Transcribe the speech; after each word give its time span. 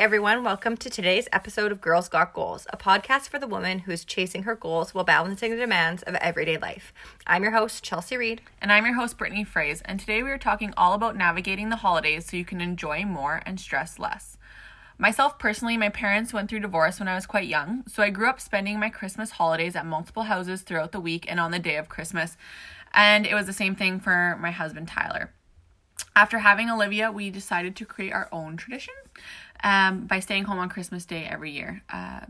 Everyone, 0.00 0.42
welcome 0.42 0.78
to 0.78 0.88
today's 0.88 1.28
episode 1.30 1.70
of 1.70 1.82
Girls 1.82 2.08
Got 2.08 2.32
Goals, 2.32 2.66
a 2.72 2.78
podcast 2.78 3.28
for 3.28 3.38
the 3.38 3.46
woman 3.46 3.80
who's 3.80 4.02
chasing 4.02 4.44
her 4.44 4.54
goals 4.54 4.94
while 4.94 5.04
balancing 5.04 5.50
the 5.50 5.58
demands 5.58 6.02
of 6.04 6.14
everyday 6.14 6.56
life. 6.56 6.94
I'm 7.26 7.42
your 7.42 7.52
host, 7.52 7.84
Chelsea 7.84 8.16
Reed. 8.16 8.40
And 8.62 8.72
I'm 8.72 8.86
your 8.86 8.94
host, 8.94 9.18
Brittany 9.18 9.44
Fraze, 9.44 9.82
and 9.84 10.00
today 10.00 10.22
we 10.22 10.30
are 10.30 10.38
talking 10.38 10.72
all 10.74 10.94
about 10.94 11.18
navigating 11.18 11.68
the 11.68 11.76
holidays 11.76 12.24
so 12.24 12.38
you 12.38 12.46
can 12.46 12.62
enjoy 12.62 13.04
more 13.04 13.42
and 13.44 13.60
stress 13.60 13.98
less. 13.98 14.38
Myself 14.96 15.38
personally, 15.38 15.76
my 15.76 15.90
parents 15.90 16.32
went 16.32 16.48
through 16.48 16.60
divorce 16.60 16.98
when 16.98 17.08
I 17.08 17.14
was 17.14 17.26
quite 17.26 17.46
young, 17.46 17.84
so 17.86 18.02
I 18.02 18.08
grew 18.08 18.30
up 18.30 18.40
spending 18.40 18.80
my 18.80 18.88
Christmas 18.88 19.32
holidays 19.32 19.76
at 19.76 19.84
multiple 19.84 20.22
houses 20.22 20.62
throughout 20.62 20.92
the 20.92 20.98
week 21.00 21.26
and 21.28 21.38
on 21.38 21.50
the 21.50 21.58
day 21.58 21.76
of 21.76 21.90
Christmas. 21.90 22.38
And 22.94 23.26
it 23.26 23.34
was 23.34 23.44
the 23.44 23.52
same 23.52 23.74
thing 23.74 24.00
for 24.00 24.38
my 24.40 24.50
husband, 24.50 24.88
Tyler. 24.88 25.34
After 26.16 26.38
having 26.38 26.70
Olivia, 26.70 27.12
we 27.12 27.28
decided 27.28 27.76
to 27.76 27.84
create 27.84 28.14
our 28.14 28.30
own 28.32 28.56
tradition 28.56 28.94
um, 29.62 30.06
by 30.06 30.20
staying 30.20 30.44
home 30.44 30.58
on 30.58 30.68
Christmas 30.68 31.04
Day 31.04 31.26
every 31.30 31.50
year. 31.50 31.82
Uh, 31.92 32.20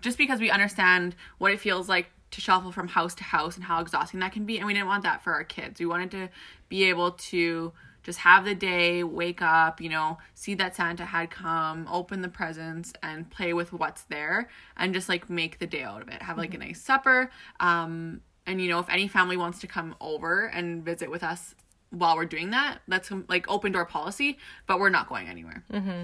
just 0.00 0.18
because 0.18 0.40
we 0.40 0.50
understand 0.50 1.14
what 1.38 1.52
it 1.52 1.60
feels 1.60 1.88
like 1.88 2.10
to 2.32 2.40
shuffle 2.40 2.72
from 2.72 2.88
house 2.88 3.14
to 3.14 3.24
house 3.24 3.56
and 3.56 3.64
how 3.64 3.80
exhausting 3.80 4.20
that 4.20 4.32
can 4.32 4.44
be. 4.44 4.58
And 4.58 4.66
we 4.66 4.72
didn't 4.72 4.88
want 4.88 5.04
that 5.04 5.22
for 5.22 5.32
our 5.32 5.44
kids. 5.44 5.78
We 5.78 5.86
wanted 5.86 6.10
to 6.12 6.28
be 6.68 6.84
able 6.84 7.12
to 7.12 7.72
just 8.02 8.18
have 8.20 8.44
the 8.44 8.54
day, 8.54 9.04
wake 9.04 9.42
up, 9.42 9.80
you 9.80 9.88
know, 9.88 10.18
see 10.34 10.54
that 10.54 10.74
Santa 10.74 11.04
had 11.04 11.30
come, 11.30 11.86
open 11.90 12.20
the 12.20 12.28
presents, 12.28 12.92
and 13.02 13.30
play 13.30 13.52
with 13.52 13.72
what's 13.72 14.02
there, 14.04 14.48
and 14.76 14.92
just 14.92 15.08
like 15.08 15.30
make 15.30 15.58
the 15.58 15.66
day 15.66 15.82
out 15.82 16.02
of 16.02 16.08
it. 16.08 16.20
Have 16.22 16.36
like 16.36 16.50
mm-hmm. 16.50 16.62
a 16.62 16.66
nice 16.66 16.80
supper. 16.80 17.30
Um, 17.60 18.22
and 18.46 18.60
you 18.60 18.68
know, 18.68 18.80
if 18.80 18.88
any 18.88 19.06
family 19.06 19.36
wants 19.36 19.60
to 19.60 19.66
come 19.66 19.94
over 20.00 20.46
and 20.46 20.84
visit 20.84 21.10
with 21.10 21.22
us 21.22 21.54
while 21.90 22.16
we're 22.16 22.24
doing 22.24 22.50
that, 22.50 22.78
that's 22.88 23.10
like 23.28 23.48
open 23.48 23.70
door 23.70 23.84
policy, 23.84 24.38
but 24.66 24.80
we're 24.80 24.88
not 24.88 25.08
going 25.08 25.28
anywhere. 25.28 25.62
Mm-hmm. 25.72 26.02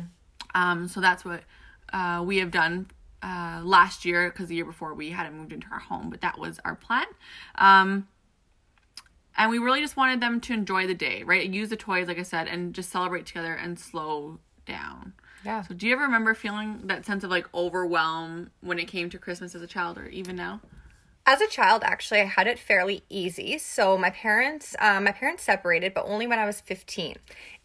Um, 0.54 0.88
so 0.88 1.00
that's 1.00 1.24
what 1.24 1.42
uh, 1.92 2.22
we 2.24 2.38
have 2.38 2.50
done 2.50 2.86
uh, 3.22 3.60
last 3.64 4.04
year 4.04 4.30
because 4.30 4.48
the 4.48 4.56
year 4.56 4.64
before 4.64 4.94
we 4.94 5.10
hadn't 5.10 5.36
moved 5.36 5.52
into 5.52 5.66
our 5.72 5.78
home, 5.78 6.10
but 6.10 6.20
that 6.20 6.38
was 6.38 6.60
our 6.64 6.74
plan. 6.74 7.06
Um, 7.56 8.08
and 9.36 9.50
we 9.50 9.58
really 9.58 9.80
just 9.80 9.96
wanted 9.96 10.20
them 10.20 10.40
to 10.42 10.52
enjoy 10.52 10.86
the 10.86 10.94
day, 10.94 11.22
right? 11.22 11.48
Use 11.48 11.68
the 11.68 11.76
toys, 11.76 12.08
like 12.08 12.18
I 12.18 12.22
said, 12.22 12.48
and 12.48 12.74
just 12.74 12.90
celebrate 12.90 13.26
together 13.26 13.54
and 13.54 13.78
slow 13.78 14.38
down. 14.66 15.12
Yeah. 15.44 15.62
So, 15.62 15.74
do 15.74 15.86
you 15.86 15.92
ever 15.92 16.02
remember 16.02 16.34
feeling 16.34 16.80
that 16.84 17.06
sense 17.06 17.22
of 17.22 17.30
like 17.30 17.46
overwhelm 17.54 18.50
when 18.60 18.78
it 18.80 18.86
came 18.86 19.08
to 19.10 19.18
Christmas 19.18 19.54
as 19.54 19.62
a 19.62 19.68
child, 19.68 19.96
or 19.96 20.06
even 20.08 20.34
now? 20.34 20.60
As 21.24 21.40
a 21.40 21.46
child, 21.46 21.82
actually, 21.84 22.20
I 22.20 22.24
had 22.24 22.46
it 22.46 22.58
fairly 22.58 23.04
easy. 23.08 23.58
So 23.58 23.96
my 23.96 24.10
parents, 24.10 24.74
um, 24.80 25.04
my 25.04 25.12
parents 25.12 25.42
separated, 25.44 25.94
but 25.94 26.06
only 26.06 26.26
when 26.26 26.38
I 26.38 26.46
was 26.46 26.60
fifteen. 26.60 27.16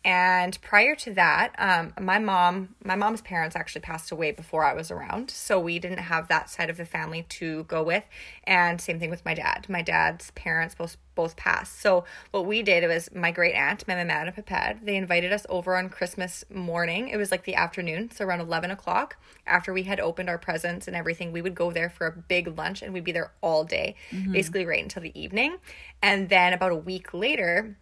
And 0.05 0.59
prior 0.61 0.95
to 0.95 1.13
that, 1.13 1.55
um, 1.57 1.93
my 1.99 2.19
mom, 2.19 2.75
my 2.83 2.95
mom's 2.95 3.21
parents 3.21 3.55
actually 3.55 3.81
passed 3.81 4.11
away 4.11 4.31
before 4.31 4.65
I 4.65 4.73
was 4.73 4.91
around, 4.91 5.31
so 5.31 5.59
we 5.59 5.79
didn't 5.79 5.99
have 5.99 6.27
that 6.27 6.49
side 6.49 6.69
of 6.69 6.75
the 6.75 6.85
family 6.85 7.25
to 7.29 7.63
go 7.63 7.83
with. 7.83 8.03
And 8.43 8.81
same 8.81 8.99
thing 8.99 9.09
with 9.09 9.23
my 9.23 9.33
dad. 9.33 9.67
My 9.69 9.81
dad's 9.81 10.31
parents 10.31 10.75
both 10.75 10.97
both 11.15 11.35
passed. 11.35 11.79
So 11.79 12.05
what 12.31 12.47
we 12.47 12.63
did 12.63 12.87
was 12.87 13.13
my 13.13 13.29
great 13.29 13.53
aunt, 13.53 13.87
my 13.87 13.93
mama 13.93 14.13
and 14.13 14.35
papad, 14.35 14.83
they 14.83 14.95
invited 14.95 15.31
us 15.31 15.45
over 15.47 15.77
on 15.77 15.87
Christmas 15.89 16.43
morning. 16.51 17.09
It 17.09 17.17
was 17.17 17.29
like 17.29 17.43
the 17.43 17.53
afternoon, 17.53 18.09
so 18.11 18.25
around 18.25 18.41
eleven 18.41 18.71
o'clock. 18.71 19.17
After 19.45 19.71
we 19.71 19.83
had 19.83 19.99
opened 19.99 20.27
our 20.27 20.39
presents 20.39 20.87
and 20.87 20.97
everything, 20.97 21.31
we 21.31 21.41
would 21.41 21.55
go 21.55 21.71
there 21.71 21.89
for 21.89 22.07
a 22.07 22.11
big 22.11 22.57
lunch, 22.57 22.81
and 22.81 22.93
we'd 22.93 23.03
be 23.03 23.11
there 23.11 23.31
all 23.41 23.63
day, 23.63 23.95
mm-hmm. 24.11 24.31
basically 24.31 24.65
right 24.65 24.81
until 24.83 25.03
the 25.03 25.17
evening. 25.17 25.57
And 26.01 26.29
then 26.29 26.51
about 26.51 26.71
a 26.71 26.75
week 26.75 27.13
later 27.13 27.77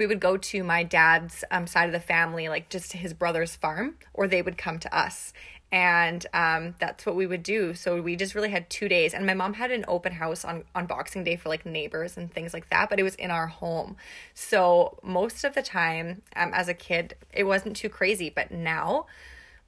we 0.00 0.06
would 0.06 0.18
go 0.18 0.38
to 0.38 0.64
my 0.64 0.82
dad's 0.82 1.44
um, 1.50 1.66
side 1.66 1.84
of 1.84 1.92
the 1.92 2.00
family, 2.00 2.48
like 2.48 2.70
just 2.70 2.90
to 2.92 2.96
his 2.96 3.12
brother's 3.12 3.54
farm, 3.54 3.96
or 4.14 4.26
they 4.26 4.40
would 4.40 4.56
come 4.56 4.78
to 4.78 4.96
us. 4.96 5.34
And 5.70 6.26
um, 6.32 6.74
that's 6.80 7.04
what 7.04 7.16
we 7.16 7.26
would 7.26 7.42
do. 7.42 7.74
So 7.74 8.00
we 8.00 8.16
just 8.16 8.34
really 8.34 8.48
had 8.48 8.70
two 8.70 8.88
days. 8.88 9.12
And 9.12 9.26
my 9.26 9.34
mom 9.34 9.52
had 9.52 9.70
an 9.70 9.84
open 9.86 10.12
house 10.12 10.42
on, 10.42 10.64
on 10.74 10.86
Boxing 10.86 11.22
Day 11.22 11.36
for 11.36 11.50
like 11.50 11.66
neighbors 11.66 12.16
and 12.16 12.32
things 12.32 12.54
like 12.54 12.70
that, 12.70 12.88
but 12.88 12.98
it 12.98 13.02
was 13.02 13.14
in 13.16 13.30
our 13.30 13.46
home. 13.46 13.96
So 14.32 14.98
most 15.02 15.44
of 15.44 15.54
the 15.54 15.62
time, 15.62 16.22
um, 16.34 16.54
as 16.54 16.68
a 16.68 16.74
kid, 16.74 17.14
it 17.34 17.44
wasn't 17.44 17.76
too 17.76 17.90
crazy. 17.90 18.30
But 18.30 18.50
now, 18.50 19.04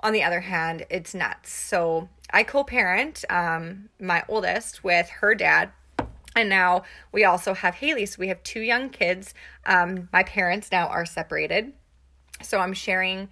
on 0.01 0.15
the 0.15 0.23
other 0.23 0.41
hand, 0.41 0.87
it's 0.89 1.15
nuts. 1.15 1.53
So 1.53 2.09
I 2.31 2.43
co 2.43 2.65
parent 2.65 3.23
um, 3.29 3.91
my 4.01 4.25
oldest 4.31 4.83
with 4.83 5.11
her 5.11 5.35
dad 5.35 5.73
and 6.35 6.49
now 6.49 6.83
we 7.13 7.25
also 7.25 7.55
have 7.55 7.75
Haley. 7.75 8.07
So 8.07 8.17
we 8.19 8.29
have 8.29 8.43
two 8.43 8.61
young 8.61 8.91
kids. 8.91 9.35
Um, 9.67 10.09
my 10.13 10.23
parents 10.23 10.71
now 10.73 10.89
are 10.89 11.05
separated. 11.05 11.73
So 12.43 12.59
I'm 12.59 12.73
sharing 12.73 13.29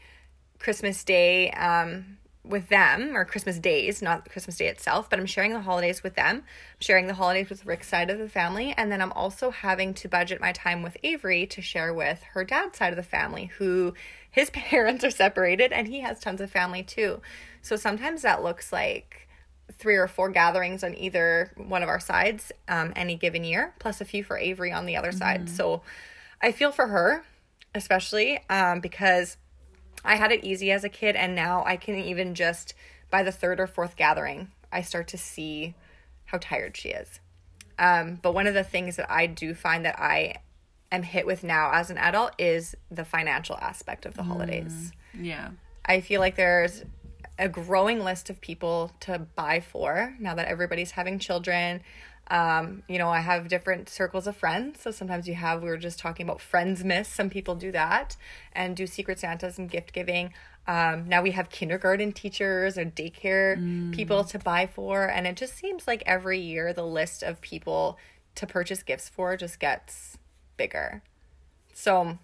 Christmas 0.59 1.03
Day 1.05 1.51
um, 1.53 2.19
with 2.45 2.69
them, 2.69 3.17
or 3.17 3.25
Christmas 3.25 3.59
days, 3.59 4.03
not 4.03 4.31
Christmas 4.31 4.57
Day 4.57 4.69
itself, 4.69 5.11
but 5.11 5.19
I'm 5.19 5.27
sharing 5.27 5.53
the 5.53 5.61
holidays 5.61 6.03
with 6.03 6.15
them. 6.15 6.37
I'm 6.37 6.81
sharing 6.81 7.07
the 7.07 7.15
holidays 7.15 7.49
with 7.49 7.67
Rick's 7.67 7.89
side 7.89 8.11
of 8.11 8.19
the 8.19 8.29
family. 8.29 8.75
And 8.77 8.93
then 8.93 9.01
I'm 9.01 9.13
also 9.13 9.51
having 9.51 9.95
to 9.95 10.09
budget 10.09 10.41
my 10.41 10.53
time 10.53 10.83
with 10.83 10.97
Avery 11.03 11.47
to 11.47 11.63
share 11.63 11.93
with 11.93 12.23
her 12.35 12.45
dad's 12.45 12.79
side 12.79 12.93
of 12.93 12.97
the 12.97 13.03
family, 13.03 13.47
who 13.59 13.95
his 14.31 14.51
parents 14.55 15.05
are 15.05 15.11
separated 15.11 15.73
and 15.73 15.89
he 15.89 16.01
has 16.01 16.21
tons 16.21 16.41
of 16.41 16.51
family 16.51 16.83
too. 16.83 17.21
So 17.63 17.77
sometimes 17.77 18.23
that 18.23 18.43
looks 18.43 18.73
like 18.73 19.29
three 19.81 19.97
or 19.97 20.07
four 20.07 20.29
gatherings 20.29 20.85
on 20.85 20.95
either 20.97 21.51
one 21.57 21.83
of 21.83 21.89
our 21.89 21.99
sides 21.99 22.53
um, 22.69 22.93
any 22.95 23.17
given 23.17 23.43
year, 23.43 23.75
plus 23.79 24.01
a 24.01 24.05
few 24.05 24.23
for 24.23 24.37
Avery 24.37 24.71
on 24.71 24.87
the 24.87 24.97
other 24.97 25.09
mm-hmm. 25.09 25.19
side. 25.19 25.49
So 25.49 25.83
I 26.41 26.53
feel 26.53 26.71
for 26.71 26.87
her, 26.89 27.25
especially 27.75 28.39
um, 28.49 28.81
because 28.81 29.39
I 30.05 30.17
had 30.17 30.33
it 30.33 30.45
easy 30.45 30.71
as 30.71 30.85
a 30.85 30.89
kid, 30.89 31.17
and 31.17 31.35
now 31.35 31.65
I 31.67 31.77
can 31.77 31.97
even 31.97 32.35
just 32.35 32.75
by 33.11 33.23
the 33.23 33.33
third 33.33 33.59
or 33.59 33.67
fourth 33.67 33.97
gathering, 33.97 34.51
I 34.71 34.83
start 34.83 35.09
to 35.09 35.19
see 35.19 35.75
how 36.27 36.39
tired 36.39 36.77
she 36.77 36.91
is. 36.91 37.19
Um, 37.79 38.19
but 38.23 38.35
one 38.35 38.47
of 38.47 38.55
the 38.55 38.63
things 38.63 38.97
that 38.97 39.11
I 39.11 39.27
do 39.27 39.55
find 39.55 39.85
that 39.85 39.99
I 39.99 40.37
am 40.93 41.03
hit 41.03 41.27
with 41.27 41.43
now 41.43 41.71
as 41.73 41.91
an 41.91 41.99
adult 41.99 42.35
is 42.39 42.77
the 42.91 43.05
financial 43.05 43.57
aspect 43.57 44.07
of 44.07 44.15
the 44.15 44.23
holidays. 44.23 44.93
Mm, 45.17 45.25
yeah. 45.25 45.49
I 45.85 46.03
feel 46.03 46.21
like 46.21 46.37
there's 46.37 46.85
a 47.41 47.49
growing 47.49 48.05
list 48.05 48.29
of 48.29 48.41
people 48.41 48.93
to 49.01 49.19
buy 49.35 49.61
for 49.61 50.15
now 50.21 50.35
that 50.35 50.47
everybody's 50.47 50.93
having 50.93 51.19
children. 51.19 51.81
Um, 52.31 52.85
you 52.87 52.99
know, 52.99 53.09
I 53.09 53.21
have 53.21 53.49
different 53.49 53.89
circles 53.89 54.27
of 54.27 54.37
friends. 54.37 54.81
So 54.83 54.91
sometimes 54.91 55.27
you 55.27 55.35
have, 55.35 55.63
we 55.63 55.69
were 55.69 55.79
just 55.79 55.99
talking 55.99 56.27
about 56.27 56.39
Friendsmas. 56.39 57.07
Some 57.07 57.31
people 57.31 57.57
do 57.57 57.73
that 57.73 58.17
and 58.53 58.77
do 58.77 58.87
secret 58.87 59.19
Santas 59.19 59.59
and 59.59 59.69
gift 59.69 59.93
giving. 59.93 60.33
Um, 60.69 61.09
now 61.09 61.23
we 61.23 61.33
have 61.33 61.49
kindergarten 61.49 62.13
teachers 62.13 62.79
or 62.79 62.85
daycare 62.85 63.57
mm. 63.57 63.93
people 63.93 64.23
to 64.25 64.39
buy 64.39 64.67
for. 64.67 65.07
And 65.07 65.27
it 65.27 65.37
just 65.37 65.57
seems 65.57 65.89
like 65.89 66.03
every 66.07 66.39
year 66.39 66.73
the 66.73 66.87
list 66.87 67.23
of 67.23 67.41
people 67.41 67.99
to 68.37 68.47
purchase 68.47 68.83
gifts 68.83 69.09
for 69.09 69.37
just 69.37 69.59
gets 69.59 70.19
bigger. 70.57 71.03
So 71.73 72.19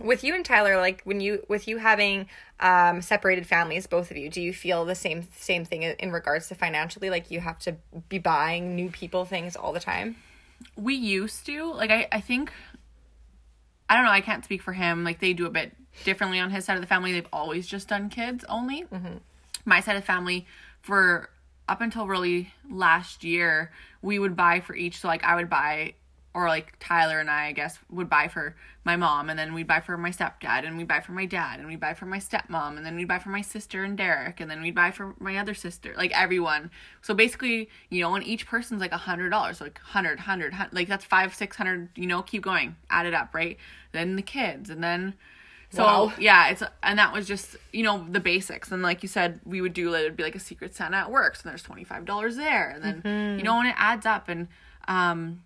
with 0.00 0.24
you 0.24 0.34
and 0.34 0.44
Tyler, 0.44 0.76
like 0.76 1.02
when 1.04 1.20
you 1.20 1.44
with 1.48 1.68
you 1.68 1.78
having 1.78 2.26
um, 2.58 3.02
separated 3.02 3.46
families, 3.46 3.86
both 3.86 4.10
of 4.10 4.16
you, 4.16 4.28
do 4.28 4.40
you 4.40 4.52
feel 4.52 4.84
the 4.84 4.94
same 4.94 5.26
same 5.36 5.64
thing 5.64 5.82
in 5.82 6.12
regards 6.12 6.48
to 6.48 6.54
financially? 6.54 7.10
Like 7.10 7.30
you 7.30 7.40
have 7.40 7.58
to 7.60 7.76
be 8.08 8.18
buying 8.18 8.74
new 8.74 8.90
people 8.90 9.24
things 9.24 9.56
all 9.56 9.72
the 9.72 9.80
time. 9.80 10.16
We 10.76 10.94
used 10.94 11.46
to 11.46 11.72
like 11.72 11.90
I 11.90 12.08
I 12.12 12.20
think 12.20 12.52
I 13.88 13.96
don't 13.96 14.04
know. 14.04 14.12
I 14.12 14.20
can't 14.20 14.44
speak 14.44 14.62
for 14.62 14.72
him. 14.72 15.04
Like 15.04 15.20
they 15.20 15.32
do 15.32 15.46
a 15.46 15.50
bit 15.50 15.72
differently 16.04 16.38
on 16.38 16.50
his 16.50 16.64
side 16.64 16.74
of 16.76 16.80
the 16.80 16.86
family. 16.86 17.12
They've 17.12 17.26
always 17.32 17.66
just 17.66 17.88
done 17.88 18.08
kids 18.08 18.44
only. 18.48 18.84
Mm-hmm. 18.84 19.16
My 19.64 19.80
side 19.80 19.96
of 19.96 20.04
family 20.04 20.46
for 20.80 21.30
up 21.68 21.80
until 21.80 22.06
really 22.06 22.52
last 22.68 23.22
year, 23.22 23.70
we 24.02 24.18
would 24.18 24.36
buy 24.36 24.60
for 24.60 24.74
each. 24.74 25.00
So 25.00 25.08
like 25.08 25.24
I 25.24 25.36
would 25.36 25.48
buy 25.48 25.94
or 26.32 26.48
like 26.48 26.74
Tyler 26.78 27.18
and 27.18 27.28
I, 27.28 27.46
I 27.46 27.52
guess, 27.52 27.78
would 27.90 28.08
buy 28.08 28.28
for 28.28 28.54
my 28.84 28.96
mom, 28.96 29.28
and 29.28 29.38
then 29.38 29.52
we'd 29.52 29.66
buy 29.66 29.80
for 29.80 29.96
my 29.96 30.10
stepdad, 30.10 30.64
and 30.64 30.78
we'd 30.78 30.88
buy 30.88 31.00
for 31.00 31.12
my 31.12 31.26
dad, 31.26 31.58
and 31.58 31.68
we'd 31.68 31.80
buy 31.80 31.92
for 31.92 32.06
my 32.06 32.18
stepmom, 32.18 32.76
and 32.76 32.86
then 32.86 32.94
we'd 32.96 33.08
buy 33.08 33.18
for 33.18 33.30
my 33.30 33.42
sister 33.42 33.82
and 33.82 33.96
Derek, 33.98 34.40
and 34.40 34.50
then 34.50 34.62
we'd 34.62 34.74
buy 34.74 34.90
for 34.90 35.14
my 35.18 35.36
other 35.36 35.54
sister, 35.54 35.92
like 35.96 36.12
everyone. 36.12 36.70
So 37.02 37.12
basically, 37.14 37.68
you 37.88 38.00
know, 38.00 38.14
and 38.14 38.24
each 38.24 38.46
person's 38.46 38.80
like 38.80 38.92
a 38.92 38.98
hundred 38.98 39.30
dollars, 39.30 39.58
so 39.58 39.64
like 39.64 39.78
hundred, 39.80 40.20
hundred, 40.20 40.54
like 40.72 40.88
that's 40.88 41.04
five, 41.04 41.34
six 41.34 41.56
hundred, 41.56 41.88
you 41.96 42.06
know, 42.06 42.22
keep 42.22 42.42
going, 42.42 42.76
add 42.88 43.06
it 43.06 43.14
up, 43.14 43.34
right? 43.34 43.56
Then 43.92 44.16
the 44.16 44.22
kids, 44.22 44.70
and 44.70 44.82
then. 44.82 45.14
So 45.72 45.84
wow. 45.84 46.12
yeah, 46.18 46.48
it's 46.48 46.64
and 46.82 46.98
that 46.98 47.12
was 47.12 47.28
just 47.28 47.56
you 47.72 47.84
know 47.84 48.04
the 48.10 48.18
basics, 48.18 48.72
and 48.72 48.82
like 48.82 49.04
you 49.04 49.08
said, 49.08 49.38
we 49.44 49.60
would 49.60 49.72
do 49.72 49.94
it 49.94 50.02
would 50.02 50.16
be 50.16 50.24
like 50.24 50.34
a 50.34 50.40
secret 50.40 50.74
Santa 50.74 50.96
at 50.96 51.12
work, 51.12 51.36
so 51.36 51.48
there's 51.48 51.62
twenty 51.62 51.84
five 51.84 52.04
dollars 52.04 52.34
there, 52.34 52.70
and 52.70 52.82
then 52.82 53.02
mm-hmm. 53.02 53.38
you 53.38 53.44
know 53.44 53.54
when 53.54 53.66
it 53.66 53.76
adds 53.78 54.04
up, 54.04 54.28
and 54.28 54.48
um, 54.88 55.44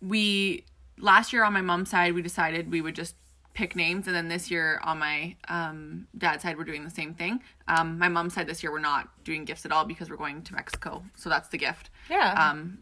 we 0.00 0.64
last 0.98 1.32
year 1.32 1.44
on 1.44 1.52
my 1.52 1.60
mom's 1.60 1.90
side 1.90 2.12
we 2.14 2.22
decided 2.22 2.70
we 2.70 2.80
would 2.80 2.94
just 2.94 3.14
pick 3.54 3.74
names 3.74 4.06
and 4.06 4.14
then 4.14 4.28
this 4.28 4.50
year 4.50 4.80
on 4.84 4.98
my 4.98 5.34
um, 5.48 6.06
dad's 6.16 6.42
side 6.42 6.56
we're 6.56 6.64
doing 6.64 6.84
the 6.84 6.90
same 6.90 7.14
thing 7.14 7.40
um, 7.66 7.98
my 7.98 8.08
mom's 8.08 8.34
side 8.34 8.46
this 8.46 8.62
year 8.62 8.70
we're 8.70 8.78
not 8.78 9.08
doing 9.24 9.44
gifts 9.44 9.64
at 9.64 9.72
all 9.72 9.84
because 9.84 10.08
we're 10.10 10.16
going 10.16 10.42
to 10.42 10.54
mexico 10.54 11.02
so 11.16 11.28
that's 11.28 11.48
the 11.48 11.58
gift 11.58 11.90
yeah 12.08 12.50
um, 12.50 12.78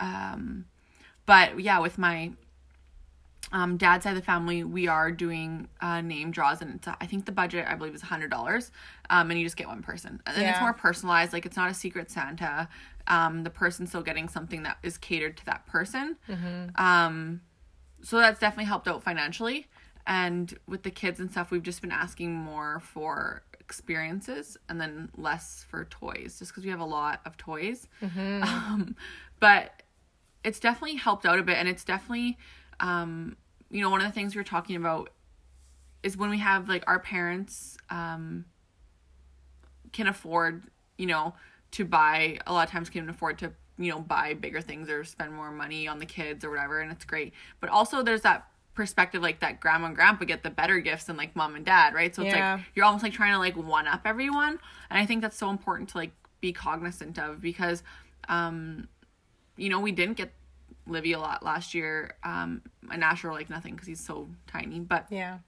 um 0.00 0.64
but 1.26 1.60
yeah 1.60 1.78
with 1.78 1.98
my 1.98 2.32
um, 3.52 3.76
dad's 3.76 4.04
side 4.04 4.10
of 4.10 4.16
the 4.16 4.22
family, 4.22 4.64
we 4.64 4.88
are 4.88 5.12
doing 5.12 5.68
uh, 5.80 6.00
name 6.00 6.32
draws, 6.32 6.60
and 6.60 6.74
it's, 6.74 6.88
uh, 6.88 6.94
I 7.00 7.06
think 7.06 7.24
the 7.24 7.32
budget 7.32 7.66
I 7.68 7.76
believe 7.76 7.94
is 7.94 8.02
hundred 8.02 8.30
dollars, 8.30 8.72
um, 9.10 9.30
and 9.30 9.38
you 9.38 9.46
just 9.46 9.56
get 9.56 9.68
one 9.68 9.82
person, 9.82 10.20
and 10.26 10.36
it's 10.42 10.60
more 10.60 10.72
personalized. 10.72 11.32
Like 11.32 11.46
it's 11.46 11.56
not 11.56 11.70
a 11.70 11.74
secret 11.74 12.10
Santa. 12.10 12.68
Um, 13.06 13.42
the 13.44 13.50
person 13.50 13.86
still 13.86 14.02
getting 14.02 14.28
something 14.28 14.62
that 14.62 14.78
is 14.82 14.96
catered 14.96 15.36
to 15.38 15.44
that 15.46 15.66
person. 15.66 16.16
Um, 16.76 17.42
so 18.02 18.18
that's 18.18 18.40
definitely 18.40 18.64
helped 18.64 18.88
out 18.88 19.02
financially. 19.02 19.66
And 20.06 20.52
with 20.66 20.82
the 20.82 20.90
kids 20.90 21.20
and 21.20 21.30
stuff, 21.30 21.50
we've 21.50 21.62
just 21.62 21.80
been 21.80 21.92
asking 21.92 22.34
more 22.34 22.80
for 22.80 23.42
experiences 23.60 24.56
and 24.68 24.80
then 24.80 25.10
less 25.16 25.64
for 25.68 25.84
toys, 25.86 26.38
just 26.38 26.50
because 26.52 26.64
we 26.64 26.70
have 26.70 26.80
a 26.80 26.84
lot 26.84 27.20
of 27.24 27.36
toys. 27.36 27.88
Um, 28.42 28.96
but 29.40 29.82
it's 30.44 30.60
definitely 30.60 30.96
helped 30.96 31.24
out 31.26 31.38
a 31.38 31.42
bit, 31.42 31.56
and 31.56 31.68
it's 31.68 31.84
definitely, 31.84 32.36
um, 32.80 33.36
you 33.70 33.80
know, 33.80 33.90
one 33.90 34.00
of 34.00 34.06
the 34.06 34.12
things 34.12 34.34
we 34.34 34.40
were 34.40 34.44
talking 34.44 34.76
about 34.76 35.10
is 36.02 36.16
when 36.16 36.28
we 36.30 36.38
have 36.38 36.68
like 36.68 36.84
our 36.86 36.98
parents 36.98 37.76
um, 37.90 38.44
can 39.92 40.06
afford, 40.06 40.64
you 40.98 41.06
know, 41.06 41.34
to 41.74 41.84
buy 41.84 42.38
a 42.46 42.52
lot 42.52 42.66
of 42.66 42.72
times 42.72 42.88
can 42.90 43.08
afford 43.08 43.38
to 43.38 43.52
you 43.78 43.90
know 43.90 43.98
buy 44.00 44.34
bigger 44.34 44.60
things 44.60 44.88
or 44.88 45.02
spend 45.04 45.32
more 45.32 45.50
money 45.50 45.86
on 45.88 45.98
the 45.98 46.06
kids 46.06 46.44
or 46.44 46.50
whatever 46.50 46.80
and 46.80 46.90
it's 46.92 47.04
great 47.04 47.32
but 47.60 47.68
also 47.70 48.02
there's 48.02 48.22
that 48.22 48.46
perspective 48.74 49.20
like 49.22 49.40
that 49.40 49.60
grandma 49.60 49.86
and 49.88 49.96
grandpa 49.96 50.24
get 50.24 50.42
the 50.42 50.50
better 50.50 50.78
gifts 50.80 51.04
than 51.04 51.16
like 51.16 51.34
mom 51.36 51.54
and 51.56 51.64
dad 51.64 51.92
right 51.94 52.14
so 52.14 52.22
it's 52.22 52.32
Yeah. 52.32 52.54
like 52.54 52.64
you're 52.74 52.84
almost 52.84 53.02
like 53.04 53.12
trying 53.12 53.32
to 53.32 53.38
like 53.38 53.56
one 53.56 53.86
up 53.88 54.02
everyone 54.04 54.58
and 54.90 54.98
i 54.98 55.04
think 55.06 55.22
that's 55.22 55.36
so 55.36 55.50
important 55.50 55.88
to 55.90 55.98
like 55.98 56.12
be 56.40 56.52
cognizant 56.52 57.18
of 57.18 57.40
because 57.40 57.82
um 58.28 58.88
you 59.56 59.68
know 59.68 59.80
we 59.80 59.92
didn't 59.92 60.16
get 60.16 60.32
livy 60.86 61.12
a 61.12 61.18
lot 61.18 61.42
last 61.42 61.74
year 61.74 62.14
um 62.24 62.62
and 62.92 63.02
asher 63.02 63.32
like 63.32 63.50
nothing 63.50 63.74
because 63.74 63.88
he's 63.88 64.04
so 64.04 64.28
tiny 64.46 64.78
but 64.80 65.06
Yeah. 65.10 65.38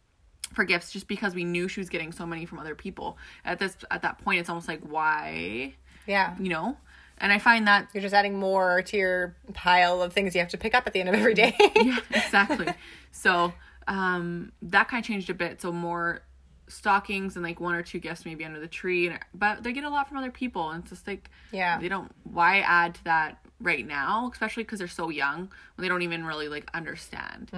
for 0.55 0.65
gifts 0.65 0.91
just 0.93 1.07
because 1.09 1.35
we 1.35 1.45
knew 1.45 1.69
she 1.69 1.81
was 1.81 1.89
getting 1.89 2.11
so 2.13 2.25
many 2.27 2.47
from 2.47 2.59
other 2.59 2.75
people 2.75 3.19
at 3.45 3.59
this 3.59 3.77
at 3.91 4.03
that 4.03 4.19
point 4.19 4.41
it's 4.41 4.49
almost 4.49 4.69
like 4.69 4.81
why 4.81 5.75
Yeah. 6.07 6.35
you 6.39 6.49
know 6.49 6.77
and 7.19 7.33
i 7.33 7.39
find 7.39 7.67
that 7.67 7.89
You're 7.93 8.03
just 8.03 8.15
adding 8.15 8.39
more 8.39 8.83
to 8.83 8.97
your 8.97 9.35
pile 9.55 10.03
of 10.03 10.13
things 10.13 10.35
you 10.35 10.41
have 10.41 10.51
to 10.51 10.59
pick 10.59 10.75
up 10.75 10.87
at 10.87 10.93
the 10.93 11.01
end 11.01 11.09
of 11.09 11.15
every 11.15 11.35
day. 11.35 11.55
yeah 11.77 11.99
exactly 12.11 12.69
so 13.13 13.53
um 13.89 14.53
that 14.63 14.89
kind 14.89 15.03
of 15.03 15.07
changed 15.07 15.31
a 15.31 15.35
bit 15.35 15.61
so 15.63 15.73
more 15.73 16.23
stockings 16.69 17.37
and 17.37 17.45
like 17.45 17.61
one 17.61 17.75
or 17.75 17.83
two 17.83 17.99
gifts 17.99 18.25
maybe 18.25 18.45
under 18.45 18.59
the 18.61 18.67
tree 18.69 19.07
and 19.09 19.19
but 19.35 19.63
they 19.63 19.73
get 19.73 19.85
a 19.85 19.89
lot 19.89 20.09
from 20.09 20.17
other 20.17 20.31
people 20.31 20.71
and 20.71 20.83
it's 20.83 20.91
just 20.91 21.07
like 21.07 21.31
Yeah. 21.53 21.79
they 21.79 21.89
don't 21.89 22.11
why 22.25 22.59
add 22.61 22.95
to 22.97 23.05
that 23.05 23.39
right 23.61 23.87
now 23.87 24.29
especially 24.33 24.65
because 24.65 24.81
they're 24.81 24.89
so 24.89 25.09
young 25.09 25.49
when 25.77 25.83
they 25.83 25.89
don't 25.89 26.03
even 26.03 26.27
really 26.27 26.49
like 26.49 26.69
understand 26.75 27.51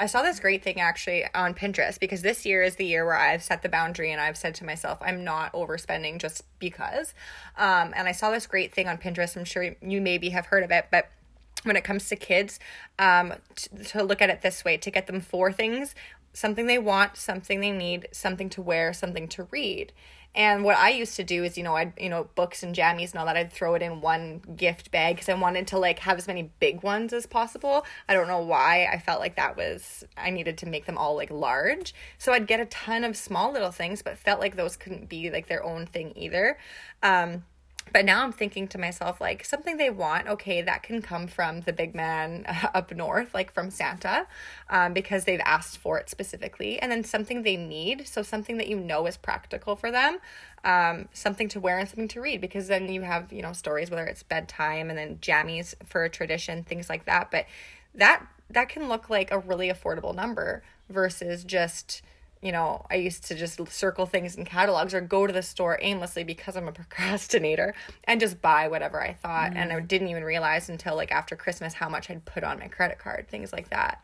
I 0.00 0.06
saw 0.06 0.22
this 0.22 0.40
great 0.40 0.62
thing 0.62 0.80
actually 0.80 1.24
on 1.34 1.54
Pinterest 1.54 1.98
because 2.00 2.22
this 2.22 2.46
year 2.46 2.62
is 2.62 2.76
the 2.76 2.86
year 2.86 3.04
where 3.04 3.16
I've 3.16 3.42
set 3.42 3.62
the 3.62 3.68
boundary 3.68 4.12
and 4.12 4.20
I've 4.20 4.36
said 4.36 4.54
to 4.56 4.64
myself, 4.64 4.98
I'm 5.02 5.24
not 5.24 5.52
overspending 5.52 6.18
just 6.18 6.42
because. 6.58 7.14
Um, 7.56 7.92
and 7.96 8.08
I 8.08 8.12
saw 8.12 8.30
this 8.30 8.46
great 8.46 8.72
thing 8.74 8.88
on 8.88 8.96
Pinterest. 8.98 9.36
I'm 9.36 9.44
sure 9.44 9.74
you 9.82 10.00
maybe 10.00 10.30
have 10.30 10.46
heard 10.46 10.62
of 10.64 10.70
it, 10.70 10.86
but 10.90 11.10
when 11.64 11.76
it 11.76 11.84
comes 11.84 12.08
to 12.08 12.16
kids, 12.16 12.58
um, 12.98 13.34
t- 13.54 13.68
to 13.84 14.02
look 14.02 14.20
at 14.22 14.30
it 14.30 14.42
this 14.42 14.64
way, 14.64 14.76
to 14.78 14.90
get 14.90 15.06
them 15.06 15.20
four 15.20 15.52
things 15.52 15.94
something 16.32 16.66
they 16.66 16.78
want, 16.78 17.16
something 17.16 17.60
they 17.60 17.70
need, 17.70 18.08
something 18.12 18.48
to 18.50 18.62
wear, 18.62 18.92
something 18.92 19.28
to 19.28 19.44
read. 19.50 19.92
And 20.34 20.64
what 20.64 20.78
I 20.78 20.88
used 20.88 21.16
to 21.16 21.24
do 21.24 21.44
is, 21.44 21.58
you 21.58 21.62
know, 21.62 21.76
I'd, 21.76 21.92
you 21.98 22.08
know, 22.08 22.28
books 22.34 22.62
and 22.62 22.74
jammies 22.74 23.10
and 23.10 23.20
all 23.20 23.26
that, 23.26 23.36
I'd 23.36 23.52
throw 23.52 23.74
it 23.74 23.82
in 23.82 24.00
one 24.00 24.40
gift 24.56 24.90
bag 24.90 25.16
because 25.16 25.28
I 25.28 25.34
wanted 25.34 25.66
to 25.68 25.78
like 25.78 25.98
have 26.00 26.16
as 26.16 26.26
many 26.26 26.50
big 26.58 26.82
ones 26.82 27.12
as 27.12 27.26
possible. 27.26 27.84
I 28.08 28.14
don't 28.14 28.28
know 28.28 28.40
why. 28.40 28.88
I 28.90 28.98
felt 28.98 29.20
like 29.20 29.36
that 29.36 29.58
was, 29.58 30.04
I 30.16 30.30
needed 30.30 30.56
to 30.58 30.66
make 30.66 30.86
them 30.86 30.96
all 30.96 31.16
like 31.16 31.30
large. 31.30 31.94
So 32.16 32.32
I'd 32.32 32.46
get 32.46 32.60
a 32.60 32.66
ton 32.66 33.04
of 33.04 33.14
small 33.14 33.52
little 33.52 33.70
things, 33.70 34.00
but 34.00 34.16
felt 34.16 34.40
like 34.40 34.56
those 34.56 34.74
couldn't 34.74 35.10
be 35.10 35.30
like 35.30 35.48
their 35.48 35.62
own 35.62 35.84
thing 35.84 36.14
either. 36.16 36.56
Um, 37.02 37.44
but 37.92 38.04
now 38.04 38.22
I'm 38.22 38.32
thinking 38.32 38.68
to 38.68 38.78
myself, 38.78 39.20
like, 39.20 39.44
something 39.44 39.76
they 39.76 39.90
want, 39.90 40.28
okay, 40.28 40.62
that 40.62 40.82
can 40.82 41.02
come 41.02 41.26
from 41.26 41.60
the 41.62 41.72
big 41.72 41.94
man 41.94 42.44
up 42.74 42.92
north, 42.92 43.34
like 43.34 43.52
from 43.52 43.70
Santa, 43.70 44.26
um, 44.70 44.92
because 44.92 45.24
they've 45.24 45.40
asked 45.44 45.78
for 45.78 45.98
it 45.98 46.08
specifically. 46.08 46.78
And 46.78 46.90
then 46.90 47.04
something 47.04 47.42
they 47.42 47.56
need, 47.56 48.06
so 48.06 48.22
something 48.22 48.56
that 48.58 48.68
you 48.68 48.78
know 48.78 49.06
is 49.06 49.16
practical 49.16 49.76
for 49.76 49.90
them, 49.90 50.18
um, 50.64 51.08
something 51.12 51.48
to 51.48 51.60
wear 51.60 51.78
and 51.78 51.88
something 51.88 52.08
to 52.08 52.20
read, 52.20 52.40
because 52.40 52.68
then 52.68 52.92
you 52.92 53.02
have, 53.02 53.32
you 53.32 53.42
know, 53.42 53.52
stories, 53.52 53.90
whether 53.90 54.06
it's 54.06 54.22
bedtime 54.22 54.88
and 54.88 54.98
then 54.98 55.18
jammies 55.18 55.74
for 55.84 56.04
a 56.04 56.10
tradition, 56.10 56.64
things 56.64 56.88
like 56.88 57.04
that. 57.06 57.30
But 57.30 57.46
that 57.94 58.26
that 58.50 58.68
can 58.68 58.88
look 58.88 59.08
like 59.08 59.30
a 59.30 59.38
really 59.38 59.68
affordable 59.68 60.14
number 60.14 60.62
versus 60.88 61.44
just 61.44 62.02
you 62.42 62.50
know, 62.50 62.84
I 62.90 62.96
used 62.96 63.24
to 63.26 63.36
just 63.36 63.60
circle 63.68 64.04
things 64.04 64.36
in 64.36 64.44
catalogs 64.44 64.92
or 64.92 65.00
go 65.00 65.26
to 65.28 65.32
the 65.32 65.42
store 65.42 65.78
aimlessly 65.80 66.24
because 66.24 66.56
I'm 66.56 66.66
a 66.66 66.72
procrastinator 66.82 67.74
and 68.04 68.20
just 68.20 68.42
buy 68.42 68.68
whatever 68.68 69.00
I 69.00 69.14
thought. 69.14 69.52
And 69.54 69.72
I 69.72 69.80
didn't 69.80 70.08
even 70.08 70.24
realize 70.24 70.68
until 70.68 70.96
like 70.96 71.12
after 71.12 71.36
Christmas 71.36 71.72
how 71.72 71.88
much 71.88 72.10
I'd 72.10 72.24
put 72.24 72.42
on 72.42 72.58
my 72.58 72.68
credit 72.68 72.98
card, 72.98 73.28
things 73.28 73.52
like 73.52 73.70
that. 73.70 74.02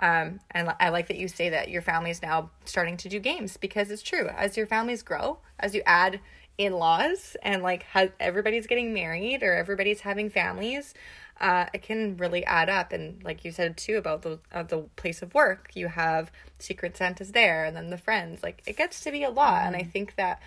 Um, 0.00 0.38
and 0.52 0.72
I 0.78 0.90
like 0.90 1.08
that 1.08 1.16
you 1.16 1.26
say 1.26 1.48
that 1.48 1.70
your 1.70 1.82
family 1.82 2.10
is 2.10 2.22
now 2.22 2.50
starting 2.64 2.96
to 2.98 3.08
do 3.08 3.18
games 3.18 3.56
because 3.56 3.90
it's 3.90 4.02
true. 4.02 4.28
As 4.28 4.56
your 4.56 4.66
families 4.66 5.02
grow, 5.02 5.38
as 5.58 5.74
you 5.74 5.82
add 5.86 6.20
in 6.56 6.72
laws 6.74 7.36
and 7.42 7.62
like 7.62 7.84
has, 7.84 8.10
everybody's 8.20 8.66
getting 8.66 8.92
married 8.92 9.42
or 9.42 9.54
everybody's 9.54 10.00
having 10.00 10.28
families, 10.28 10.94
uh, 11.40 11.66
it 11.72 11.82
can 11.82 12.16
really 12.16 12.44
add 12.44 12.68
up. 12.68 12.92
And 12.92 13.22
like 13.22 13.44
you 13.44 13.52
said 13.52 13.76
too 13.76 13.96
about 13.96 14.22
the 14.22 14.38
uh, 14.52 14.62
the 14.62 14.78
place 14.96 15.22
of 15.22 15.34
work, 15.34 15.70
you 15.74 15.88
have 15.88 16.30
Secret 16.58 16.96
Santas 16.96 17.30
there, 17.30 17.64
and 17.64 17.76
then 17.76 17.90
the 17.90 17.98
friends. 17.98 18.42
Like 18.42 18.62
it 18.66 18.76
gets 18.76 19.00
to 19.02 19.12
be 19.12 19.22
a 19.22 19.30
lot, 19.30 19.64
and 19.64 19.76
I 19.76 19.82
think 19.82 20.16
that 20.16 20.40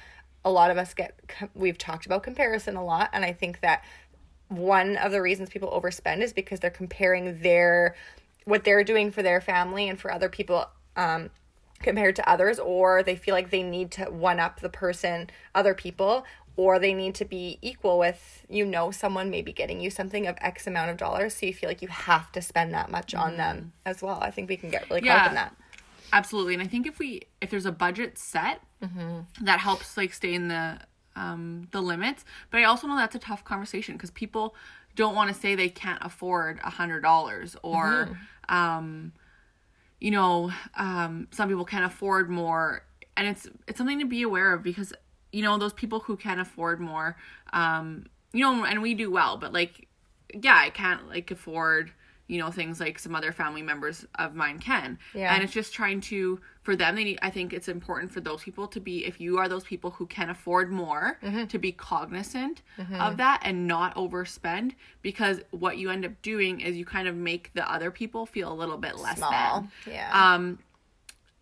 a 0.43 0.51
lot 0.51 0.71
of 0.71 0.77
us 0.77 0.93
get. 0.93 1.19
We've 1.53 1.77
talked 1.77 2.05
about 2.05 2.23
comparison 2.23 2.75
a 2.75 2.83
lot, 2.83 3.09
and 3.13 3.23
I 3.23 3.33
think 3.33 3.61
that 3.61 3.83
one 4.49 4.97
of 4.97 5.11
the 5.11 5.21
reasons 5.21 5.49
people 5.49 5.69
overspend 5.69 6.21
is 6.21 6.33
because 6.33 6.59
they're 6.59 6.69
comparing 6.69 7.39
their 7.39 7.95
what 8.45 8.63
they're 8.63 8.83
doing 8.83 9.11
for 9.11 9.23
their 9.23 9.39
family 9.39 9.87
and 9.87 9.99
for 9.99 10.11
other 10.11 10.27
people 10.27 10.67
um, 10.97 11.29
compared 11.81 12.15
to 12.17 12.29
others, 12.29 12.59
or 12.59 13.03
they 13.03 13.15
feel 13.15 13.33
like 13.33 13.49
they 13.49 13.63
need 13.63 13.91
to 13.91 14.05
one 14.05 14.39
up 14.39 14.59
the 14.59 14.69
person, 14.69 15.29
other 15.55 15.73
people, 15.73 16.25
or 16.57 16.79
they 16.79 16.93
need 16.93 17.15
to 17.15 17.25
be 17.25 17.57
equal 17.61 17.97
with 17.97 18.45
you 18.49 18.65
know 18.65 18.91
someone 18.91 19.29
maybe 19.29 19.51
getting 19.53 19.79
you 19.79 19.89
something 19.89 20.27
of 20.27 20.35
X 20.41 20.67
amount 20.67 20.91
of 20.91 20.97
dollars, 20.97 21.35
so 21.35 21.45
you 21.45 21.53
feel 21.53 21.69
like 21.69 21.81
you 21.81 21.87
have 21.87 22.31
to 22.33 22.41
spend 22.41 22.73
that 22.73 22.91
much 22.91 23.13
on 23.15 23.37
them 23.37 23.73
as 23.85 24.01
well. 24.01 24.19
I 24.21 24.31
think 24.31 24.49
we 24.49 24.57
can 24.57 24.69
get 24.69 24.89
really 24.89 25.01
caught 25.01 25.21
up 25.21 25.27
in 25.29 25.35
that. 25.35 25.55
absolutely. 26.13 26.53
And 26.53 26.63
i 26.63 26.67
think 26.67 26.85
if 26.87 26.99
we 26.99 27.21
if 27.41 27.49
there's 27.49 27.65
a 27.65 27.71
budget 27.71 28.17
set 28.17 28.61
that 29.41 29.59
helps 29.59 29.95
like 29.97 30.13
stay 30.13 30.33
in 30.33 30.47
the 30.47 30.79
um 31.15 31.67
the 31.71 31.81
limits 31.81 32.23
but 32.49 32.59
i 32.59 32.63
also 32.63 32.87
know 32.87 32.95
that's 32.95 33.15
a 33.15 33.19
tough 33.19 33.43
conversation 33.43 33.95
because 33.95 34.11
people 34.11 34.55
don't 34.95 35.13
want 35.15 35.33
to 35.33 35.39
say 35.39 35.55
they 35.55 35.69
can't 35.69 35.99
afford 36.03 36.59
a 36.63 36.69
hundred 36.69 37.01
dollars 37.01 37.55
or 37.63 38.17
um 38.49 39.11
you 39.99 40.11
know 40.11 40.51
um 40.77 41.27
some 41.31 41.47
people 41.47 41.65
can't 41.65 41.85
afford 41.85 42.29
more. 42.29 42.83
And 43.17 43.27
it's 43.27 43.47
it's 43.67 43.77
something 43.77 43.99
to 43.99 44.05
be 44.05 44.21
aware 44.23 44.53
of 44.53 44.63
because 44.63 44.93
you 45.31 45.41
know 45.41 45.57
those 45.57 45.73
people 45.73 45.99
who 46.01 46.15
can 46.17 46.39
afford 46.39 46.79
more 46.79 47.15
um 47.53 48.05
you 48.33 48.41
know 48.41 48.63
and 48.65 48.81
we 48.81 48.93
do 48.93 49.09
well 49.11 49.37
but 49.37 49.53
like 49.53 49.87
yeah 50.33 50.55
i 50.57 50.69
can't 50.69 51.07
like 51.09 51.31
afford 51.31 51.91
you 52.27 52.39
know 52.39 52.49
things 52.49 52.79
like 52.79 52.97
some 52.97 53.13
other 53.13 53.33
family 53.33 53.61
members 53.61 54.05
of 54.15 54.33
mine 54.35 54.57
can 54.59 54.97
Yeah. 55.13 55.33
and 55.33 55.43
it's 55.43 55.51
just 55.51 55.73
trying 55.73 55.99
to 56.01 56.39
for 56.63 56.75
them 56.77 56.95
they 56.95 57.03
need 57.03 57.19
i 57.21 57.29
think 57.29 57.51
it's 57.51 57.67
important 57.67 58.11
for 58.11 58.21
those 58.21 58.41
people 58.41 58.67
to 58.69 58.79
be 58.79 59.05
if 59.05 59.19
you 59.19 59.37
are 59.37 59.49
those 59.49 59.65
people 59.65 59.91
who 59.91 60.05
can 60.05 60.29
afford 60.29 60.71
more 60.71 61.17
Mm-hmm. 61.21 61.45
to 61.47 61.57
be 61.59 61.73
cognizant 61.73 62.61
of 62.99 63.17
that 63.17 63.41
and 63.43 63.67
not 63.67 63.95
overspend 63.95 64.73
because 65.01 65.41
what 65.51 65.77
you 65.77 65.89
end 65.89 66.05
up 66.05 66.21
doing 66.21 66.61
is 66.61 66.77
you 66.77 66.85
kind 66.85 67.07
of 67.09 67.15
make 67.15 67.51
the 67.53 67.69
other 67.69 67.91
people 67.91 68.25
feel 68.25 68.51
a 68.51 68.55
little 68.55 68.77
bit 68.77 68.97
less 68.97 69.17
Small, 69.17 69.31
than 69.85 69.93
yeah. 69.93 70.33
um 70.35 70.59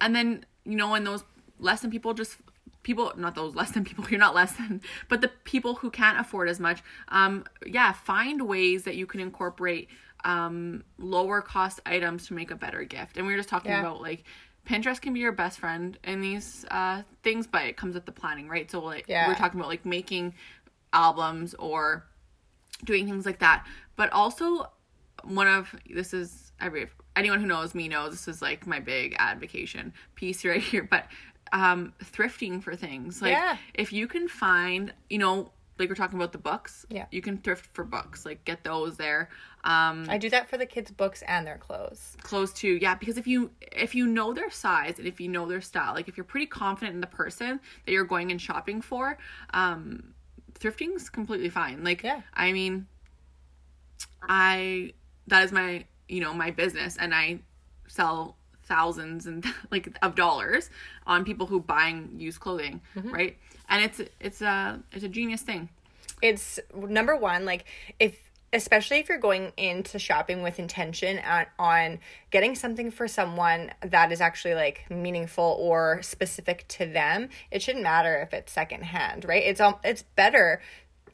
and 0.01 0.15
then 0.15 0.43
you 0.65 0.75
know 0.75 0.89
when 0.89 1.03
those 1.03 1.23
less 1.59 1.81
than 1.81 1.91
people 1.91 2.13
just 2.15 2.37
people 2.83 3.11
not 3.17 3.35
those 3.35 3.55
less 3.55 3.71
than 3.71 3.83
people 3.83 4.05
you're 4.09 4.19
not 4.19 4.33
less 4.35 4.53
than 4.53 4.81
but 5.09 5.21
the 5.21 5.27
people 5.43 5.75
who 5.75 5.89
can't 5.89 6.19
afford 6.19 6.47
as 6.49 6.59
much 6.59 6.81
um 7.09 7.43
yeah 7.65 7.91
find 7.91 8.47
ways 8.47 8.83
that 8.83 8.95
you 8.95 9.05
can 9.05 9.19
incorporate 9.19 9.89
um 10.25 10.83
lower 10.97 11.41
cost 11.41 11.79
items 11.85 12.27
to 12.27 12.33
make 12.33 12.51
a 12.51 12.55
better 12.55 12.83
gift 12.83 13.17
and 13.17 13.25
we 13.25 13.33
were 13.33 13.37
just 13.37 13.49
talking 13.49 13.71
Yeah. 13.71 13.79
about 13.81 14.01
like 14.01 14.23
pinterest 14.67 15.01
can 15.01 15.13
be 15.13 15.19
your 15.21 15.31
best 15.31 15.59
friend 15.59 15.97
in 16.03 16.21
these 16.21 16.65
uh 16.71 17.01
things 17.23 17.47
but 17.47 17.63
it 17.65 17.77
comes 17.77 17.95
with 17.95 18.05
the 18.05 18.11
planning 18.11 18.47
right 18.47 18.69
so 18.69 18.79
like 18.81 19.05
Yeah. 19.07 19.27
we're 19.27 19.35
talking 19.35 19.59
about 19.59 19.69
like 19.69 19.85
making 19.85 20.33
albums 20.93 21.53
or 21.59 22.05
doing 22.83 23.05
things 23.07 23.25
like 23.25 23.39
that 23.39 23.65
but 23.95 24.11
also 24.11 24.69
one 25.23 25.47
of 25.47 25.73
this 25.89 26.13
is 26.13 26.51
every 26.61 26.87
anyone 27.15 27.39
who 27.41 27.47
knows 27.47 27.75
me 27.75 27.87
knows 27.87 28.11
this 28.11 28.27
is 28.27 28.41
like 28.41 28.65
my 28.67 28.79
big 28.79 29.15
advocation 29.19 29.93
piece 30.15 30.43
right 30.45 30.61
here 30.61 30.83
but 30.89 31.05
um 31.51 31.93
thrifting 32.03 32.61
for 32.61 32.75
things 32.75 33.21
like 33.21 33.31
Yeah. 33.31 33.57
if 33.73 33.91
you 33.93 34.07
can 34.07 34.27
find 34.27 34.93
you 35.09 35.17
know 35.19 35.51
like 35.77 35.87
we're 35.87 35.95
talking 35.95 36.19
about 36.19 36.33
the 36.33 36.37
books. 36.37 36.85
Yeah. 36.89 37.05
You 37.09 37.21
can 37.21 37.37
thrift 37.37 37.65
for 37.67 37.85
books, 37.85 38.25
like 38.25 38.43
get 38.43 38.65
those 38.65 38.97
there. 38.97 39.29
Um, 39.63 40.07
I 40.09 40.17
do 40.17 40.29
that 40.31 40.49
for 40.49 40.57
the 40.57 40.65
kids' 40.65 40.91
books 40.91 41.21
and 41.25 41.47
their 41.47 41.57
clothes. 41.57 42.17
clothes 42.21 42.51
too 42.51 42.77
yeah 42.81 42.95
because 42.95 43.17
if 43.17 43.25
you 43.27 43.51
if 43.71 43.95
you 43.95 44.05
know 44.05 44.33
their 44.33 44.49
size 44.51 44.99
and 44.99 45.07
if 45.07 45.21
you 45.21 45.29
know 45.29 45.45
their 45.47 45.61
style 45.61 45.93
like 45.93 46.09
if 46.09 46.17
you're 46.17 46.25
pretty 46.25 46.45
confident 46.47 46.95
in 46.95 46.99
the 47.01 47.07
person 47.07 47.61
that 47.85 47.91
you're 47.93 48.03
going 48.03 48.29
and 48.31 48.41
shopping 48.41 48.81
for 48.81 49.17
um 49.53 50.13
thrifting's 50.59 51.09
completely 51.09 51.49
fine 51.49 51.81
like 51.83 52.03
Yeah. 52.03 52.21
i 52.33 52.51
mean 52.51 52.87
i 54.27 54.93
that 55.27 55.43
is 55.43 55.51
my 55.51 55.85
you 56.07 56.19
know 56.21 56.33
my 56.33 56.51
business 56.51 56.97
and 56.97 57.13
i 57.13 57.39
sell 57.87 58.35
thousands 58.69 59.25
and 59.25 59.45
like 59.71 59.97
of 60.01 60.15
dollars 60.15 60.69
on 61.05 61.25
people 61.25 61.47
who 61.47 61.59
buying 61.59 62.11
used 62.17 62.39
clothing 62.39 62.79
right? 63.11 63.37
And 63.67 63.83
it's 63.83 64.01
it's 64.19 64.41
a 64.41 64.79
it's 64.93 65.03
a 65.03 65.09
genius 65.09 65.41
thing. 65.41 65.69
It's 66.21 66.59
number 66.73 67.15
one 67.15 67.45
like 67.45 67.65
if 67.99 68.29
especially 68.51 68.97
if 68.97 69.09
you're 69.09 69.19
going 69.19 69.51
into 69.57 69.99
shopping 69.99 70.41
with 70.41 70.57
intention 70.57 71.19
on, 71.19 71.45
on 71.59 71.99
getting 72.31 72.55
something 72.55 72.89
for 72.89 73.07
someone 73.07 73.71
that 73.81 74.11
is 74.11 74.21
actually 74.21 74.55
like 74.55 74.89
meaningful 74.89 75.55
or 75.59 76.01
specific 76.01 76.67
to 76.67 76.85
them 76.87 77.29
it 77.51 77.61
shouldn't 77.61 77.83
matter 77.83 78.15
if 78.21 78.33
it's 78.33 78.51
secondhand 78.51 79.25
right? 79.25 79.43
It's 79.43 79.61
um 79.61 79.75
it's 79.83 80.03
better 80.15 80.61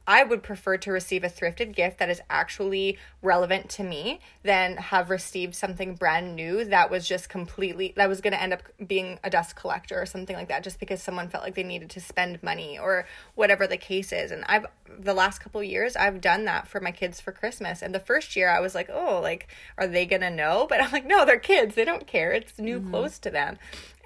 I 0.07 0.23
would 0.23 0.43
prefer 0.43 0.77
to 0.77 0.91
receive 0.91 1.23
a 1.23 1.29
thrifted 1.29 1.73
gift 1.75 1.97
that 1.97 2.09
is 2.09 2.21
actually 2.29 2.97
relevant 3.21 3.69
to 3.71 3.83
me 3.83 4.19
than 4.43 4.77
have 4.77 5.09
received 5.09 5.55
something 5.55 5.95
brand 5.95 6.35
new 6.35 6.65
that 6.65 6.91
was 6.91 7.07
just 7.07 7.29
completely 7.29 7.93
that 7.95 8.07
was 8.07 8.21
going 8.21 8.33
to 8.33 8.41
end 8.41 8.53
up 8.53 8.61
being 8.85 9.19
a 9.23 9.29
dust 9.29 9.55
collector 9.55 9.99
or 9.99 10.05
something 10.05 10.35
like 10.35 10.49
that 10.49 10.63
just 10.63 10.79
because 10.79 11.01
someone 11.01 11.27
felt 11.27 11.43
like 11.43 11.55
they 11.55 11.63
needed 11.63 11.89
to 11.91 11.99
spend 11.99 12.41
money 12.43 12.77
or 12.77 13.07
whatever 13.33 13.65
the 13.65 13.77
case 13.77 14.11
is. 14.11 14.31
And 14.31 14.43
I've 14.47 14.67
the 14.99 15.13
last 15.13 15.39
couple 15.39 15.61
years 15.63 15.95
I've 15.95 16.21
done 16.21 16.45
that 16.45 16.67
for 16.67 16.79
my 16.79 16.91
kids 16.91 17.19
for 17.19 17.31
Christmas. 17.31 17.81
And 17.81 17.93
the 17.93 17.99
first 17.99 18.35
year 18.35 18.49
I 18.49 18.59
was 18.59 18.75
like, 18.75 18.89
"Oh, 18.91 19.19
like 19.21 19.47
are 19.77 19.87
they 19.87 20.05
going 20.05 20.21
to 20.21 20.29
know?" 20.29 20.65
But 20.69 20.81
I'm 20.81 20.91
like, 20.91 21.05
"No, 21.05 21.25
they're 21.25 21.39
kids. 21.39 21.75
They 21.75 21.85
don't 21.85 22.07
care. 22.07 22.31
It's 22.31 22.57
new 22.59 22.81
clothes 22.81 23.19
to 23.19 23.29
them." 23.29 23.57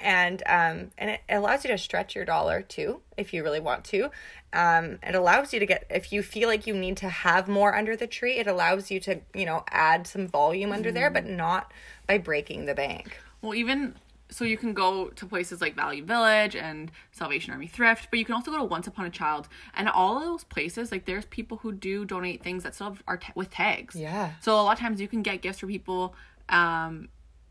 and 0.01 0.41
um 0.45 0.91
and 0.97 1.09
it 1.09 1.21
allows 1.29 1.63
you 1.63 1.69
to 1.69 1.77
stretch 1.77 2.15
your 2.15 2.25
dollar 2.25 2.61
too 2.61 3.01
if 3.17 3.33
you 3.33 3.43
really 3.43 3.59
want 3.59 3.83
to 3.83 4.09
um 4.53 4.97
it 5.03 5.15
allows 5.15 5.53
you 5.53 5.59
to 5.59 5.65
get 5.65 5.85
if 5.89 6.13
you 6.13 6.23
feel 6.23 6.47
like 6.47 6.65
you 6.65 6.73
need 6.73 6.97
to 6.97 7.09
have 7.09 7.47
more 7.47 7.75
under 7.75 7.95
the 7.95 8.07
tree 8.07 8.37
it 8.37 8.47
allows 8.47 8.89
you 8.89 8.99
to 8.99 9.19
you 9.33 9.45
know 9.45 9.63
add 9.69 10.07
some 10.07 10.27
volume 10.27 10.71
under 10.71 10.91
there 10.91 11.09
but 11.09 11.25
not 11.25 11.71
by 12.07 12.17
breaking 12.17 12.65
the 12.65 12.73
bank 12.73 13.19
Well, 13.41 13.53
even 13.53 13.95
so, 14.29 14.45
you 14.45 14.57
can 14.57 14.73
go 14.73 15.09
to 15.09 15.25
places 15.25 15.61
like 15.61 15.75
Value 15.75 16.03
Village 16.03 16.55
and 16.55 16.91
Salvation 17.11 17.51
Army 17.51 17.67
Thrift, 17.67 18.07
but 18.09 18.19
you 18.19 18.25
can 18.25 18.35
also 18.35 18.51
go 18.51 18.57
to 18.57 18.63
Once 18.63 18.87
Upon 18.87 19.05
a 19.05 19.09
Child, 19.09 19.47
and 19.73 19.89
all 19.89 20.17
of 20.17 20.23
those 20.23 20.43
places, 20.43 20.91
like 20.91 21.05
there's 21.05 21.25
people 21.25 21.57
who 21.57 21.71
do 21.71 22.05
donate 22.05 22.43
things 22.43 22.63
that 22.63 22.75
still 22.75 22.97
are 23.07 23.17
t- 23.17 23.33
with 23.35 23.49
tags. 23.49 23.95
Yeah. 23.95 24.31
So 24.41 24.53
a 24.53 24.61
lot 24.61 24.73
of 24.73 24.79
times 24.79 25.01
you 25.01 25.07
can 25.07 25.21
get 25.21 25.41
gifts 25.41 25.59
for 25.59 25.67
people. 25.67 26.15
Um, 26.47 27.09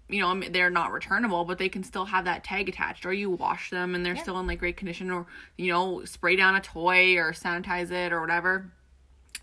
you 0.09 0.21
know, 0.21 0.41
they're 0.51 0.71
not 0.71 0.93
returnable, 0.93 1.45
but 1.45 1.59
they 1.59 1.69
can 1.69 1.83
still 1.83 2.07
have 2.07 2.25
that 2.25 2.45
tag 2.45 2.69
attached, 2.69 3.05
or 3.05 3.13
you 3.13 3.31
wash 3.31 3.71
them 3.71 3.95
and 3.95 4.07
they're 4.07 4.17
still 4.17 4.39
in 4.41 4.47
like 4.47 4.59
great 4.59 4.77
condition, 4.77 5.11
or 5.11 5.27
you 5.57 5.71
know, 5.73 6.05
spray 6.05 6.37
down 6.37 6.55
a 6.55 6.61
toy 6.61 7.17
or 7.17 7.33
sanitize 7.33 7.91
it 7.91 8.13
or 8.13 8.21
whatever 8.21 8.71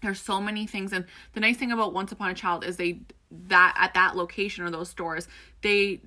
there's 0.02 0.22
so 0.22 0.40
many 0.40 0.68
things 0.68 0.94
and 0.94 1.06
the 1.34 1.40
nice 1.40 1.58
thing 1.58 1.72
about 1.72 1.94
once 1.94 2.12
upon 2.12 2.30
a 2.30 2.34
child 2.34 2.64
is 2.64 2.78
they 2.78 3.00
that 3.32 3.76
at 3.78 3.94
that 3.94 4.16
location 4.16 4.64
or 4.64 4.70
those 4.70 4.90
stores 4.90 5.28
they 5.62 6.00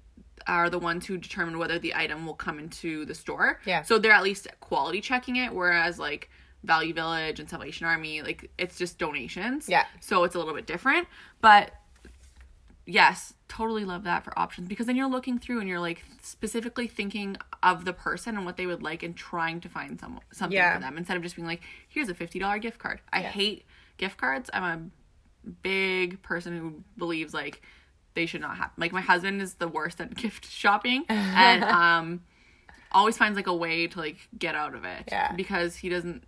are 0.47 0.71
the 0.71 0.79
ones 0.79 1.07
who 1.07 1.17
determine 1.17 1.59
whether 1.59 1.79
the 1.79 1.95
item 1.95 2.25
will 2.27 2.35
come 2.35 2.59
into 2.59 3.05
the 3.05 3.15
store 3.15 3.61
Yeah. 3.67 3.83
so 3.83 3.99
they're 3.99 4.13
at 4.13 4.23
least 4.23 4.47
quality 4.61 5.01
checking 5.01 5.37
it 5.37 5.53
whereas 5.55 5.99
like 5.99 6.31
value 6.65 6.93
village 6.95 7.39
and 7.41 7.49
salvation 7.49 7.87
army 7.87 8.23
like 8.23 8.51
it's 8.59 8.77
just 8.79 8.99
donations 8.99 9.69
Yeah. 9.69 9.85
so 10.01 10.25
it's 10.25 10.35
a 10.35 10.39
little 10.39 10.55
bit 10.55 10.67
different 10.67 11.07
but 11.41 11.73
yes 12.87 13.35
totally 13.49 13.85
love 13.85 14.05
that 14.05 14.25
for 14.25 14.37
options 14.39 14.69
because 14.69 14.87
then 14.87 14.97
you're 14.97 15.09
looking 15.09 15.39
through 15.39 15.61
and 15.61 15.69
you're 15.69 15.81
like 15.81 16.03
specifically 16.23 16.87
thinking 16.87 17.37
of 17.63 17.85
the 17.85 17.93
person 17.93 18.37
and 18.37 18.47
what 18.47 18.57
they 18.57 18.67
would 18.67 18.83
like 18.83 19.03
and 19.03 19.17
trying 19.17 19.61
to 19.61 19.69
find 19.69 20.01
some 20.01 20.19
something 20.33 20.57
Yeah. 20.57 20.75
for 20.75 20.81
them 20.81 20.97
instead 20.97 21.17
of 21.17 21.23
just 21.23 21.37
being 21.37 21.47
like 21.47 21.61
here's 21.89 22.09
a 22.09 22.15
$50 22.15 22.61
gift 22.61 22.79
card 22.79 23.01
i 23.13 23.21
Yeah. 23.23 23.31
hate 23.31 23.65
gift 23.99 24.17
cards 24.17 24.49
i'm 24.53 24.65
a 25.45 25.51
big 25.63 26.23
person 26.23 26.57
who 26.59 26.83
believes 26.97 27.33
like 27.35 27.63
they 28.19 28.27
should 28.27 28.41
not 28.41 28.57
have 28.57 28.71
like 28.77 28.93
my 28.93 29.01
husband 29.01 29.41
is 29.41 29.55
the 29.55 29.69
worst 29.69 30.01
at 30.01 30.13
gift 30.23 30.45
shopping 30.51 31.05
and 31.09 31.63
um 31.65 32.07
always 32.93 33.17
finds 33.17 33.37
like 33.37 33.47
a 33.47 33.55
way 33.55 33.87
to 33.87 33.99
like 33.99 34.19
get 34.39 34.55
out 34.55 34.75
of 34.75 34.85
it 34.85 35.05
Yeah. 35.09 35.33
because 35.33 35.77
he 35.77 35.89
doesn't 35.89 36.25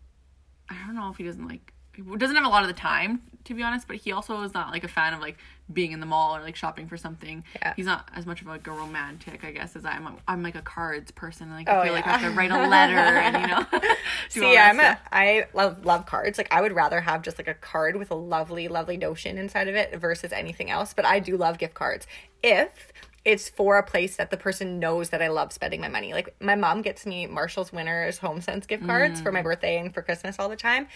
I 0.68 0.76
don't 0.86 0.94
know 0.94 1.10
if 1.10 1.16
he 1.16 1.24
doesn't 1.24 1.46
like 1.48 1.72
he 1.96 2.02
doesn't 2.16 2.36
have 2.36 2.46
a 2.46 2.48
lot 2.48 2.62
of 2.62 2.68
the 2.68 2.74
time 2.92 3.20
to 3.44 3.54
be 3.54 3.62
honest, 3.62 3.86
but 3.88 3.96
he 3.96 4.12
also 4.12 4.42
is 4.42 4.54
not 4.54 4.70
like 4.70 4.84
a 4.84 4.88
fan 4.88 5.14
of 5.14 5.20
like 5.20 5.36
being 5.72 5.92
in 5.92 6.00
the 6.00 6.06
mall 6.06 6.36
or 6.36 6.40
like 6.40 6.56
shopping 6.56 6.86
for 6.86 6.96
something. 6.96 7.44
Yeah. 7.56 7.74
He's 7.74 7.86
not 7.86 8.08
as 8.14 8.26
much 8.26 8.40
of 8.40 8.48
like 8.48 8.66
a 8.66 8.70
romantic, 8.70 9.44
I 9.44 9.52
guess, 9.52 9.76
as 9.76 9.84
I 9.84 9.96
am. 9.96 10.06
I'm, 10.06 10.16
I'm 10.26 10.42
like 10.42 10.54
a 10.54 10.62
cards 10.62 11.10
person. 11.10 11.50
Like 11.50 11.68
Oh, 11.68 11.80
I 11.80 11.84
feel 11.84 11.92
like 11.92 12.06
I 12.06 12.10
yeah. 12.10 12.18
have 12.18 12.32
to 12.32 12.36
write 12.36 12.50
a 12.50 12.68
letter 12.68 12.96
and 12.96 13.40
you 13.40 13.46
know. 13.46 13.66
See, 14.28 14.56
I'm 14.56 14.76
stuff. 14.76 14.98
a 15.12 15.14
I 15.14 15.46
love 15.54 15.84
love 15.84 16.06
cards. 16.06 16.38
Like 16.38 16.48
I 16.50 16.60
would 16.60 16.72
rather 16.72 17.00
have 17.00 17.22
just 17.22 17.38
like 17.38 17.48
a 17.48 17.54
card 17.54 17.96
with 17.96 18.10
a 18.10 18.16
lovely, 18.16 18.68
lovely 18.68 18.96
notion 18.96 19.38
inside 19.38 19.68
of 19.68 19.74
it 19.74 19.96
versus 19.96 20.32
anything 20.32 20.70
else. 20.70 20.92
But 20.94 21.04
I 21.04 21.18
do 21.18 21.36
love 21.36 21.58
gift 21.58 21.74
cards 21.74 22.06
if 22.42 22.92
it's 23.24 23.50
for 23.50 23.76
a 23.76 23.82
place 23.82 24.16
that 24.16 24.30
the 24.30 24.36
person 24.36 24.78
knows 24.78 25.10
that 25.10 25.20
I 25.20 25.28
love 25.28 25.52
spending 25.52 25.80
my 25.80 25.88
money. 25.88 26.14
Like 26.14 26.34
my 26.40 26.54
mom 26.54 26.80
gets 26.80 27.04
me 27.04 27.26
Marshall's 27.26 27.72
Winners 27.72 28.18
Home 28.18 28.40
Sense 28.40 28.66
gift 28.66 28.86
cards 28.86 29.20
for 29.20 29.30
my 29.30 29.40
mm. 29.40 29.44
birthday 29.44 29.78
and 29.78 29.92
for 29.92 30.02
Christmas 30.02 30.38
all 30.38 30.48
the 30.48 30.56
time. 30.56 30.88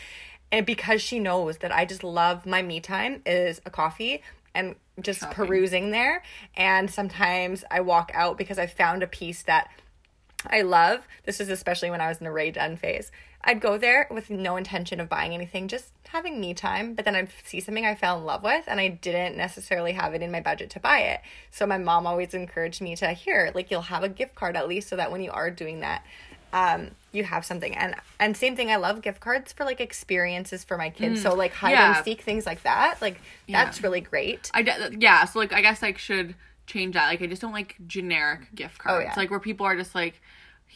And 0.53 0.65
because 0.65 1.03
she 1.03 1.19
knows 1.19 1.59
that 1.59 1.73
I 1.73 1.85
just 1.85 2.05
love 2.05 2.47
my 2.47 2.63
me 2.63 2.81
time 2.81 3.23
is 3.27 3.61
a 3.67 3.71
coffee 3.71 4.23
and 4.55 4.77
just 5.01 5.21
Shopping. 5.21 5.35
perusing 5.35 5.91
there. 5.91 6.23
And 6.57 6.91
sometimes 6.91 7.65
I 7.71 7.81
walk 7.81 8.13
out 8.15 8.39
because 8.39 8.59
I 8.59 8.67
found 8.67 9.03
a 9.03 9.09
piece 9.09 9.43
that 9.43 9.69
I 10.47 10.63
love. 10.63 11.09
This 11.25 11.41
is 11.41 11.49
especially 11.49 11.91
when 11.91 12.01
I 12.01 12.09
was 12.09 12.19
in 12.19 12.25
the 12.25 12.31
Ray 12.31 12.51
Dunn 12.51 12.77
phase. 12.77 13.11
I'd 13.47 13.61
go 13.61 13.77
there 13.77 14.07
with 14.11 14.31
no 14.31 14.57
intention 14.57 15.01
of 15.01 15.09
buying 15.09 15.35
anything, 15.35 15.69
just 15.69 15.93
having 16.09 16.41
me 16.41 16.55
time. 16.55 16.95
But 16.95 17.05
then 17.05 17.15
I'd 17.15 17.29
see 17.45 17.61
something 17.61 17.85
I 17.85 17.95
fell 17.95 18.17
in 18.17 18.25
love 18.25 18.43
with, 18.43 18.65
and 18.67 18.81
I 18.81 18.89
didn't 18.89 19.37
necessarily 19.37 19.93
have 19.93 20.15
it 20.15 20.23
in 20.23 20.31
my 20.31 20.41
budget 20.41 20.71
to 20.71 20.81
buy 20.81 21.01
it. 21.01 21.21
So 21.51 21.67
my 21.67 21.77
mom 21.77 22.07
always 22.07 22.33
encouraged 22.33 22.81
me 22.81 22.97
to 22.97 23.09
here, 23.09 23.51
like 23.55 23.71
you'll 23.71 23.83
have 23.83 24.03
a 24.03 24.09
gift 24.09 24.35
card 24.35 24.57
at 24.57 24.69
least, 24.69 24.89
so 24.89 24.97
that 24.97 25.13
when 25.13 25.23
you 25.23 25.31
are 25.31 25.51
doing 25.51 25.81
that, 25.81 26.05
um, 26.55 26.93
you 27.13 27.25
have 27.25 27.45
something. 27.45 27.75
And 27.77 27.95
and 28.19 28.37
same 28.37 28.55
thing, 28.57 28.71
I 28.71 28.77
love 28.77 29.03
gift 29.03 29.21
cards 29.21 29.53
for 29.53 29.65
like 29.65 29.81
experiences 29.81 30.65
for 30.65 30.79
my 30.79 30.89
kids. 30.89 31.21
so 31.21 31.35
like 31.35 31.53
hide 31.53 31.73
yeah. 31.73 31.97
and 31.97 32.05
seek 32.05 32.23
things 32.23 32.47
like 32.47 32.63
that. 32.63 33.03
Like 33.03 33.21
that's 33.49 33.83
really 33.83 34.01
great. 34.01 34.51
I 34.55 34.63
de- 34.63 34.97
yeah, 34.99 35.25
so 35.27 35.39
like 35.41 35.53
I 35.53 35.61
guess 35.61 35.83
I 35.83 35.93
should 35.95 36.35
change 36.67 36.95
that. 36.95 37.09
Like 37.09 37.21
I 37.21 37.27
just 37.27 37.43
don't 37.43 37.53
like 37.53 37.77
generic 37.87 38.55
gift 38.55 38.79
cards. 38.79 39.05
Oh, 39.05 39.09
yeah. 39.11 39.15
Like 39.17 39.31
where 39.31 39.41
people 39.41 39.67
are 39.67 39.77
just 39.77 39.95
like 39.95 40.21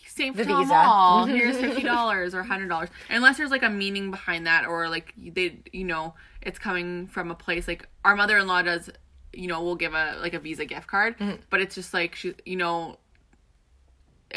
same 0.06 0.34
for 0.34 0.44
The 0.44 0.56
Visa. 0.56 0.68
mall. 0.72 1.24
Here's 1.36 1.56
fifty 1.56 1.82
dollars 1.82 2.34
or 2.34 2.42
hundred 2.42 2.68
dollars. 2.68 2.88
Unless 3.08 3.36
there's 3.38 3.50
like 3.50 3.62
a 3.62 3.70
meaning 3.70 4.10
behind 4.10 4.46
that, 4.46 4.66
or 4.66 4.88
like 4.88 5.14
they, 5.16 5.58
you 5.72 5.84
know, 5.84 6.14
it's 6.42 6.58
coming 6.58 7.06
from 7.06 7.30
a 7.30 7.34
place. 7.34 7.68
Like 7.68 7.88
our 8.04 8.16
mother 8.16 8.36
in 8.38 8.46
law 8.48 8.62
does, 8.62 8.90
you 9.32 9.46
know, 9.46 9.62
we'll 9.62 9.76
give 9.76 9.94
a 9.94 10.18
like 10.20 10.34
a 10.34 10.40
Visa 10.40 10.64
gift 10.64 10.88
card, 10.88 11.16
Mm-hmm. 11.18 11.36
but 11.50 11.60
it's 11.60 11.74
just 11.74 11.94
like 11.94 12.14
she, 12.16 12.34
you 12.44 12.56
know, 12.56 12.98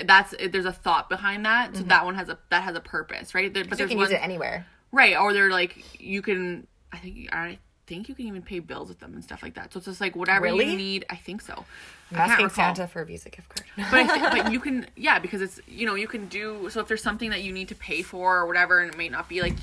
that's 0.06 0.34
there's 0.52 0.66
a 0.66 0.72
thought 0.72 1.10
behind 1.10 1.46
that. 1.46 1.76
So 1.76 1.84
that 1.84 2.06
one 2.06 2.16
has 2.16 2.30
a 2.30 2.38
that 2.50 2.64
has 2.64 2.76
a 2.76 2.80
purpose, 2.82 3.34
right? 3.36 3.54
There, 3.54 3.64
but 3.64 3.72
Mm-hmm. 3.72 3.74
you 3.74 3.78
there's 3.78 3.90
can 3.90 3.98
one, 3.98 4.08
use 4.10 4.14
it 4.14 4.24
anywhere. 4.24 4.66
Right, 4.92 5.18
or 5.18 5.34
they're 5.34 5.50
like 5.52 6.00
you 6.02 6.22
can. 6.22 6.68
I 6.94 6.98
think 6.98 7.30
I 7.34 7.58
think 7.88 8.08
you 8.10 8.16
can 8.16 8.28
even 8.28 8.42
pay 8.42 8.60
bills 8.60 8.88
with 8.90 9.00
them 9.00 9.14
and 9.14 9.24
stuff 9.24 9.42
like 9.44 9.56
that. 9.56 9.72
So 9.74 9.78
it's 9.78 9.86
just 9.86 10.02
like 10.02 10.16
whatever 10.16 10.44
Really? 10.46 10.70
you 10.72 10.78
need. 10.78 11.06
I 11.10 11.16
think 11.16 11.42
so. 11.42 11.66
I'm 12.12 12.18
I 12.18 12.24
asking. 12.26 12.50
Santa 12.50 12.88
for 12.88 13.02
a 13.02 13.06
Visa 13.06 13.30
gift 13.30 13.50
card. 13.50 13.66
But 13.92 14.10
I 14.10 14.30
thi- 14.30 14.42
but 14.42 14.52
you 14.54 14.60
can 14.60 14.86
yeah 14.96 15.20
because 15.20 15.42
it's 15.42 15.60
you 15.68 15.86
know 15.86 15.96
you 15.96 16.08
can 16.08 16.28
do 16.28 16.70
so 16.70 16.80
if 16.82 16.88
there's 16.88 17.04
something 17.04 17.30
that 17.30 17.44
you 17.44 17.52
need 17.54 17.68
to 17.70 17.76
pay 17.76 18.02
for 18.02 18.38
or 18.38 18.46
whatever 18.48 18.80
and 18.80 18.92
it 18.92 18.98
may 18.98 19.10
not 19.10 19.28
be 19.30 19.42
like 19.42 19.56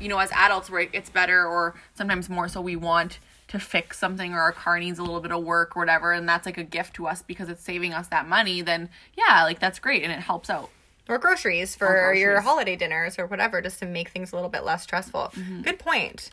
you 0.00 0.08
know 0.08 0.18
as 0.18 0.30
adults 0.32 0.70
where 0.70 0.88
it's 0.92 1.10
better 1.10 1.44
or 1.46 1.74
sometimes 1.94 2.28
more 2.28 2.48
so 2.48 2.60
we 2.60 2.76
want 2.76 3.18
to 3.50 3.58
fix 3.58 3.98
something 3.98 4.32
or 4.32 4.38
our 4.40 4.52
car 4.52 4.78
needs 4.78 4.98
a 5.00 5.02
little 5.02 5.20
bit 5.20 5.32
of 5.32 5.42
work 5.42 5.76
or 5.76 5.80
whatever 5.80 6.12
and 6.12 6.28
that's 6.28 6.46
like 6.46 6.56
a 6.56 6.62
gift 6.64 6.94
to 6.94 7.06
us 7.06 7.20
because 7.22 7.48
it's 7.48 7.62
saving 7.62 7.92
us 7.92 8.06
that 8.08 8.28
money 8.28 8.62
then 8.62 8.88
yeah 9.16 9.42
like 9.42 9.58
that's 9.58 9.78
great 9.80 10.02
and 10.04 10.12
it 10.12 10.20
helps 10.20 10.48
out. 10.48 10.70
or 11.08 11.18
groceries 11.18 11.74
for 11.74 12.14
your 12.14 12.34
groceries. 12.34 12.44
holiday 12.44 12.76
dinners 12.76 13.18
or 13.18 13.26
whatever 13.26 13.60
just 13.60 13.80
to 13.80 13.86
make 13.86 14.08
things 14.10 14.30
a 14.32 14.36
little 14.36 14.48
bit 14.50 14.64
less 14.64 14.84
stressful 14.84 15.32
Mm-hmm. 15.34 15.62
good 15.62 15.78
point 15.80 16.30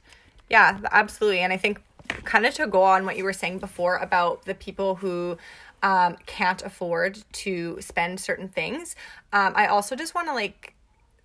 yeah 0.48 0.78
absolutely 0.92 1.40
and 1.40 1.52
i 1.52 1.58
think 1.58 1.82
kind 2.24 2.46
of 2.46 2.54
to 2.54 2.68
go 2.68 2.84
on 2.84 3.04
what 3.04 3.18
you 3.18 3.24
were 3.24 3.34
saying 3.34 3.58
before 3.58 3.98
about 3.98 4.46
the 4.46 4.54
people 4.54 4.96
who 4.96 5.38
um, 5.84 6.16
can't 6.26 6.62
afford 6.64 7.18
to 7.32 7.78
spend 7.82 8.20
certain 8.20 8.48
things 8.48 8.96
um, 9.34 9.54
i 9.56 9.66
also 9.66 9.96
just 9.96 10.14
want 10.14 10.28
to 10.28 10.34
like 10.36 10.76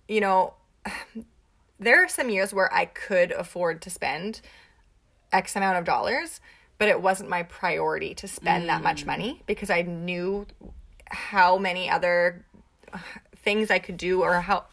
you 0.07 0.19
know 0.21 0.53
there 1.79 2.03
are 2.03 2.07
some 2.07 2.29
years 2.29 2.51
where 2.51 2.73
i 2.73 2.85
could 2.85 3.31
afford 3.31 3.79
to 3.83 3.89
spend 3.91 4.41
X 5.33 5.55
amount 5.55 5.77
of 5.77 5.85
dollars, 5.85 6.39
but 6.77 6.87
it 6.87 7.01
wasn't 7.01 7.29
my 7.29 7.43
priority 7.43 8.13
to 8.15 8.27
spend 8.27 8.69
that 8.69 8.81
much 8.81 9.05
money 9.05 9.41
because 9.45 9.69
I 9.69 9.81
knew 9.81 10.45
how 11.07 11.57
many 11.57 11.89
other 11.89 12.45
things 13.37 13.69
I 13.69 13.79
could 13.79 13.97
do 13.97 14.21
or 14.21 14.41
how 14.41 14.65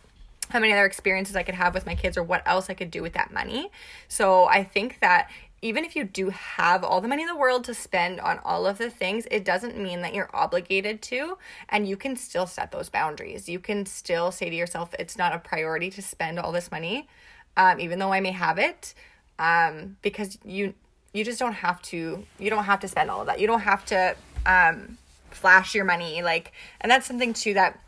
how 0.50 0.58
many 0.58 0.72
other 0.72 0.84
experiences 0.84 1.36
I 1.36 1.44
could 1.44 1.54
have 1.54 1.74
with 1.74 1.86
my 1.86 1.94
kids 1.94 2.16
or 2.16 2.24
what 2.24 2.42
else 2.44 2.68
I 2.68 2.74
could 2.74 2.90
do 2.90 3.02
with 3.02 3.12
that 3.12 3.32
money. 3.32 3.70
So 4.08 4.46
I 4.46 4.64
think 4.64 4.98
that 5.00 5.30
even 5.62 5.84
if 5.84 5.94
you 5.94 6.04
do 6.04 6.30
have 6.30 6.82
all 6.82 7.00
the 7.00 7.08
money 7.08 7.22
in 7.22 7.28
the 7.28 7.36
world 7.36 7.64
to 7.64 7.74
spend 7.74 8.18
on 8.18 8.40
all 8.44 8.66
of 8.66 8.78
the 8.78 8.90
things, 8.90 9.26
it 9.30 9.44
doesn't 9.44 9.78
mean 9.78 10.00
that 10.02 10.14
you're 10.14 10.30
obligated 10.34 11.02
to. 11.02 11.36
And 11.68 11.86
you 11.86 11.96
can 11.96 12.16
still 12.16 12.46
set 12.46 12.72
those 12.72 12.88
boundaries. 12.88 13.48
You 13.48 13.60
can 13.60 13.86
still 13.86 14.32
say 14.32 14.48
to 14.48 14.56
yourself, 14.56 14.94
it's 14.98 15.18
not 15.18 15.34
a 15.34 15.38
priority 15.38 15.90
to 15.90 16.02
spend 16.02 16.38
all 16.38 16.50
this 16.50 16.70
money, 16.70 17.08
um, 17.56 17.78
even 17.78 17.98
though 17.98 18.12
I 18.12 18.20
may 18.20 18.32
have 18.32 18.58
it, 18.58 18.94
um, 19.40 19.96
because 20.02 20.38
you 20.44 20.74
you 21.12 21.24
just 21.24 21.40
don't 21.40 21.54
have 21.54 21.82
to. 21.82 22.24
You 22.38 22.50
don't 22.50 22.64
have 22.64 22.80
to 22.80 22.88
spend 22.88 23.10
all 23.10 23.22
of 23.22 23.26
that. 23.26 23.40
You 23.40 23.48
don't 23.48 23.62
have 23.62 23.84
to 23.86 24.14
um, 24.46 24.98
flash 25.30 25.74
your 25.74 25.84
money, 25.84 26.22
like, 26.22 26.52
and 26.80 26.92
that's 26.92 27.06
something 27.06 27.32
too 27.32 27.54
that 27.54 27.80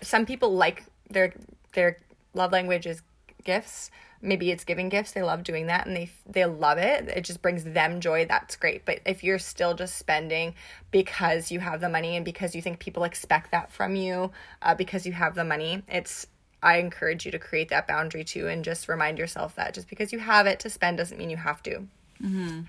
some 0.00 0.24
people 0.24 0.54
like 0.54 0.84
their 1.10 1.34
their 1.74 1.98
love 2.32 2.52
language 2.52 2.86
is 2.86 3.02
gifts 3.44 3.90
maybe 4.20 4.52
it's 4.52 4.64
giving 4.64 4.88
gifts 4.88 5.12
they 5.12 5.22
love 5.22 5.42
doing 5.42 5.66
that 5.66 5.86
and 5.86 5.96
they 5.96 6.08
they 6.26 6.44
love 6.44 6.78
it 6.78 7.08
it 7.08 7.22
just 7.22 7.42
brings 7.42 7.64
them 7.64 8.00
joy 8.00 8.24
that's 8.24 8.54
great 8.56 8.84
but 8.84 9.00
if 9.04 9.24
you're 9.24 9.38
still 9.38 9.74
just 9.74 9.96
spending 9.96 10.54
because 10.92 11.50
you 11.50 11.58
have 11.58 11.80
the 11.80 11.88
money 11.88 12.16
and 12.16 12.24
because 12.24 12.54
you 12.54 12.62
think 12.62 12.78
people 12.78 13.02
expect 13.04 13.50
that 13.50 13.70
from 13.70 13.96
you 13.96 14.30
uh, 14.62 14.74
because 14.74 15.04
you 15.04 15.12
have 15.12 15.34
the 15.34 15.44
money 15.44 15.82
it's 15.88 16.26
i 16.62 16.76
encourage 16.76 17.24
you 17.24 17.32
to 17.32 17.38
create 17.38 17.68
that 17.68 17.86
boundary 17.86 18.24
too 18.24 18.48
and 18.48 18.64
just 18.64 18.88
remind 18.88 19.18
yourself 19.18 19.54
that 19.54 19.74
just 19.74 19.88
because 19.88 20.12
you 20.12 20.18
have 20.18 20.46
it 20.46 20.60
to 20.60 20.70
spend 20.70 20.96
doesn't 20.96 21.18
mean 21.18 21.30
you 21.30 21.36
have 21.36 21.62
to 21.62 21.86
mm-hmm. 22.22 22.60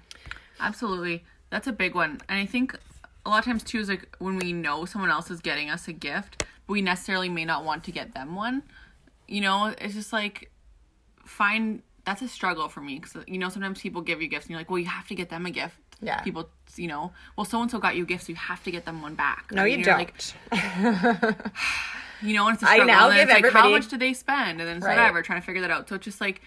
Absolutely. 0.60 1.24
That's 1.50 1.68
a 1.68 1.72
big 1.72 1.96
one. 1.96 2.22
And 2.30 2.40
I 2.40 2.46
think 2.46 2.78
a 3.26 3.30
lot 3.30 3.40
of 3.40 3.46
times 3.46 3.64
too 3.64 3.80
is 3.80 3.90
like 3.90 4.16
when 4.20 4.38
we 4.38 4.54
know 4.54 4.86
someone 4.86 5.12
else 5.12 5.30
is 5.30 5.42
getting 5.42 5.70
us 5.70 5.88
a 5.88 5.94
gift, 5.94 6.46
but 6.66 6.74
we 6.74 6.82
necessarily 6.82 7.30
may 7.30 7.46
not 7.46 7.64
want 7.64 7.84
to 7.86 7.92
get 7.92 8.14
them 8.14 8.36
one. 8.36 8.64
You 9.28 9.42
know, 9.42 9.74
it's 9.78 9.94
just 9.94 10.14
like 10.14 10.52
find 11.26 11.82
that's 12.06 12.22
a 12.22 12.28
struggle 12.28 12.68
for 12.68 12.82
me 12.82 13.00
because 13.00 13.24
you 13.28 13.38
know 13.38 13.50
sometimes 13.50 13.82
people 13.82 14.02
give 14.02 14.22
you 14.22 14.28
gifts 14.28 14.46
and 14.46 14.52
you're 14.52 14.60
like, 14.60 14.70
well, 14.70 14.80
you 14.80 14.88
have 14.88 15.08
to 15.08 15.16
get 15.16 15.30
them 15.30 15.46
a 15.46 15.52
gift. 15.52 15.78
Yeah. 16.02 16.20
People, 16.22 16.50
you 16.76 16.88
know, 16.88 17.14
well, 17.38 17.46
so 17.46 17.62
and 17.62 17.72
so 17.72 17.80
got 17.80 17.96
you 17.96 18.06
gifts, 18.06 18.26
so 18.26 18.32
you 18.32 18.36
have 18.36 18.62
to 18.64 18.72
get 18.72 18.84
them 18.84 19.02
one 19.02 19.16
back. 19.16 19.52
no 19.52 19.64
And 19.64 19.72
you 19.72 19.84
don't 19.84 19.98
like, 19.98 20.14
you 22.24 22.34
know, 22.34 22.48
and 22.48 22.56
it's 22.56 22.63
a 22.63 22.68
I 22.68 22.75
struggle. 22.75 22.86
now 22.96 23.10
and 23.10 23.18
give 23.18 23.30
it's 23.30 23.44
like, 23.44 23.53
how 23.53 23.70
much 23.70 23.88
do 23.89 23.98
they 23.98 24.13
spend? 24.13 24.60
And 24.60 24.68
then 24.70 24.77
it's 24.77 24.86
Right. 24.86 24.98
whatever, 24.98 25.22
trying 25.22 25.42
to 25.42 25.46
figure 25.46 25.62
that 25.62 25.72
out. 25.72 25.88
So 25.89 25.96
it's 25.96 26.06
just 26.06 26.22
like, 26.22 26.42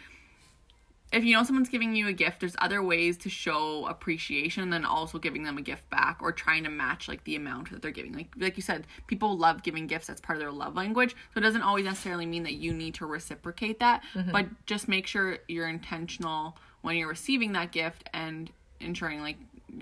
if 1.13 1.23
you 1.25 1.35
know 1.37 1.45
someone's 1.45 1.69
giving 1.69 1.95
you 1.95 2.09
a 2.09 2.13
gift, 2.13 2.41
there's 2.41 2.57
other 2.59 2.83
ways 2.83 3.17
to 3.19 3.29
show 3.31 3.87
appreciation 3.87 4.71
then 4.71 4.85
also 4.85 5.19
giving 5.19 5.45
them 5.45 5.57
a 5.57 5.63
gift 5.63 5.89
back 5.89 6.19
or 6.21 6.33
trying 6.33 6.65
to 6.65 6.69
match 6.71 7.07
like 7.07 7.23
the 7.25 7.37
amount 7.37 7.71
that 7.71 7.81
they're 7.81 7.93
giving. 7.93 8.13
Like 8.13 8.29
like 8.37 8.57
you 8.57 8.63
said, 8.63 8.87
people 9.07 9.39
love 9.39 9.63
giving 9.63 9.87
gifts. 9.87 10.09
That's 10.09 10.21
part 10.21 10.37
of 10.37 10.41
their 10.41 10.51
love 10.51 10.75
language. 10.75 11.15
So 11.33 11.39
it 11.39 11.43
doesn't 11.43 11.63
always 11.63 11.85
necessarily 11.85 12.27
mean 12.27 12.43
that 12.43 12.55
you 12.55 12.75
need 12.75 12.95
to 12.95 13.07
reciprocate 13.07 13.79
that, 13.79 14.03
Mm-hmm. 14.15 14.33
but 14.33 14.47
just 14.67 14.89
make 14.89 15.07
sure 15.07 15.39
you're 15.47 15.69
intentional 15.69 16.57
when 16.83 16.97
you're 16.97 17.09
receiving 17.09 17.53
that 17.53 17.71
gift 17.71 18.09
and 18.13 18.51
ensuring 18.81 19.21
like 19.23 19.37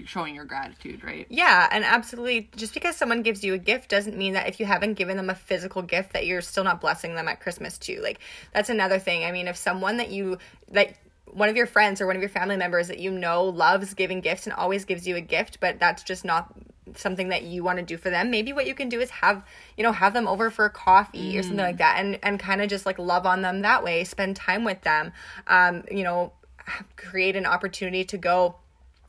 showing 0.07 0.35
your 0.35 0.45
gratitude, 0.45 1.03
right? 1.05 1.27
Yeah, 1.29 1.69
and 1.71 1.85
absolutely. 1.85 2.51
Just 2.57 2.75
because 2.75 2.97
someone 2.97 3.23
gives 3.23 3.45
you 3.45 3.55
a 3.55 3.59
gift 3.59 3.89
doesn't 3.89 4.17
mean 4.17 4.35
that 4.35 4.49
if 4.49 4.61
you 4.61 4.67
haven't 4.67 4.95
given 4.95 5.17
them 5.17 5.31
a 5.31 5.35
physical 5.35 5.83
gift 5.83 6.13
that 6.13 6.27
you're 6.27 6.41
still 6.41 6.65
not 6.65 6.81
blessing 6.81 7.15
them 7.15 7.29
at 7.29 7.41
Christmas 7.41 7.79
too. 7.79 8.01
Like 8.03 8.21
that's 8.53 8.69
another 8.69 8.99
thing. 8.99 9.25
I 9.25 9.33
mean, 9.33 9.49
if 9.49 9.57
someone 9.57 9.99
that 9.99 10.11
you 10.11 10.39
that 10.73 10.95
one 11.27 11.49
of 11.49 11.57
your 11.57 11.67
friends 11.67 12.01
or 12.01 12.07
one 12.07 12.17
of 12.17 12.23
your 12.23 12.29
family 12.29 12.57
members 12.57 12.89
that 12.89 12.99
you 12.99 13.11
know 13.11 13.45
loves 13.45 13.95
giving 13.95 14.21
gifts 14.21 14.47
and 14.47 14.53
always 14.55 14.85
gives 14.85 15.07
you 15.07 15.17
a 15.17 15.21
gift, 15.21 15.61
but 15.61 15.79
that's 15.79 16.03
just 16.03 16.25
not 16.25 16.53
something 16.97 17.31
that 17.31 17.43
you 17.43 17.65
want 17.65 17.79
to 17.79 17.85
do 17.85 17.97
for 17.97 18.11
them 18.11 18.31
maybe 18.31 18.53
what 18.53 18.67
you 18.67 18.75
can 18.75 18.89
do 18.89 19.01
is 19.01 19.11
have 19.11 19.43
you 19.77 19.83
know 19.83 19.91
have 19.91 20.13
them 20.13 20.29
over 20.29 20.51
for 20.51 20.69
coffee 20.69 21.37
or 21.37 21.43
something 21.43 21.65
like 21.65 21.79
that 21.79 21.97
and 21.99 22.19
and 22.23 22.39
kind 22.39 22.61
of 22.61 22.69
just 22.69 22.85
like 22.85 22.99
love 22.99 23.27
on 23.27 23.43
them 23.43 23.63
that 23.63 23.83
way 23.83 24.05
spend 24.05 24.37
time 24.37 24.65
with 24.65 24.81
them 24.83 25.11
um 25.47 25.83
you 25.91 26.05
know 26.05 26.31
create 26.97 27.37
an 27.37 27.47
opportunity 27.47 28.05
to 28.05 28.19
go 28.19 28.55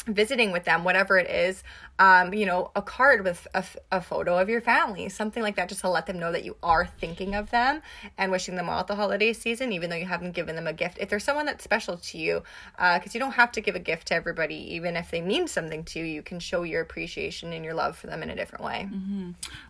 visiting 0.08 0.52
with 0.52 0.64
them, 0.66 0.84
whatever 0.84 1.18
it 1.18 1.30
is, 1.30 1.64
um, 1.98 2.34
you 2.34 2.46
know, 2.46 2.72
a 2.76 2.82
card 2.82 3.24
with 3.24 3.48
a 3.92 4.02
photo 4.02 4.38
of 4.38 4.50
your 4.50 4.62
family, 4.62 5.10
something 5.10 5.42
like 5.42 5.56
that, 5.56 5.70
just 5.70 5.82
to 5.82 5.90
let 5.90 6.06
them 6.06 6.20
know 6.20 6.32
that 6.32 6.44
you 6.44 6.56
are 6.62 6.86
thinking 6.86 7.36
of 7.36 7.50
them 7.52 7.82
and 8.18 8.32
wishing 8.32 8.56
them 8.56 8.68
well 8.68 8.80
at 8.80 8.88
the 8.88 8.96
holiday 8.96 9.34
season, 9.34 9.72
even 9.72 9.90
though 9.90 9.96
you 9.96 10.06
haven't 10.06 10.34
given 10.34 10.56
them 10.56 10.68
a 10.68 10.74
gift. 10.74 10.98
If 11.00 11.10
there's 11.10 11.24
someone 11.24 11.46
that's 11.46 11.64
special 11.64 11.98
to 11.98 12.18
you, 12.18 12.44
because 12.76 13.14
you 13.14 13.20
don't 13.20 13.34
have 13.34 13.52
to 13.54 13.62
give 13.62 13.76
a 13.76 13.80
gift 13.80 14.08
to 14.08 14.16
everybody, 14.16 14.76
even 14.76 14.96
if 14.96 15.10
they 15.10 15.22
mean 15.22 15.48
something 15.48 15.84
to 15.86 16.00
you, 16.00 16.06
you 16.06 16.22
can 16.22 16.40
show 16.40 16.64
your 16.64 16.82
appreciation 16.82 17.54
and 17.54 17.64
your 17.64 17.74
love 17.74 17.98
for 17.98 18.08
them 18.08 18.22
in 18.22 18.30
a 18.30 18.36
different 18.36 18.64
way. 18.64 18.88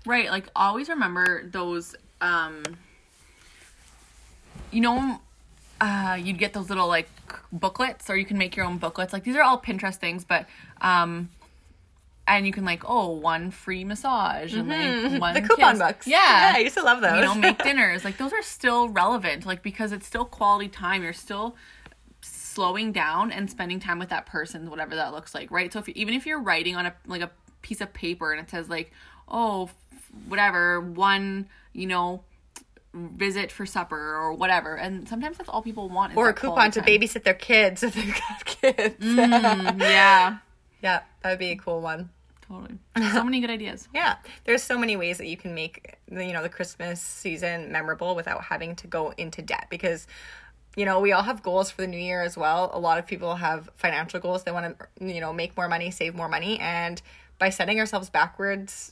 Right, 0.05 0.29
like 0.29 0.47
always 0.55 0.89
remember 0.89 1.43
those 1.45 1.95
um 2.21 2.63
you 4.71 4.81
know 4.81 5.19
uh 5.85 6.15
you'd 6.15 6.39
get 6.39 6.53
those 6.53 6.69
little 6.69 6.87
like 6.87 7.09
booklets 7.51 8.09
or 8.09 8.15
you 8.17 8.25
can 8.25 8.37
make 8.37 8.55
your 8.55 8.65
own 8.65 8.77
booklets. 8.77 9.13
Like 9.13 9.23
these 9.23 9.35
are 9.35 9.43
all 9.43 9.59
Pinterest 9.61 9.95
things, 9.95 10.25
but 10.25 10.47
um 10.81 11.29
and 12.27 12.47
you 12.47 12.51
can 12.51 12.65
like 12.65 12.83
oh 12.87 13.09
one 13.11 13.51
free 13.51 13.83
massage 13.83 14.53
and 14.55 14.67
like 14.69 15.21
one 15.25 15.33
The 15.35 15.41
coupon 15.41 15.73
kiss. 15.73 15.79
books. 15.79 16.07
Yeah. 16.07 16.17
Yeah, 16.51 16.53
I 16.55 16.59
used 16.59 16.75
to 16.77 16.83
love 16.83 17.01
those. 17.01 17.15
You 17.17 17.21
know, 17.21 17.35
make 17.35 17.61
dinners. 17.69 18.03
Like 18.03 18.17
those 18.17 18.33
are 18.33 18.41
still 18.41 18.89
relevant 18.89 19.45
like 19.45 19.61
because 19.61 19.91
it's 19.91 20.07
still 20.07 20.25
quality 20.25 20.67
time. 20.69 21.03
You're 21.03 21.13
still 21.13 21.55
slowing 22.21 22.91
down 22.91 23.31
and 23.31 23.49
spending 23.49 23.79
time 23.79 23.99
with 23.99 24.09
that 24.09 24.25
person 24.25 24.69
whatever 24.69 24.95
that 24.95 25.11
looks 25.11 25.35
like 25.35 25.51
right 25.51 25.71
so 25.73 25.79
if 25.79 25.89
even 25.89 26.13
if 26.13 26.25
you're 26.25 26.39
writing 26.41 26.75
on 26.75 26.85
a 26.85 26.93
like 27.05 27.21
a 27.21 27.29
piece 27.61 27.81
of 27.81 27.93
paper 27.93 28.31
and 28.31 28.41
it 28.41 28.49
says 28.49 28.69
like 28.69 28.91
oh 29.27 29.65
f- 29.65 29.75
whatever 30.29 30.79
one 30.79 31.47
you 31.73 31.85
know 31.85 32.23
visit 32.95 33.51
for 33.51 33.65
supper 33.65 34.15
or 34.15 34.34
whatever 34.34 34.75
and 34.75 35.08
sometimes 35.10 35.38
that's 35.38 35.49
all 35.49 35.62
people 35.62 35.89
want 35.89 36.13
is 36.13 36.17
or 36.17 36.29
a 36.29 36.34
coupon 36.34 36.71
to 36.71 36.81
babysit 36.81 37.23
their 37.23 37.34
kids 37.34 37.84
if 37.84 37.93
they've 37.93 38.13
got 38.13 38.45
kids. 38.45 39.05
Mm, 39.05 39.79
yeah 39.79 40.38
yeah, 40.81 41.01
that 41.23 41.31
would 41.31 41.39
be 41.39 41.49
a 41.51 41.55
cool 41.55 41.81
one. 41.81 42.10
totally 42.47 42.77
so 43.12 43.23
many 43.23 43.41
good 43.41 43.49
ideas 43.49 43.88
Yeah, 43.93 44.17
there's 44.45 44.62
so 44.63 44.77
many 44.77 44.95
ways 44.95 45.17
that 45.17 45.27
you 45.27 45.36
can 45.36 45.55
make 45.55 45.97
the, 46.08 46.23
you 46.25 46.31
know 46.31 46.43
the 46.43 46.49
Christmas 46.49 47.01
season 47.01 47.71
memorable 47.71 48.15
without 48.15 48.43
having 48.43 48.75
to 48.77 48.88
go 48.88 49.12
into 49.17 49.41
debt 49.41 49.67
because 49.69 50.05
you 50.75 50.86
know 50.86 50.99
we 50.99 51.12
all 51.12 51.23
have 51.23 51.41
goals 51.41 51.71
for 51.71 51.81
the 51.81 51.88
new 51.88 51.97
year 51.97 52.21
as 52.21 52.38
well. 52.38 52.69
A 52.73 52.79
lot 52.79 52.99
of 52.99 53.08
people 53.08 53.36
have 53.36 53.69
financial 53.75 54.19
goals. 54.19 54.43
They 54.43 54.51
want 54.51 54.77
to 54.77 55.05
you 55.13 55.21
know 55.21 55.34
make 55.34 55.58
more 55.58 55.67
money, 55.67 55.89
save 55.89 56.13
more 56.13 56.29
money, 56.29 56.60
and 56.60 57.01
by 57.39 57.49
setting 57.49 57.79
ourselves 57.79 58.10
backwards 58.10 58.91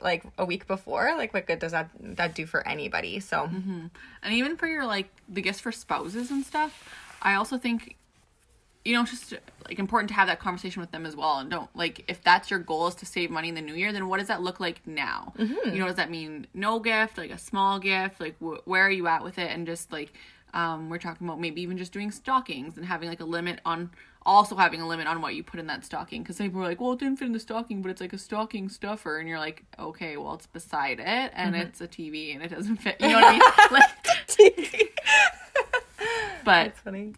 like 0.00 0.24
a 0.38 0.44
week 0.44 0.66
before, 0.66 1.14
like 1.16 1.34
what 1.34 1.46
good 1.46 1.58
does 1.58 1.72
that 1.72 1.90
that 2.00 2.34
do 2.34 2.46
for 2.46 2.66
anybody? 2.66 3.20
So 3.20 3.48
and 4.22 4.34
even 4.34 4.56
for 4.56 4.66
your 4.66 4.84
like 4.86 5.08
the 5.28 5.40
gifts 5.42 5.60
for 5.60 5.72
spouses 5.72 6.30
and 6.30 6.44
stuff 6.44 6.72
i 7.22 7.34
also 7.34 7.56
think 7.58 7.96
you 8.84 8.92
know 8.94 9.02
it's 9.02 9.10
just 9.10 9.34
like 9.66 9.78
important 9.78 10.08
to 10.08 10.14
have 10.14 10.28
that 10.28 10.38
conversation 10.38 10.80
with 10.80 10.90
them 10.92 11.04
as 11.06 11.16
well 11.16 11.38
and 11.38 11.50
don't 11.50 11.68
like 11.74 12.04
if 12.08 12.22
that's 12.22 12.50
your 12.50 12.60
goal 12.60 12.86
is 12.86 12.94
to 12.94 13.06
save 13.06 13.30
money 13.30 13.48
in 13.48 13.54
the 13.54 13.60
new 13.60 13.74
year 13.74 13.92
then 13.92 14.06
what 14.08 14.18
does 14.18 14.28
that 14.28 14.42
look 14.42 14.60
like 14.60 14.86
now? 14.86 15.32
You 15.72 15.78
know 15.78 15.86
does 15.86 15.96
that 15.96 16.10
mean 16.10 16.46
no 16.54 16.78
gift 16.78 17.18
like 17.18 17.30
a 17.30 17.38
small 17.38 17.78
gift? 17.78 18.20
Like 18.20 18.36
wh- 18.38 18.66
where 18.68 18.86
are 18.86 18.90
you 18.90 19.06
at 19.08 19.24
with 19.24 19.38
it? 19.38 19.50
And 19.50 19.66
just 19.66 19.90
like 19.90 20.12
um 20.54 20.88
we're 20.90 20.98
talking 20.98 21.26
about 21.26 21.40
maybe 21.40 21.62
even 21.62 21.76
just 21.78 21.92
doing 21.92 22.10
stockings 22.12 22.76
and 22.76 22.86
having 22.86 23.08
like 23.08 23.20
a 23.20 23.24
limit 23.24 23.60
on 23.64 23.90
also 24.26 24.56
having 24.56 24.80
a 24.80 24.86
limit 24.88 25.06
on 25.06 25.22
what 25.22 25.34
you 25.34 25.42
put 25.42 25.58
in 25.60 25.66
that 25.68 25.84
stocking 25.84 26.22
because 26.22 26.36
people 26.36 26.60
were 26.60 26.66
like 26.66 26.80
well 26.80 26.92
it 26.92 26.98
didn't 26.98 27.16
fit 27.16 27.26
in 27.26 27.32
the 27.32 27.38
stocking 27.40 27.80
but 27.80 27.90
it's 27.90 28.00
like 28.00 28.12
a 28.12 28.18
stocking 28.18 28.68
stuffer 28.68 29.18
and 29.18 29.28
you're 29.28 29.38
like 29.38 29.64
okay 29.78 30.16
well 30.16 30.34
it's 30.34 30.46
beside 30.46 30.98
it 31.00 31.30
and 31.34 31.54
it's 31.56 31.80
a 31.80 31.86
tv 31.88 32.34
and 32.34 32.42
it 32.42 32.48
doesn't 32.50 32.76
fit 32.76 32.96
you 33.00 33.08
know 33.08 33.14
what 33.20 33.24
i 33.24 33.32
mean 33.32 33.42
like 33.70 34.92
but 36.44 36.64
that's 36.64 36.80
funny. 36.80 37.14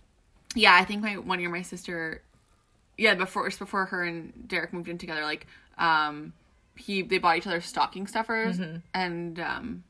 yeah, 0.55 0.75
I 0.75 0.85
think 0.85 1.03
my 1.03 1.16
one 1.18 1.40
year 1.40 1.51
my 1.51 1.62
sister, 1.62 2.23
yeah, 2.97 3.14
before 3.14 3.47
just 3.49 3.59
before 3.59 3.87
her 3.87 4.05
and 4.05 4.33
Derek 4.49 4.73
moved 4.73 4.88
in 4.88 4.99
together, 4.99 5.23
like 5.23 5.47
um, 5.79 6.33
he 6.77 7.03
they 7.03 7.18
bought 7.18 7.37
each 7.37 7.47
other 7.47 7.61
stocking 7.61 8.07
stuffers, 8.07 8.59
Mm-hmm. 8.59 8.77
and 8.94 9.40
um, 9.40 9.85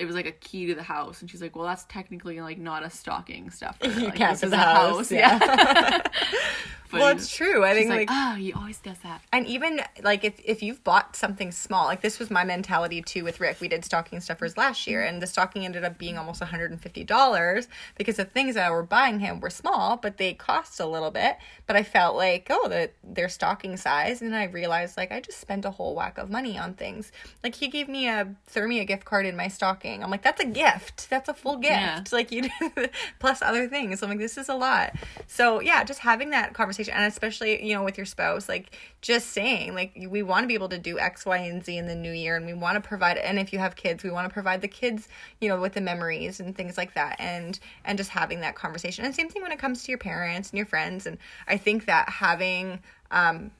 it 0.00 0.06
was 0.06 0.14
like 0.14 0.26
a 0.26 0.32
key 0.32 0.66
to 0.66 0.74
the 0.74 0.82
house, 0.82 1.20
and 1.20 1.30
she's 1.30 1.42
like, 1.42 1.54
well, 1.54 1.66
that's 1.66 1.84
technically 1.84 2.40
like 2.40 2.56
not 2.58 2.82
a 2.82 2.88
stocking 2.88 3.50
stuffer. 3.50 3.86
You 3.86 3.90
like, 4.06 4.14
can't 4.14 4.32
this 4.32 4.44
is 4.44 4.50
the 4.50 4.56
a 4.56 4.60
house, 4.60 5.12
yeah. 5.12 5.38
But 5.38 6.12
Well, 6.92 7.08
it's 7.08 7.34
true. 7.34 7.64
I 7.64 7.74
think 7.74 7.88
like, 7.88 8.08
like 8.08 8.08
oh, 8.10 8.34
he 8.34 8.52
always 8.52 8.78
does 8.78 8.98
that. 9.02 9.22
and 9.32 9.46
even 9.46 9.80
like 10.02 10.24
if 10.24 10.40
if 10.44 10.62
you've 10.62 10.82
bought 10.84 11.16
something 11.16 11.52
small 11.52 11.86
like 11.86 12.00
this 12.00 12.18
was 12.18 12.30
my 12.30 12.44
mentality 12.44 13.02
too 13.02 13.24
with 13.24 13.40
rick. 13.40 13.60
We 13.60 13.68
did 13.68 13.84
stocking 13.84 14.20
stuffers 14.20 14.56
last 14.56 14.86
year 14.86 15.02
and 15.02 15.22
the 15.22 15.26
stocking 15.26 15.64
ended 15.64 15.84
up 15.84 15.98
being 15.98 16.18
almost 16.18 16.40
$150 16.40 17.66
because 17.96 18.16
the 18.16 18.24
things 18.24 18.54
that 18.54 18.72
were 18.72 18.82
buying 18.82 19.20
him 19.20 19.40
were 19.40 19.50
small 19.50 19.96
but 19.96 20.16
they 20.16 20.34
cost 20.34 20.80
a 20.80 20.86
little 20.86 21.10
bit. 21.10 21.36
But 21.66 21.76
i 21.76 21.82
felt 21.82 22.16
like 22.16 22.48
oh 22.50 22.68
the 22.68 22.90
their 23.04 23.28
stocking 23.28 23.76
size 23.76 24.22
and 24.22 24.34
i 24.34 24.44
realized 24.44 24.96
like 24.96 25.12
i 25.12 25.20
just 25.20 25.40
spent 25.40 25.64
a 25.64 25.70
whole 25.70 25.94
whack 25.94 26.18
of 26.18 26.30
money 26.30 26.58
on 26.58 26.74
things. 26.74 27.12
Like 27.44 27.54
he 27.54 27.68
gave 27.68 27.88
me 27.88 28.08
a 28.08 28.34
thermia 28.52 28.86
gift 28.86 29.04
card 29.04 29.26
in 29.26 29.36
my 29.36 29.48
stocking. 29.48 30.02
I'm 30.02 30.10
like 30.10 30.22
that's 30.22 30.40
a 30.40 30.46
gift. 30.46 31.08
That's 31.10 31.28
a 31.28 31.34
full 31.34 31.56
gift. 31.56 31.72
Yeah. 31.72 32.02
like 32.12 32.32
you 32.32 32.48
plus 33.18 33.42
other 33.42 33.68
things. 33.68 34.02
I'm 34.02 34.10
like 34.10 34.18
this 34.18 34.36
is 34.36 34.48
a 34.48 34.54
lot. 34.54 34.94
So 35.26 35.60
yeah 35.60 35.84
just 35.84 36.00
having 36.00 36.30
that 36.30 36.54
conversation 36.54 36.79
conversation 36.80 37.02
and 37.02 37.10
especially 37.10 37.64
you 37.64 37.74
know 37.74 37.84
with 37.84 37.96
your 37.96 38.06
spouse 38.06 38.48
like 38.48 38.76
just 39.00 39.28
saying 39.28 39.74
like 39.74 39.92
we 40.08 40.22
want 40.22 40.44
to 40.44 40.48
be 40.48 40.54
able 40.54 40.68
to 40.68 40.78
do 40.78 40.98
x 40.98 41.26
y 41.26 41.38
and 41.38 41.64
z 41.64 41.76
in 41.76 41.86
the 41.86 41.94
new 41.94 42.12
year 42.12 42.36
and 42.36 42.46
we 42.46 42.54
want 42.54 42.82
to 42.82 42.86
provide 42.86 43.16
and 43.18 43.38
if 43.38 43.52
you 43.52 43.58
have 43.58 43.76
kids 43.76 44.02
we 44.02 44.10
want 44.10 44.28
to 44.28 44.32
provide 44.32 44.60
the 44.60 44.68
kids 44.68 45.08
you 45.40 45.48
know 45.48 45.60
with 45.60 45.72
the 45.72 45.80
memories 45.80 46.40
and 46.40 46.56
things 46.56 46.76
like 46.76 46.94
that 46.94 47.16
and 47.18 47.58
and 47.84 47.98
just 47.98 48.10
having 48.10 48.40
that 48.40 48.54
conversation. 48.54 49.04
And 49.04 49.14
same 49.14 49.28
thing 49.28 49.42
when 49.42 49.52
it 49.52 49.58
comes 49.58 49.84
to 49.84 49.92
your 49.92 49.98
parents 49.98 50.50
and 50.50 50.56
your 50.56 50.66
friends 50.66 51.06
and 51.06 51.18
i 51.48 51.56
think 51.56 51.86
that 51.86 52.08
having 52.08 52.80
um 53.10 53.50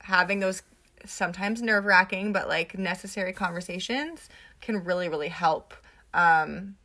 having 0.00 0.40
those 0.40 0.62
sometimes 1.06 1.60
nerve 1.60 1.84
wracking 1.84 2.32
but 2.32 2.48
like 2.48 2.78
necessary 2.78 3.32
conversations 3.32 4.28
can 4.60 4.82
really 4.84 5.08
really 5.08 5.28
help 5.28 5.74
um 6.14 6.76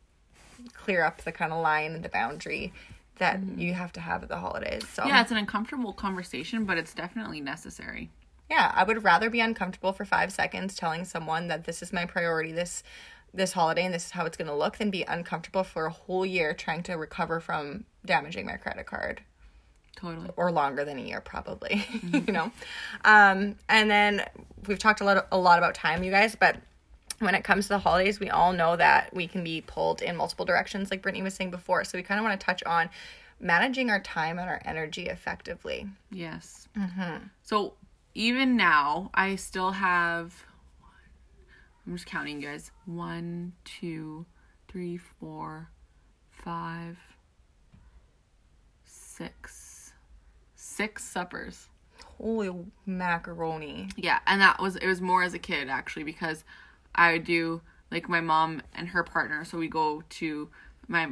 clear 0.74 1.02
up 1.02 1.22
the 1.22 1.32
kind 1.32 1.52
of 1.52 1.62
line 1.62 1.92
and 1.94 2.04
the 2.04 2.08
boundary 2.08 2.72
that 3.20 3.40
you 3.56 3.72
have 3.74 3.92
to 3.92 4.00
have 4.00 4.22
at 4.24 4.28
the 4.28 4.36
holidays. 4.38 4.82
So 4.92 5.06
Yeah, 5.06 5.20
it's 5.22 5.30
an 5.30 5.36
uncomfortable 5.36 5.92
conversation, 5.92 6.64
but 6.64 6.76
it's 6.76 6.92
definitely 6.92 7.40
necessary. 7.40 8.10
yeah, 8.50 8.72
I 8.74 8.82
would 8.82 9.04
rather 9.04 9.30
be 9.30 9.40
uncomfortable 9.40 9.92
for 9.92 10.04
five 10.04 10.32
seconds 10.32 10.74
telling 10.74 11.04
someone 11.04 11.46
that 11.48 11.64
this 11.64 11.82
is 11.82 11.92
my 11.92 12.04
priority 12.04 12.50
this 12.52 12.82
this 13.32 13.52
holiday 13.52 13.84
and 13.84 13.94
this 13.94 14.06
is 14.06 14.10
how 14.10 14.26
it's 14.26 14.36
gonna 14.36 14.56
look 14.56 14.78
than 14.78 14.90
be 14.90 15.04
uncomfortable 15.04 15.62
for 15.62 15.86
a 15.86 15.90
whole 15.90 16.26
year 16.26 16.52
trying 16.52 16.82
to 16.82 16.94
recover 16.94 17.38
from 17.38 17.84
damaging 18.04 18.44
my 18.44 18.56
credit 18.56 18.86
card. 18.86 19.22
Totally. 19.96 20.30
or 20.36 20.50
longer 20.50 20.84
than 20.84 20.98
a 20.98 21.02
year 21.02 21.20
probably 21.20 21.84
you 22.12 22.32
know 22.32 22.50
um 23.04 23.56
and 23.68 23.90
then 23.90 24.24
we've 24.66 24.78
talked 24.78 25.02
a 25.02 25.04
lot 25.04 25.26
a 25.30 25.36
lot 25.36 25.58
about 25.58 25.74
time 25.74 26.02
you 26.02 26.10
guys 26.10 26.34
but 26.34 26.56
when 27.20 27.34
it 27.34 27.44
comes 27.44 27.64
to 27.66 27.68
the 27.70 27.78
holidays 27.78 28.18
we 28.20 28.28
all 28.28 28.52
know 28.52 28.76
that 28.76 29.14
we 29.14 29.26
can 29.26 29.44
be 29.44 29.60
pulled 29.60 30.02
in 30.02 30.16
multiple 30.16 30.44
directions 30.44 30.90
like 30.90 31.00
brittany 31.02 31.22
was 31.22 31.34
saying 31.34 31.50
before 31.50 31.84
so 31.84 31.96
we 31.96 32.02
kind 32.02 32.18
of 32.18 32.24
want 32.24 32.38
to 32.38 32.44
touch 32.44 32.62
on 32.64 32.90
managing 33.40 33.88
our 33.88 34.00
time 34.00 34.38
and 34.38 34.50
our 34.50 34.60
energy 34.64 35.06
effectively 35.06 35.86
Yes. 36.10 36.68
Mm-hmm. 36.76 37.26
So 37.42 37.74
even 38.14 38.56
now, 38.56 39.10
I 39.14 39.36
still 39.36 39.70
have. 39.70 40.44
I'm 41.86 41.94
just 41.94 42.06
counting, 42.06 42.40
you 42.40 42.48
guys. 42.48 42.70
One, 42.84 43.52
two, 43.64 44.26
three, 44.68 44.96
four, 44.96 45.70
five, 46.30 46.98
six, 48.84 49.92
six 50.54 51.04
suppers. 51.04 51.68
holy 52.18 52.50
macaroni 52.86 53.88
Yeah, 53.96 54.18
and 54.26 54.40
that 54.40 54.60
was 54.60 54.76
it 54.76 54.86
was 54.86 55.00
more 55.00 55.22
as 55.22 55.34
a 55.34 55.38
kid 55.38 55.68
actually 55.68 56.04
because 56.04 56.44
I 57.00 57.12
would 57.12 57.24
do 57.24 57.62
like 57.90 58.10
my 58.10 58.20
mom 58.20 58.60
and 58.74 58.88
her 58.88 59.02
partner. 59.02 59.42
So 59.46 59.56
we 59.56 59.68
go 59.68 60.02
to 60.08 60.50
my 60.86 61.08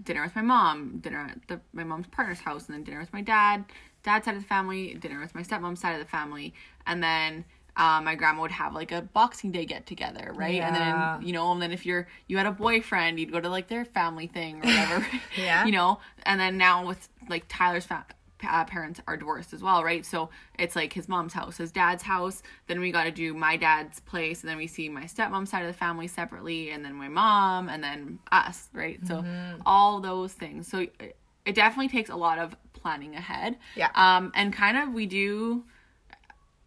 dinner 0.00 0.22
with 0.22 0.36
my 0.36 0.42
mom, 0.42 0.98
dinner 1.00 1.32
at 1.32 1.48
the, 1.48 1.60
my 1.72 1.82
mom's 1.82 2.06
partner's 2.06 2.38
house, 2.38 2.66
and 2.66 2.76
then 2.76 2.84
dinner 2.84 3.00
with 3.00 3.12
my 3.12 3.22
dad, 3.22 3.64
dad's 4.04 4.24
side 4.24 4.36
of 4.36 4.42
the 4.42 4.46
family, 4.46 4.94
dinner 4.94 5.20
with 5.20 5.34
my 5.34 5.42
stepmom's 5.42 5.80
side 5.80 5.94
of 5.94 5.98
the 5.98 6.08
family, 6.08 6.54
and 6.86 7.02
then 7.02 7.44
um, 7.76 8.04
my 8.04 8.14
grandma 8.14 8.42
would 8.42 8.52
have 8.52 8.72
like 8.72 8.92
a 8.92 9.02
Boxing 9.02 9.50
Day 9.50 9.64
get 9.64 9.84
together, 9.84 10.32
right? 10.36 10.60
And 10.60 10.76
then 10.76 11.26
you 11.26 11.32
know, 11.32 11.50
and 11.50 11.60
then 11.60 11.72
if 11.72 11.86
you're 11.86 12.06
you 12.28 12.36
had 12.36 12.46
a 12.46 12.52
boyfriend, 12.52 13.18
you'd 13.18 13.32
go 13.32 13.40
to 13.40 13.48
like 13.48 13.66
their 13.66 13.84
family 13.84 14.28
thing 14.28 14.56
or 14.56 14.66
whatever, 14.66 15.06
Yeah. 15.36 15.64
you 15.66 15.72
know. 15.72 15.98
And 16.24 16.38
then 16.38 16.56
now 16.56 16.86
with 16.86 17.08
like 17.28 17.46
Tyler's 17.48 17.86
fa- 17.86 18.06
uh, 18.48 18.64
parents 18.64 19.00
are 19.06 19.16
divorced 19.16 19.52
as 19.52 19.62
well, 19.62 19.84
right? 19.84 20.04
So 20.04 20.30
it's 20.58 20.76
like 20.76 20.92
his 20.92 21.08
mom's 21.08 21.32
house, 21.32 21.56
his 21.56 21.72
dad's 21.72 22.02
house. 22.02 22.42
Then 22.66 22.80
we 22.80 22.92
got 22.92 23.04
to 23.04 23.10
do 23.10 23.34
my 23.34 23.56
dad's 23.56 24.00
place, 24.00 24.42
and 24.42 24.50
then 24.50 24.56
we 24.56 24.66
see 24.66 24.88
my 24.88 25.04
stepmom's 25.04 25.50
side 25.50 25.62
of 25.62 25.68
the 25.68 25.78
family 25.78 26.08
separately, 26.08 26.70
and 26.70 26.84
then 26.84 26.94
my 26.94 27.08
mom, 27.08 27.68
and 27.68 27.82
then 27.82 28.18
us, 28.30 28.68
right? 28.72 28.98
So 29.06 29.24
all 29.66 30.00
those 30.00 30.32
things. 30.32 30.68
So 30.68 30.80
it, 30.80 31.16
it 31.44 31.54
definitely 31.54 31.88
takes 31.88 32.10
a 32.10 32.16
lot 32.16 32.38
of 32.38 32.56
planning 32.72 33.14
ahead. 33.14 33.58
Yeah. 33.76 33.90
Um, 33.94 34.32
and 34.34 34.52
kind 34.52 34.76
of 34.76 34.92
we 34.92 35.06
do. 35.06 35.64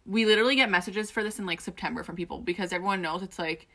We 0.04 0.24
literally 0.24 0.54
get 0.54 0.70
messages 0.70 1.10
for 1.10 1.24
this 1.24 1.38
in 1.38 1.46
like 1.46 1.60
September 1.60 2.04
from 2.04 2.14
people 2.14 2.38
because 2.38 2.72
everyone 2.72 3.02
knows 3.02 3.22
it's 3.22 3.40
like 3.40 3.66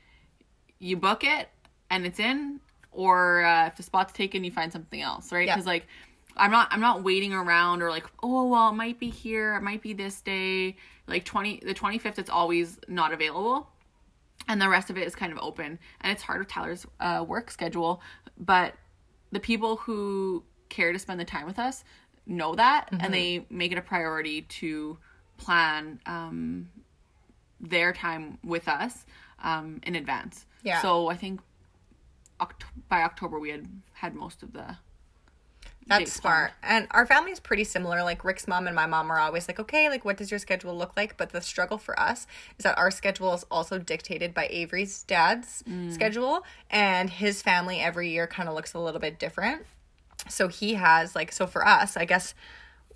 you 0.79 0.95
book 0.95 1.23
it 1.25 1.49
and 1.89 2.05
it's 2.05 2.19
in, 2.19 2.61
or 2.91 3.43
uh, 3.43 3.67
if 3.67 3.75
the 3.75 3.83
spot's 3.83 4.13
taken, 4.13 4.43
you 4.43 4.51
find 4.51 4.71
something 4.71 5.01
else, 5.01 5.31
right? 5.31 5.45
Yeah. 5.45 5.55
Because 5.55 5.65
like 5.65 5.87
I'm 6.37 6.51
not 6.51 6.67
I'm 6.71 6.79
not 6.81 7.03
waiting 7.03 7.33
around 7.33 7.81
or 7.81 7.89
like 7.89 8.05
oh 8.23 8.47
well 8.47 8.69
it 8.69 8.73
might 8.73 8.99
be 8.99 9.09
here 9.09 9.55
it 9.55 9.61
might 9.61 9.81
be 9.81 9.93
this 9.93 10.21
day 10.21 10.75
like 11.07 11.25
20 11.25 11.61
the 11.65 11.73
25th 11.73 12.17
it's 12.19 12.29
always 12.29 12.79
not 12.87 13.11
available 13.13 13.69
and 14.47 14.61
the 14.61 14.69
rest 14.69 14.89
of 14.89 14.97
it 14.97 15.05
is 15.05 15.15
kind 15.15 15.31
of 15.31 15.39
open 15.41 15.77
and 16.01 16.11
it's 16.11 16.23
hard 16.23 16.39
with 16.39 16.47
Tyler's 16.47 16.85
uh, 16.99 17.23
work 17.27 17.51
schedule 17.51 18.01
but 18.37 18.73
the 19.31 19.39
people 19.39 19.77
who 19.77 20.43
care 20.69 20.91
to 20.93 20.99
spend 20.99 21.19
the 21.19 21.25
time 21.25 21.45
with 21.45 21.59
us 21.59 21.83
know 22.25 22.55
that 22.55 22.87
Mm-hmm. 22.91 23.03
and 23.05 23.13
they 23.13 23.45
make 23.49 23.71
it 23.71 23.77
a 23.77 23.81
priority 23.81 24.43
to 24.43 24.97
plan 25.37 25.99
um, 26.05 26.69
their 27.59 27.93
time 27.93 28.37
with 28.43 28.67
us 28.67 29.05
um, 29.43 29.79
in 29.83 29.95
advance 29.95 30.45
Yeah. 30.63 30.81
so 30.81 31.09
I 31.09 31.15
think 31.17 31.41
Oct- 32.39 32.63
by 32.89 33.01
October 33.03 33.39
we 33.39 33.49
had 33.49 33.67
had 33.93 34.15
most 34.15 34.41
of 34.43 34.53
the 34.53 34.77
That's 35.99 36.13
smart. 36.13 36.51
And 36.63 36.87
our 36.91 37.05
family 37.05 37.31
is 37.31 37.39
pretty 37.39 37.63
similar. 37.63 38.03
Like 38.03 38.23
Rick's 38.23 38.47
mom 38.47 38.67
and 38.67 38.75
my 38.75 38.85
mom 38.85 39.11
are 39.11 39.19
always 39.19 39.47
like, 39.47 39.59
okay, 39.59 39.89
like 39.89 40.05
what 40.05 40.17
does 40.17 40.31
your 40.31 40.39
schedule 40.39 40.75
look 40.75 40.95
like? 40.95 41.17
But 41.17 41.31
the 41.31 41.41
struggle 41.41 41.77
for 41.77 41.99
us 41.99 42.27
is 42.57 42.63
that 42.63 42.77
our 42.77 42.91
schedule 42.91 43.33
is 43.33 43.45
also 43.51 43.77
dictated 43.77 44.33
by 44.33 44.47
Avery's 44.49 45.03
dad's 45.03 45.63
schedule, 45.89 46.43
and 46.69 47.09
his 47.09 47.41
family 47.41 47.79
every 47.79 48.09
year 48.09 48.27
kind 48.27 48.47
of 48.47 48.55
looks 48.55 48.73
a 48.73 48.79
little 48.79 48.99
bit 48.99 49.19
different. 49.19 49.65
So 50.29 50.47
he 50.47 50.75
has 50.75 51.15
like, 51.15 51.31
so 51.31 51.47
for 51.47 51.67
us, 51.67 51.97
I 51.97 52.05
guess 52.05 52.33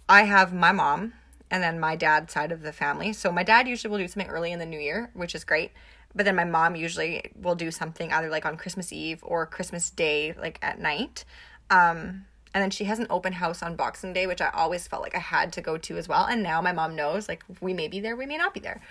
I 0.08 0.23
have 0.23 0.53
my 0.53 0.71
mom 0.71 1.13
and 1.51 1.62
then 1.62 1.79
my 1.79 1.95
dad's 1.95 2.34
side 2.34 2.51
of 2.51 2.62
the 2.62 2.71
family. 2.71 3.13
So 3.13 3.31
my 3.31 3.43
dad 3.43 3.67
usually 3.67 3.91
will 3.91 3.97
do 3.97 4.08
something 4.08 4.29
early 4.29 4.51
in 4.51 4.60
the 4.60 4.65
new 4.65 4.79
year, 4.79 5.10
which 5.13 5.36
is 5.36 5.43
great. 5.43 5.71
But 6.13 6.25
then 6.25 6.36
my 6.36 6.45
mom 6.45 6.75
usually 6.75 7.31
will 7.39 7.55
do 7.55 7.71
something 7.71 8.12
either 8.12 8.29
like 8.29 8.45
on 8.45 8.58
Christmas 8.58 8.93
Eve 8.93 9.19
or 9.21 9.45
Christmas 9.45 9.89
Day, 9.89 10.34
like 10.39 10.60
at 10.62 10.79
night. 10.79 11.25
Um, 11.69 12.25
and 12.55 12.61
then 12.61 12.71
she 12.71 12.85
has 12.85 12.99
an 12.99 13.07
open 13.09 13.33
house 13.33 13.61
on 13.61 13.75
Boxing 13.75 14.13
Day, 14.13 14.27
which 14.27 14.39
I 14.39 14.49
always 14.53 14.87
felt 14.87 15.01
like 15.01 15.13
I 15.13 15.19
had 15.19 15.51
to 15.53 15.61
go 15.61 15.77
to 15.77 15.97
as 15.97 16.07
well. 16.07 16.23
And 16.23 16.41
now 16.41 16.61
my 16.61 16.71
mom 16.71 16.95
knows, 16.95 17.27
like, 17.27 17.43
we 17.59 17.73
may 17.73 17.89
be 17.89 17.99
there, 17.99 18.15
we 18.15 18.25
may 18.25 18.37
not 18.37 18.53
be 18.53 18.61
there. 18.61 18.81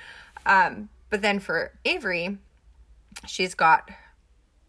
Um, 0.44 0.90
but 1.08 1.22
then 1.22 1.40
for 1.40 1.72
Avery, 1.86 2.36
she's 3.26 3.54
got 3.54 3.88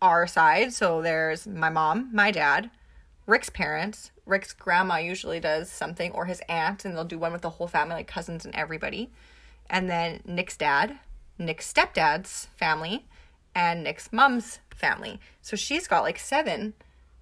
our 0.02 0.26
side. 0.26 0.72
So 0.72 1.02
there's 1.02 1.46
my 1.46 1.70
mom, 1.70 2.10
my 2.14 2.32
dad, 2.32 2.70
Rick's 3.28 3.50
parents. 3.50 4.12
Rick's 4.26 4.54
grandma 4.54 4.96
usually 4.96 5.42
does 5.42 5.70
something, 5.70 6.14
or 6.14 6.24
his 6.24 6.42
aunt, 6.48 6.86
and 6.86 6.96
they'll 6.96 7.04
do 7.04 7.20
one 7.20 7.34
with 7.34 7.42
the 7.42 7.50
whole 7.50 7.68
family, 7.68 7.96
like 7.96 8.08
cousins 8.08 8.46
and 8.46 8.56
everybody. 8.56 9.12
And 9.70 9.90
then 9.90 10.22
Nick's 10.24 10.56
dad, 10.56 11.00
Nick's 11.38 11.72
stepdad's 11.72 12.48
family, 12.56 13.06
and 13.54 13.84
Nick's 13.84 14.14
mom's 14.14 14.60
family. 14.74 15.20
So 15.42 15.58
she's 15.58 15.86
got 15.86 16.04
like 16.04 16.18
seven. 16.18 16.76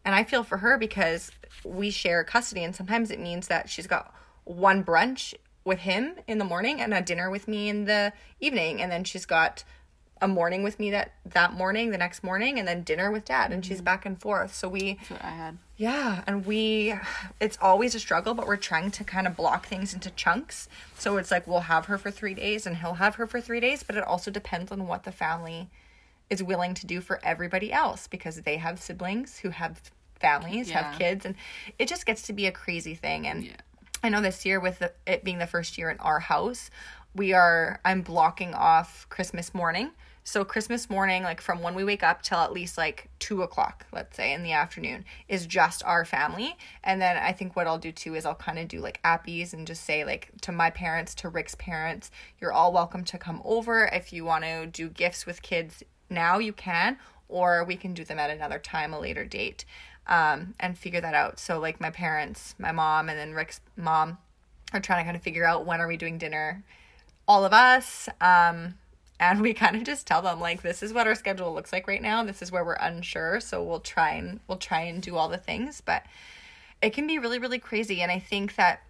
And 0.05 0.13
I 0.13 0.23
feel 0.23 0.43
for 0.43 0.57
her 0.57 0.77
because 0.77 1.31
we 1.63 1.89
share 1.89 2.23
custody, 2.23 2.63
and 2.63 2.75
sometimes 2.75 3.11
it 3.11 3.19
means 3.19 3.47
that 3.47 3.69
she's 3.69 3.87
got 3.87 4.13
one 4.45 4.83
brunch 4.83 5.33
with 5.65 5.79
him 5.79 6.15
in 6.27 6.37
the 6.37 6.45
morning 6.45 6.81
and 6.81 6.93
a 6.93 7.01
dinner 7.01 7.29
with 7.29 7.47
me 7.47 7.69
in 7.69 7.85
the 7.85 8.13
evening, 8.39 8.81
and 8.81 8.91
then 8.91 9.03
she's 9.03 9.25
got 9.25 9.63
a 10.21 10.27
morning 10.27 10.63
with 10.63 10.79
me 10.79 10.91
that 10.91 11.11
that 11.25 11.53
morning, 11.53 11.91
the 11.91 11.97
next 11.97 12.23
morning, 12.23 12.57
and 12.57 12.67
then 12.67 12.81
dinner 12.83 13.11
with 13.11 13.25
dad, 13.25 13.51
and 13.51 13.65
she's 13.65 13.77
mm-hmm. 13.77 13.85
back 13.85 14.05
and 14.05 14.19
forth. 14.19 14.55
So 14.55 14.69
we 14.69 14.93
That's 14.93 15.09
what 15.11 15.23
I 15.23 15.31
had. 15.31 15.57
yeah, 15.75 16.23
and 16.25 16.45
we, 16.45 16.95
it's 17.41 17.57
always 17.61 17.93
a 17.93 17.99
struggle, 17.99 18.33
but 18.33 18.47
we're 18.47 18.55
trying 18.55 18.91
to 18.91 19.03
kind 19.03 19.27
of 19.27 19.35
block 19.35 19.67
things 19.67 19.93
into 19.93 20.09
chunks. 20.11 20.69
So 20.97 21.17
it's 21.17 21.29
like 21.29 21.45
we'll 21.45 21.61
have 21.61 21.85
her 21.85 21.97
for 21.97 22.09
three 22.09 22.33
days 22.33 22.65
and 22.65 22.77
he'll 22.77 22.95
have 22.95 23.15
her 23.15 23.27
for 23.27 23.41
three 23.41 23.59
days, 23.59 23.83
but 23.83 23.97
it 23.97 24.03
also 24.03 24.31
depends 24.31 24.71
on 24.71 24.87
what 24.87 25.03
the 25.03 25.11
family 25.11 25.69
is 26.29 26.41
willing 26.41 26.73
to 26.73 26.85
do 26.85 27.01
for 27.01 27.19
everybody 27.23 27.71
else 27.71 28.07
because 28.07 28.41
they 28.41 28.57
have 28.57 28.81
siblings 28.81 29.39
who 29.39 29.49
have 29.49 29.91
families, 30.23 30.69
Yeah. 30.69 30.81
have 30.81 30.97
kids, 30.99 31.25
and 31.25 31.35
it 31.77 31.87
just 31.87 32.05
gets 32.05 32.21
to 32.23 32.33
be 32.33 32.47
a 32.47 32.51
crazy 32.51 32.95
thing. 32.95 33.27
And 33.27 33.43
Yeah. 33.45 33.57
I 34.01 34.09
know 34.09 34.21
this 34.21 34.45
year, 34.45 34.59
with 34.59 34.79
the, 34.79 34.91
it 35.05 35.23
being 35.23 35.37
the 35.39 35.47
first 35.47 35.77
year 35.77 35.89
in 35.89 35.99
our 35.99 36.19
house, 36.19 36.69
we 37.13 37.33
are, 37.33 37.79
I'm 37.85 38.01
blocking 38.01 38.53
off 38.53 39.07
Christmas 39.09 39.53
morning. 39.53 39.91
So 40.25 40.45
Christmas 40.45 40.89
morning, 40.89 41.21
like 41.23 41.41
from 41.41 41.61
when 41.61 41.75
we 41.75 41.83
wake 41.83 42.01
up 42.01 42.21
till 42.21 42.37
at 42.39 42.53
least 42.53 42.77
like 42.77 43.09
two 43.19 43.41
o'clock, 43.43 43.85
let's 43.91 44.15
say 44.15 44.31
in 44.33 44.41
the 44.41 44.53
afternoon, 44.53 45.03
is 45.27 45.45
just 45.45 45.83
our 45.83 46.05
family. 46.05 46.55
And 46.83 47.01
then 47.01 47.17
I 47.17 47.33
think 47.33 47.55
what 47.57 47.67
I'll 47.67 47.77
do 47.77 47.91
too 47.91 48.15
is 48.15 48.25
I'll 48.25 48.33
kind 48.33 48.57
of 48.57 48.69
do 48.69 48.79
like 48.79 49.01
appies 49.03 49.51
and 49.53 49.67
just 49.67 49.83
say 49.83 50.05
like 50.05 50.31
to 50.41 50.53
my 50.53 50.69
parents, 50.69 51.13
to 51.15 51.29
Rick's 51.29 51.55
parents, 51.55 52.09
you're 52.39 52.53
all 52.53 52.71
welcome 52.71 53.03
to 53.03 53.17
come 53.17 53.41
over. 53.43 53.89
If 53.91 54.13
you 54.13 54.23
want 54.23 54.45
to 54.45 54.65
do 54.65 54.87
gifts 54.89 55.25
with 55.25 55.41
kids 55.41 55.83
now, 56.09 56.39
you 56.39 56.53
can, 56.53 56.97
or 57.27 57.65
we 57.65 57.75
can 57.75 57.93
do 57.93 58.05
them 58.05 58.17
at 58.19 58.29
another 58.29 58.59
time, 58.59 58.93
a 58.93 58.99
later 58.99 59.25
date, 59.25 59.65
um, 60.07 60.53
and 60.59 60.77
figure 60.77 61.01
that 61.01 61.13
out. 61.13 61.39
So 61.39 61.59
like 61.59 61.79
my 61.79 61.89
parents, 61.89 62.55
my 62.57 62.71
mom, 62.71 63.09
and 63.09 63.17
then 63.17 63.33
Rick's 63.33 63.61
mom 63.77 64.17
are 64.73 64.79
trying 64.79 64.99
to 64.99 65.05
kind 65.05 65.15
of 65.15 65.21
figure 65.21 65.45
out 65.45 65.65
when 65.65 65.79
are 65.79 65.87
we 65.87 65.97
doing 65.97 66.17
dinner 66.17 66.63
all 67.27 67.45
of 67.45 67.53
us 67.53 68.09
um 68.21 68.75
and 69.19 69.41
we 69.41 69.53
kind 69.53 69.75
of 69.75 69.83
just 69.83 70.05
tell 70.05 70.21
them 70.21 70.39
like 70.39 70.61
this 70.61 70.83
is 70.83 70.91
what 70.91 71.07
our 71.07 71.15
schedule 71.15 71.53
looks 71.53 71.71
like 71.71 71.87
right 71.87 72.01
now 72.01 72.23
this 72.23 72.41
is 72.41 72.51
where 72.51 72.65
we're 72.65 72.73
unsure 72.73 73.39
so 73.39 73.63
we'll 73.63 73.79
try 73.79 74.11
and 74.11 74.39
we'll 74.47 74.57
try 74.57 74.81
and 74.81 75.01
do 75.01 75.15
all 75.15 75.29
the 75.29 75.37
things 75.37 75.81
but 75.81 76.03
it 76.81 76.91
can 76.91 77.07
be 77.07 77.17
really 77.17 77.39
really 77.39 77.59
crazy 77.59 78.01
and 78.01 78.11
i 78.11 78.19
think 78.19 78.55
that 78.55 78.81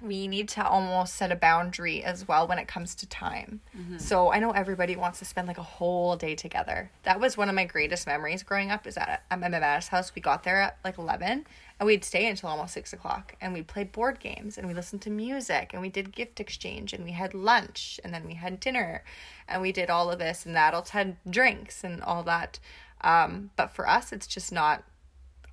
we 0.00 0.26
need 0.26 0.48
to 0.48 0.66
almost 0.66 1.14
set 1.14 1.30
a 1.30 1.36
boundary 1.36 2.02
as 2.02 2.26
well 2.26 2.48
when 2.48 2.58
it 2.58 2.66
comes 2.66 2.94
to 2.96 3.06
time. 3.08 3.60
So 3.98 4.32
I 4.32 4.40
know 4.40 4.50
everybody 4.50 4.96
wants 4.96 5.20
to 5.20 5.24
spend 5.24 5.46
like 5.46 5.58
a 5.58 5.62
whole 5.62 6.16
day 6.16 6.34
together. 6.34 6.90
That 7.04 7.20
was 7.20 7.36
one 7.36 7.48
of 7.48 7.54
my 7.54 7.66
greatest 7.66 8.06
memories 8.06 8.42
growing 8.42 8.70
up. 8.70 8.86
Is 8.86 8.96
that 8.96 9.22
at 9.30 9.38
my 9.38 9.48
mama's 9.48 9.88
house? 9.88 10.12
We 10.14 10.22
got 10.22 10.42
there 10.42 10.60
at 10.60 10.78
like 10.84 10.98
eleven, 10.98 11.46
and 11.78 11.86
we'd 11.86 12.04
stay 12.04 12.26
until 12.26 12.48
almost 12.48 12.74
six 12.74 12.92
o'clock, 12.92 13.36
and 13.40 13.52
we 13.52 13.62
played 13.62 13.92
board 13.92 14.18
games, 14.18 14.58
and 14.58 14.66
we 14.66 14.74
listened 14.74 15.02
to 15.02 15.10
music, 15.10 15.70
and 15.72 15.80
we 15.80 15.88
did 15.88 16.12
gift 16.12 16.40
exchange, 16.40 16.92
and 16.92 17.04
we 17.04 17.12
had 17.12 17.32
lunch, 17.34 18.00
and 18.02 18.12
then 18.12 18.26
we 18.26 18.34
had 18.34 18.58
dinner, 18.58 19.04
and 19.46 19.62
we 19.62 19.70
did 19.70 19.88
all 19.88 20.10
of 20.10 20.18
this, 20.18 20.46
and 20.46 20.56
the 20.56 20.60
adults 20.60 20.90
had 20.90 21.16
drinks 21.28 21.84
and 21.84 22.02
all 22.02 22.24
that. 22.24 22.58
Um, 23.02 23.50
but 23.56 23.70
for 23.70 23.88
us, 23.88 24.12
it's 24.12 24.26
just 24.26 24.50
not 24.52 24.84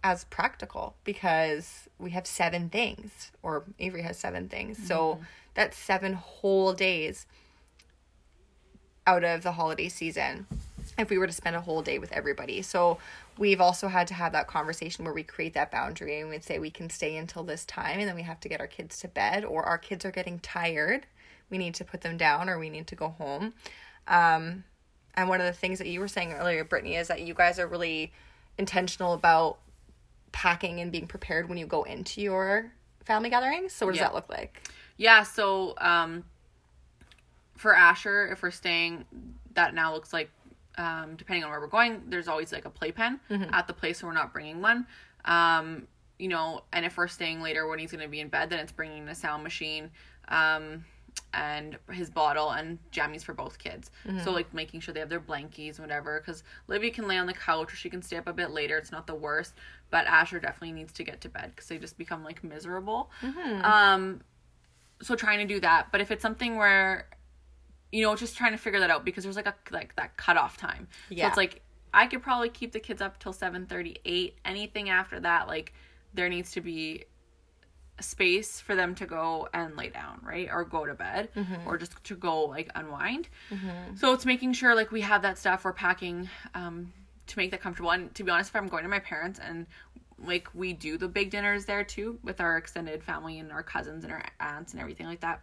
as 0.03 0.23
practical 0.25 0.95
because 1.03 1.89
we 1.97 2.11
have 2.11 2.25
seven 2.25 2.69
things 2.69 3.31
or 3.43 3.63
Avery 3.79 4.01
has 4.03 4.17
seven 4.17 4.47
things. 4.47 4.77
So 4.77 5.19
that's 5.53 5.77
seven 5.77 6.13
whole 6.13 6.73
days 6.73 7.25
out 9.05 9.23
of 9.23 9.43
the 9.43 9.53
holiday 9.53 9.89
season 9.89 10.47
if 10.97 11.09
we 11.09 11.17
were 11.17 11.27
to 11.27 11.33
spend 11.33 11.55
a 11.55 11.61
whole 11.61 11.81
day 11.81 11.99
with 11.99 12.11
everybody. 12.11 12.61
So 12.61 12.97
we've 13.37 13.61
also 13.61 13.87
had 13.87 14.07
to 14.07 14.13
have 14.13 14.31
that 14.33 14.47
conversation 14.47 15.05
where 15.05 15.13
we 15.13 15.23
create 15.23 15.53
that 15.53 15.71
boundary 15.71 16.19
and 16.19 16.29
we'd 16.29 16.43
say 16.43 16.59
we 16.59 16.69
can 16.69 16.89
stay 16.89 17.17
until 17.17 17.43
this 17.43 17.65
time 17.65 17.99
and 17.99 18.07
then 18.07 18.15
we 18.15 18.23
have 18.23 18.39
to 18.41 18.49
get 18.49 18.59
our 18.59 18.67
kids 18.67 18.99
to 18.99 19.07
bed 19.07 19.43
or 19.43 19.63
our 19.63 19.77
kids 19.77 20.05
are 20.05 20.11
getting 20.11 20.39
tired. 20.39 21.05
We 21.49 21.57
need 21.57 21.73
to 21.75 21.85
put 21.85 22.01
them 22.01 22.17
down 22.17 22.49
or 22.49 22.59
we 22.59 22.69
need 22.69 22.87
to 22.87 22.95
go 22.95 23.09
home. 23.09 23.53
Um, 24.07 24.63
and 25.15 25.27
one 25.27 25.41
of 25.41 25.47
the 25.47 25.53
things 25.53 25.79
that 25.79 25.87
you 25.87 25.99
were 25.99 26.07
saying 26.07 26.33
earlier, 26.33 26.63
Brittany, 26.63 26.95
is 26.95 27.07
that 27.07 27.21
you 27.21 27.33
guys 27.33 27.59
are 27.59 27.67
really 27.67 28.11
intentional 28.57 29.13
about 29.13 29.57
packing 30.31 30.79
and 30.79 30.91
being 30.91 31.07
prepared 31.07 31.49
when 31.49 31.57
you 31.57 31.65
go 31.65 31.83
into 31.83 32.21
your 32.21 32.71
family 33.05 33.29
gatherings. 33.29 33.73
So 33.73 33.85
what 33.85 33.93
does 33.93 33.99
Yeah. 33.99 34.07
that 34.07 34.13
look 34.15 34.29
like? 34.29 34.61
Yeah, 34.97 35.23
so 35.23 35.75
um 35.79 36.23
for 37.55 37.75
Asher, 37.75 38.27
if 38.31 38.41
we're 38.41 38.51
staying 38.51 39.05
that 39.53 39.73
now 39.73 39.93
looks 39.93 40.13
like 40.13 40.29
um 40.77 41.15
depending 41.15 41.43
on 41.43 41.49
where 41.49 41.59
we're 41.59 41.67
going, 41.67 42.03
there's 42.07 42.27
always 42.27 42.51
like 42.51 42.65
a 42.65 42.69
playpen 42.69 43.19
at 43.51 43.67
the 43.67 43.73
place 43.73 44.01
where 44.01 44.09
we're 44.11 44.17
not 44.17 44.31
bringing 44.33 44.61
one. 44.61 44.85
Um 45.25 45.87
you 46.17 46.27
know, 46.27 46.63
and 46.73 46.85
if 46.85 46.97
we're 46.97 47.07
staying 47.07 47.41
later 47.41 47.65
when 47.67 47.79
he's 47.79 47.91
going 47.93 48.03
to 48.03 48.09
be 48.09 48.19
in 48.19 48.27
bed, 48.27 48.49
then 48.49 48.59
it's 48.59 48.73
bringing 48.73 49.07
a 49.07 49.15
sound 49.15 49.41
machine 49.43 49.89
um 50.27 50.83
and 51.33 51.77
his 51.91 52.09
bottle 52.09 52.49
and 52.51 52.79
jammies 52.91 53.23
for 53.23 53.33
both 53.33 53.57
kids. 53.59 53.91
So 54.23 54.31
like 54.31 54.53
making 54.53 54.79
sure 54.79 54.93
they 54.93 54.99
have 54.99 55.09
their 55.09 55.19
blankies 55.19 55.77
and 55.77 55.79
whatever 55.79 56.19
cuz 56.21 56.43
Libby 56.67 56.89
can 56.91 57.07
lay 57.07 57.17
on 57.17 57.27
the 57.27 57.33
couch 57.33 57.71
or 57.73 57.75
she 57.75 57.89
can 57.89 58.01
stay 58.01 58.17
up 58.17 58.27
a 58.27 58.33
bit 58.33 58.49
later. 58.51 58.77
It's 58.77 58.91
not 58.91 59.05
the 59.07 59.15
worst, 59.15 59.53
but 59.91 60.07
Asher 60.07 60.39
definitely 60.39 60.71
needs 60.73 60.91
to 60.93 61.03
get 61.03 61.21
to 61.21 61.29
bed 61.29 61.55
cuz 61.55 61.67
they 61.67 61.77
just 61.77 61.97
become 61.97 62.23
like 62.23 62.43
miserable. 62.43 63.11
Um 63.63 64.21
so 65.01 65.15
trying 65.15 65.39
to 65.39 65.45
do 65.53 65.59
that 65.61 65.87
but 65.91 66.01
if 66.01 66.11
it's 66.11 66.21
something 66.21 66.57
where 66.57 67.07
you 67.91 68.01
know 68.03 68.15
just 68.15 68.35
trying 68.35 68.51
to 68.51 68.57
figure 68.57 68.79
that 68.81 68.89
out 68.89 69.05
because 69.05 69.23
there's 69.23 69.35
like 69.37 69.47
a 69.47 69.55
like 69.71 69.95
that 69.95 70.17
cutoff 70.17 70.57
time 70.57 70.87
so 71.09 71.15
Yeah. 71.15 71.27
it's 71.29 71.37
like 71.37 71.61
i 71.93 72.05
could 72.05 72.21
probably 72.21 72.49
keep 72.49 72.71
the 72.73 72.79
kids 72.81 73.01
up 73.01 73.17
till 73.17 73.33
7.38 73.33 74.33
anything 74.43 74.89
after 74.89 75.19
that 75.21 75.47
like 75.47 75.73
there 76.13 76.27
needs 76.27 76.51
to 76.51 76.61
be 76.61 77.05
space 78.01 78.59
for 78.61 78.75
them 78.75 78.95
to 78.95 79.05
go 79.05 79.47
and 79.53 79.75
lay 79.77 79.89
down 79.89 80.19
right? 80.23 80.49
Or 80.51 80.63
go 80.63 80.85
to 80.85 80.93
bed. 80.93 81.29
Or 81.65 81.77
just 81.77 82.03
to 82.03 82.15
go 82.15 82.45
like 82.45 82.69
unwind. 82.75 83.27
So 83.95 84.13
it's 84.13 84.25
making 84.25 84.53
sure 84.53 84.75
like 84.75 84.91
we 84.91 85.01
have 85.01 85.21
that 85.23 85.37
stuff. 85.37 85.65
We're 85.65 85.73
packing 85.73 86.29
um 86.55 86.91
to 87.27 87.37
make 87.37 87.51
that 87.51 87.61
comfortable. 87.61 87.91
And 87.91 88.13
to 88.15 88.23
be 88.23 88.31
honest 88.31 88.49
if 88.49 88.55
i'm 88.55 88.67
going 88.67 88.83
to 88.83 88.89
my 88.89 88.99
parents 88.99 89.39
and 89.39 89.65
like 90.25 90.47
we 90.53 90.73
do 90.73 90.97
the 90.97 91.07
big 91.07 91.29
dinners 91.29 91.65
there 91.65 91.83
too 91.83 92.19
with 92.23 92.41
our 92.41 92.57
extended 92.57 93.03
family 93.03 93.39
and 93.39 93.51
our 93.51 93.63
cousins 93.63 94.03
and 94.03 94.11
our 94.11 94.23
aunts 94.39 94.73
and 94.73 94.81
everything 94.81 95.07
like 95.07 95.21
that 95.21 95.41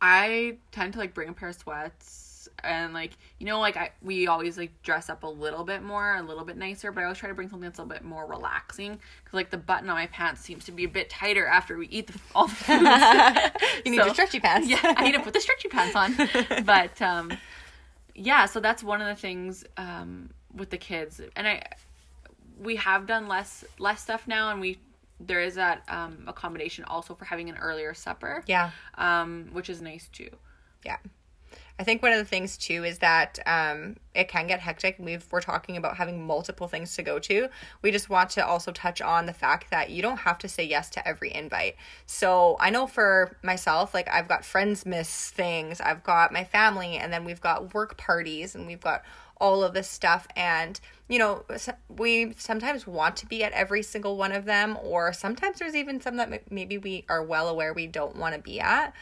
i 0.00 0.56
tend 0.72 0.92
to 0.92 0.98
like 0.98 1.14
bring 1.14 1.28
a 1.28 1.32
pair 1.32 1.50
of 1.50 1.54
sweats 1.54 2.33
and 2.62 2.94
like 2.94 3.12
you 3.38 3.46
know 3.46 3.60
like 3.60 3.76
I 3.76 3.90
we 4.02 4.26
always 4.26 4.56
like 4.56 4.70
dress 4.82 5.10
up 5.10 5.22
a 5.22 5.26
little 5.26 5.64
bit 5.64 5.82
more 5.82 6.16
a 6.16 6.22
little 6.22 6.44
bit 6.44 6.56
nicer 6.56 6.92
but 6.92 7.00
i 7.00 7.04
always 7.04 7.18
try 7.18 7.28
to 7.28 7.34
bring 7.34 7.48
something 7.48 7.68
that's 7.68 7.78
a 7.78 7.82
little 7.82 7.94
bit 7.94 8.04
more 8.04 8.26
relaxing 8.26 8.92
because 8.92 9.34
like 9.34 9.50
the 9.50 9.58
button 9.58 9.88
on 9.90 9.96
my 9.96 10.06
pants 10.06 10.40
seems 10.40 10.64
to 10.64 10.72
be 10.72 10.84
a 10.84 10.88
bit 10.88 11.10
tighter 11.10 11.46
after 11.46 11.76
we 11.76 11.88
eat 11.88 12.06
the, 12.06 12.18
all 12.34 12.46
the 12.46 12.54
food 12.54 12.80
You 13.84 13.90
need 13.90 13.98
So- 13.98 14.04
your 14.06 14.14
stretchy 14.14 14.40
pants. 14.40 14.68
yeah, 14.68 14.78
I 14.82 15.04
need 15.04 15.12
to 15.12 15.20
put 15.20 15.32
the 15.34 15.40
stretchy 15.40 15.68
pants 15.68 15.94
on. 15.96 16.14
But 16.64 17.00
um, 17.02 17.32
yeah, 18.14 18.46
so 18.46 18.60
that's 18.60 18.82
one 18.82 19.00
of 19.02 19.08
the 19.08 19.20
things 19.20 19.64
um, 19.76 20.30
with 20.54 20.70
the 20.70 20.78
kids, 20.78 21.20
and 21.36 21.46
I 21.48 21.62
we 22.58 22.76
have 22.76 23.06
done 23.06 23.26
less 23.28 23.64
less 23.78 24.00
stuff 24.00 24.26
now, 24.28 24.50
and 24.50 24.60
we 24.60 24.78
there 25.20 25.40
is 25.40 25.54
that 25.56 25.82
um, 25.88 26.24
accommodation 26.26 26.84
also 26.84 27.14
for 27.14 27.24
having 27.24 27.48
an 27.48 27.56
earlier 27.56 27.92
supper. 27.94 28.42
Yeah. 28.46 28.70
Um, 28.96 29.48
which 29.52 29.68
is 29.68 29.82
nice 29.82 30.08
too. 30.12 30.30
Yeah. 30.84 30.96
I 31.76 31.82
think 31.82 32.02
one 32.02 32.12
of 32.12 32.18
the 32.18 32.24
things 32.24 32.56
too 32.56 32.84
is 32.84 32.98
that 33.00 33.40
um, 33.46 33.96
it 34.14 34.28
can 34.28 34.46
get 34.46 34.60
hectic. 34.60 34.94
We've, 34.98 35.26
we're 35.32 35.40
talking 35.40 35.76
about 35.76 35.96
having 35.96 36.24
multiple 36.24 36.68
things 36.68 36.94
to 36.94 37.02
go 37.02 37.18
to. 37.18 37.48
We 37.82 37.90
just 37.90 38.08
want 38.08 38.30
to 38.30 38.46
also 38.46 38.70
touch 38.70 39.02
on 39.02 39.26
the 39.26 39.32
fact 39.32 39.70
that 39.70 39.90
you 39.90 40.00
don't 40.00 40.18
have 40.18 40.38
to 40.38 40.48
say 40.48 40.64
yes 40.64 40.88
to 40.90 41.06
every 41.06 41.34
invite. 41.34 41.74
So 42.06 42.56
I 42.60 42.70
know 42.70 42.86
for 42.86 43.36
myself, 43.42 43.92
like 43.92 44.08
I've 44.08 44.28
got 44.28 44.42
Friendsmas 44.42 45.30
things, 45.30 45.80
I've 45.80 46.04
got 46.04 46.32
my 46.32 46.44
family, 46.44 46.96
and 46.96 47.12
then 47.12 47.24
we've 47.24 47.40
got 47.40 47.74
work 47.74 47.96
parties, 47.96 48.54
and 48.54 48.68
we've 48.68 48.80
got 48.80 49.02
all 49.38 49.64
of 49.64 49.74
this 49.74 49.88
stuff. 49.90 50.28
And, 50.36 50.78
you 51.08 51.18
know, 51.18 51.44
we 51.88 52.34
sometimes 52.38 52.86
want 52.86 53.16
to 53.16 53.26
be 53.26 53.42
at 53.42 53.52
every 53.52 53.82
single 53.82 54.16
one 54.16 54.30
of 54.30 54.44
them, 54.44 54.78
or 54.80 55.12
sometimes 55.12 55.58
there's 55.58 55.74
even 55.74 56.00
some 56.00 56.18
that 56.18 56.52
maybe 56.52 56.78
we 56.78 57.04
are 57.08 57.22
well 57.22 57.48
aware 57.48 57.74
we 57.74 57.88
don't 57.88 58.14
want 58.14 58.36
to 58.36 58.40
be 58.40 58.60
at. 58.60 58.94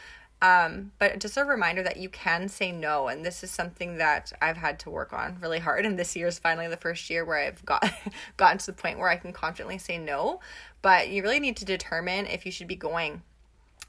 Um, 0.43 0.91
but 0.99 1.21
just 1.21 1.37
a 1.37 1.45
reminder 1.45 1.83
that 1.83 1.95
you 1.95 2.09
can 2.09 2.49
say 2.49 2.73
no, 2.73 3.07
and 3.07 3.25
this 3.25 3.45
is 3.45 3.49
something 3.49 3.97
that 3.97 4.33
I've 4.41 4.57
had 4.57 4.77
to 4.79 4.89
work 4.89 5.13
on 5.13 5.37
really 5.41 5.59
hard. 5.59 5.85
And 5.85 5.97
this 5.97 6.17
year 6.17 6.27
is 6.27 6.37
finally 6.37 6.67
the 6.67 6.75
first 6.75 7.09
year 7.09 7.23
where 7.23 7.37
I've 7.37 7.65
got 7.65 7.89
gotten 8.37 8.57
to 8.57 8.65
the 8.65 8.73
point 8.73 8.99
where 8.99 9.07
I 9.07 9.15
can 9.15 9.31
confidently 9.31 9.77
say 9.77 9.97
no. 9.97 10.41
But 10.81 11.07
you 11.07 11.23
really 11.23 11.39
need 11.39 11.55
to 11.57 11.65
determine 11.65 12.27
if 12.27 12.45
you 12.45 12.51
should 12.51 12.67
be 12.67 12.75
going 12.75 13.21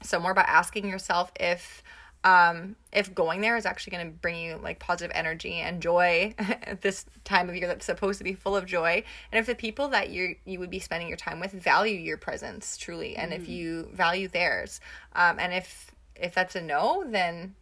somewhere 0.01 0.33
by 0.33 0.43
asking 0.43 0.87
yourself 0.87 1.31
if 1.39 1.83
um 2.23 2.75
if 2.91 3.13
going 3.13 3.39
there 3.39 3.55
is 3.55 3.65
actually 3.65 3.91
going 3.91 4.05
to 4.07 4.11
bring 4.11 4.35
you 4.35 4.57
like 4.57 4.79
positive 4.79 5.11
energy 5.15 5.53
and 5.55 5.81
joy 5.81 6.33
at 6.39 6.81
this 6.81 7.05
time 7.23 7.47
of 7.47 7.55
year 7.55 7.67
that's 7.67 7.85
supposed 7.85 8.17
to 8.17 8.23
be 8.23 8.33
full 8.33 8.55
of 8.55 8.65
joy 8.65 9.03
and 9.31 9.39
if 9.39 9.45
the 9.45 9.55
people 9.55 9.87
that 9.87 10.09
you 10.09 10.35
you 10.43 10.59
would 10.59 10.71
be 10.71 10.79
spending 10.79 11.07
your 11.07 11.17
time 11.17 11.39
with 11.39 11.51
value 11.51 11.97
your 11.97 12.17
presence 12.17 12.77
truly 12.77 13.15
and 13.15 13.31
if 13.31 13.47
you 13.47 13.87
value 13.93 14.27
theirs 14.27 14.81
um 15.13 15.37
and 15.39 15.53
if 15.53 15.94
if 16.15 16.33
that's 16.33 16.55
a 16.55 16.61
no 16.61 17.03
then 17.07 17.55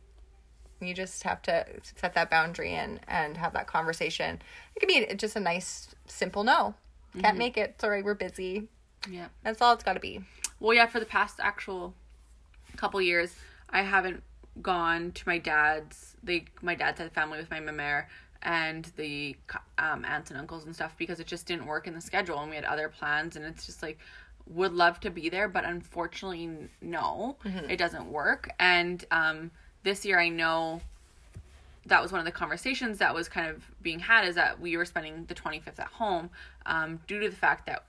you 0.82 0.94
just 0.94 1.24
have 1.24 1.42
to 1.44 1.66
set 1.96 2.13
that 2.13 2.30
boundary 2.30 2.72
and 2.74 3.00
and 3.08 3.38
have 3.38 3.54
that 3.54 3.68
conversation. 3.68 4.42
It 4.76 4.80
could 4.80 4.88
be 4.88 5.16
just 5.16 5.36
a 5.36 5.39
nice 5.39 5.96
simple 6.08 6.44
no. 6.44 6.76
Can't 7.20 7.38
make 7.38 7.58
it. 7.58 7.80
Sorry 7.80 8.02
we're 8.02 8.16
busy. 8.16 8.68
Yeah. 9.10 9.28
that's 9.44 9.62
all 9.62 9.74
it's 9.74 9.84
got 9.84 9.94
to 9.94 10.00
be. 10.00 10.22
Well, 10.60 10.74
yeah, 10.74 10.86
for 10.86 11.00
the 11.00 11.06
past 11.06 11.39
actual 11.42 11.94
couple 12.78 13.02
years, 13.02 13.36
I 13.70 13.82
haven't 13.82 14.24
gone 14.62 15.12
to 15.12 15.24
my 15.28 15.38
dad's. 15.38 16.16
They 16.24 16.46
my 16.62 16.76
dad's 16.76 17.00
had 17.00 17.12
family 17.12 17.38
with 17.38 17.52
my 17.52 17.60
mamere 17.60 18.06
and 18.42 18.92
the 18.98 19.36
um, 19.78 20.04
aunts 20.06 20.30
and 20.30 20.39
uncles 20.39 20.66
and 20.66 20.76
stuff 20.76 20.96
because 20.98 21.20
it 21.20 21.28
just 21.28 21.46
didn't 21.46 21.66
work 21.66 21.88
in 21.88 21.94
the 21.94 22.02
schedule, 22.02 22.39
and 22.39 22.50
we 22.50 22.56
had 22.56 22.66
other 22.66 22.89
plans, 22.89 23.36
and 23.36 23.46
it's 23.46 23.66
just 23.66 23.84
like 23.84 24.00
would 24.48 24.74
love 24.74 25.00
to 25.02 25.10
be 25.10 25.30
there, 25.30 25.48
but 25.48 25.66
unfortunately, 25.66 26.50
no, 26.82 27.38
it 27.70 27.78
doesn't 27.78 28.12
work. 28.12 28.50
And 28.60 29.04
um, 29.12 29.52
this 29.84 30.06
year, 30.06 30.20
I 30.20 30.30
know 30.30 30.82
that 31.86 32.02
was 32.02 32.12
one 32.12 32.20
of 32.20 32.26
the 32.26 32.32
conversations 32.32 33.00
that 33.00 33.14
was 33.14 33.28
kind 33.28 33.50
of 33.50 33.64
being 33.82 34.00
had 34.00 34.26
is 34.26 34.36
that 34.36 34.60
we 34.60 34.78
were 34.78 34.86
spending 34.86 35.26
the 35.26 35.36
25th 35.36 35.80
at 35.80 35.88
home 35.88 36.30
um, 36.66 37.00
due 37.08 37.20
to 37.20 37.30
the 37.30 37.36
fact 37.36 37.66
that 37.66 37.84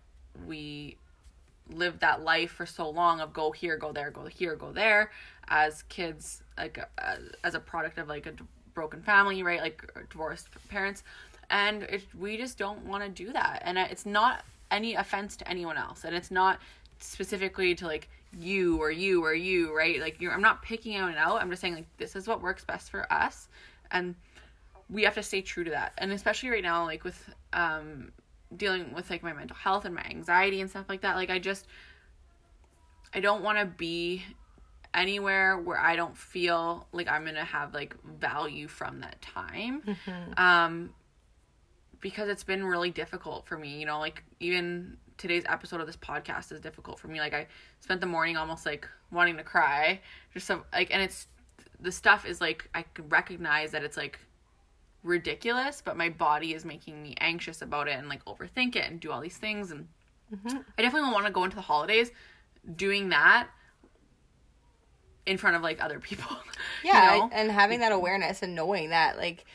we 0.47 0.97
lived 1.71 2.01
that 2.01 2.23
life 2.23 2.51
for 2.51 2.67
so 2.67 2.88
long 2.90 3.21
of 3.21 3.33
go 3.33 3.51
here 3.51 3.77
go 3.79 3.90
there 3.90 4.11
go 4.11 4.27
here 4.27 4.55
go 4.55 4.71
there 4.71 5.11
as 5.49 5.83
kids 5.85 6.43
like 6.59 6.79
uh, 6.99 7.17
as 7.43 7.55
a 7.55 7.61
product 7.61 7.97
of 7.97 8.07
like 8.07 8.27
a 8.27 8.33
d- 8.33 8.45
broken 8.75 9.01
family 9.01 9.43
right? 9.43 9.61
Like 9.61 9.90
divorced 10.11 10.49
parents. 10.69 11.03
And 11.51 11.85
it, 11.85 12.03
we 12.19 12.37
just 12.37 12.59
don't 12.59 12.85
want 12.87 13.05
to 13.05 13.11
do 13.11 13.33
that. 13.33 13.62
And 13.64 13.79
it's 13.79 14.07
not 14.07 14.45
any 14.74 14.94
offense 14.94 15.37
to 15.37 15.48
anyone 15.48 15.76
else. 15.78 16.04
And 16.04 16.14
it's 16.14 16.30
not 16.30 16.58
specifically 16.98 17.74
to 17.76 17.87
like 17.87 18.08
you 18.38 18.78
or 18.82 18.90
you 18.90 19.24
or 19.24 19.32
you 19.34 19.74
right? 19.76 20.00
Like 20.00 20.20
you're 20.20 20.32
i'm 20.32 20.42
not 20.42 20.62
picking 20.62 20.96
out 20.96 21.08
and 21.08 21.18
out. 21.18 21.40
I'm 21.40 21.48
just 21.50 21.62
saying 21.62 21.74
like 21.74 21.87
this 21.96 22.16
is 22.16 22.26
what 22.26 22.42
works 22.42 22.64
best 22.64 22.90
for 22.90 23.10
us. 23.12 23.48
And 23.90 24.14
we 24.90 25.04
have 25.04 25.14
to 25.14 25.22
stay 25.22 25.40
true 25.40 25.64
to 25.64 25.70
that. 25.70 25.92
And 25.98 26.12
especially 26.12 26.50
right 26.50 26.62
now 26.62 26.84
like 26.84 27.04
with 27.04 27.18
um 27.52 28.12
dealing 28.56 28.92
with 28.94 29.08
like 29.10 29.22
my 29.22 29.32
mental 29.32 29.56
health 29.56 29.84
and 29.84 29.94
my 29.94 30.04
anxiety 30.04 30.60
and 30.60 30.70
stuff 30.70 30.87
like 30.88 31.00
that 31.00 31.16
like 31.16 31.28
i 31.30 31.40
just 31.40 31.66
i 33.12 33.18
don't 33.18 33.42
want 33.42 33.58
to 33.58 33.64
be 33.64 34.22
anywhere 34.92 35.58
where 35.58 35.78
i 35.80 35.96
don't 35.96 36.16
feel 36.16 36.87
like 36.92 37.08
i'm 37.08 37.24
gonna 37.24 37.44
have 37.44 37.74
like 37.74 37.96
value 38.20 38.68
from 38.68 39.00
that 39.00 39.20
time. 39.22 39.82
Um 40.37 40.90
because 42.05 42.29
it's 42.29 42.45
been 42.45 42.62
really 42.67 42.90
difficult 42.90 43.47
for 43.47 43.57
me, 43.57 43.79
you 43.81 43.87
know, 43.87 43.99
like 43.99 44.23
even 44.38 44.99
today's 45.17 45.43
episode 45.49 45.81
of 45.81 45.87
this 45.87 45.97
podcast 45.97 46.53
is 46.53 46.61
difficult 46.61 46.99
for 46.99 47.09
me. 47.09 47.19
Like 47.19 47.33
I 47.33 47.47
spent 47.81 48.03
the 48.03 48.07
morning 48.07 48.37
almost 48.37 48.67
like 48.67 48.87
wanting 49.11 49.38
to 49.38 49.43
cry. 49.43 50.03
Just 50.35 50.47
some 50.47 50.64
like 50.71 50.93
and 50.93 51.01
it's 51.03 51.29
the 51.81 51.90
stuff 51.90 52.27
is 52.27 52.43
like 52.43 52.69
I 52.75 52.83
can 52.83 53.09
recognize 53.09 53.71
that 53.71 53.83
it's 53.83 53.97
like 53.97 54.19
ridiculous, 55.03 55.81
but 55.83 55.97
my 55.97 56.11
body 56.11 56.53
is 56.53 56.67
making 56.67 57.03
me 57.03 57.14
anxious 57.23 57.62
about 57.62 57.88
it 57.88 57.99
and 57.99 58.07
like 58.07 58.23
overthink 58.27 58.77
it 58.77 58.85
and 58.90 59.01
do 59.01 59.11
all 59.11 59.23
these 59.23 59.38
things 59.38 59.71
and 59.71 59.88
mm-hmm. 60.31 60.59
I 60.79 60.83
definitely 60.83 61.11
want 61.11 61.25
to 61.25 61.33
go 61.33 61.45
into 61.45 61.57
the 61.57 61.62
holidays 61.62 62.11
doing 62.77 63.09
that 63.09 63.49
in 65.25 65.38
front 65.38 65.57
of 65.57 65.62
like 65.62 65.83
other 65.83 66.01
people. 66.01 66.37
Yeah, 66.83 67.14
you 67.14 67.21
know? 67.21 67.31
and 67.33 67.51
having 67.51 67.81
that 67.81 67.93
awareness 67.93 68.43
and 68.43 68.55
knowing 68.55 68.90
that 68.90 69.17
like 69.17 69.47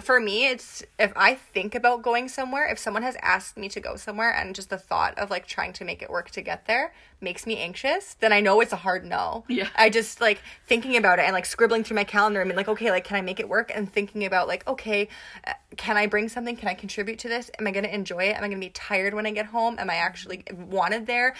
for 0.00 0.20
me 0.20 0.46
it's 0.46 0.82
if 0.98 1.12
i 1.16 1.34
think 1.34 1.74
about 1.74 2.02
going 2.02 2.28
somewhere 2.28 2.66
if 2.66 2.78
someone 2.78 3.02
has 3.02 3.16
asked 3.22 3.56
me 3.56 3.68
to 3.68 3.80
go 3.80 3.96
somewhere 3.96 4.30
and 4.30 4.54
just 4.54 4.70
the 4.70 4.78
thought 4.78 5.16
of 5.18 5.30
like 5.30 5.46
trying 5.46 5.72
to 5.72 5.84
make 5.84 6.02
it 6.02 6.10
work 6.10 6.30
to 6.30 6.42
get 6.42 6.66
there 6.66 6.92
makes 7.20 7.46
me 7.46 7.58
anxious 7.58 8.14
then 8.20 8.32
i 8.32 8.40
know 8.40 8.60
it's 8.60 8.72
a 8.72 8.76
hard 8.76 9.04
no. 9.04 9.44
Yeah. 9.48 9.68
I 9.76 9.90
just 9.90 10.20
like 10.20 10.40
thinking 10.66 10.96
about 10.96 11.18
it 11.18 11.22
and 11.22 11.32
like 11.32 11.46
scribbling 11.46 11.84
through 11.84 11.96
my 11.96 12.04
calendar 12.04 12.40
i 12.40 12.44
mean 12.44 12.56
like 12.56 12.68
okay 12.68 12.90
like 12.90 13.04
can 13.04 13.16
i 13.16 13.20
make 13.20 13.40
it 13.40 13.48
work? 13.48 13.70
and 13.74 13.90
thinking 13.90 14.24
about 14.24 14.48
like 14.48 14.66
okay 14.66 15.08
uh, 15.46 15.52
can 15.76 15.96
i 15.96 16.06
bring 16.06 16.28
something? 16.28 16.56
Can 16.56 16.68
i 16.68 16.74
contribute 16.74 17.18
to 17.20 17.28
this? 17.28 17.50
Am 17.58 17.66
i 17.66 17.70
going 17.70 17.84
to 17.84 17.94
enjoy 17.94 18.24
it? 18.24 18.36
Am 18.36 18.44
i 18.44 18.48
going 18.48 18.60
to 18.60 18.66
be 18.66 18.70
tired 18.70 19.14
when 19.14 19.26
i 19.26 19.30
get 19.30 19.46
home? 19.46 19.78
Am 19.78 19.88
i 19.88 19.94
actually 19.94 20.44
wanted 20.68 21.06
there? 21.06 21.34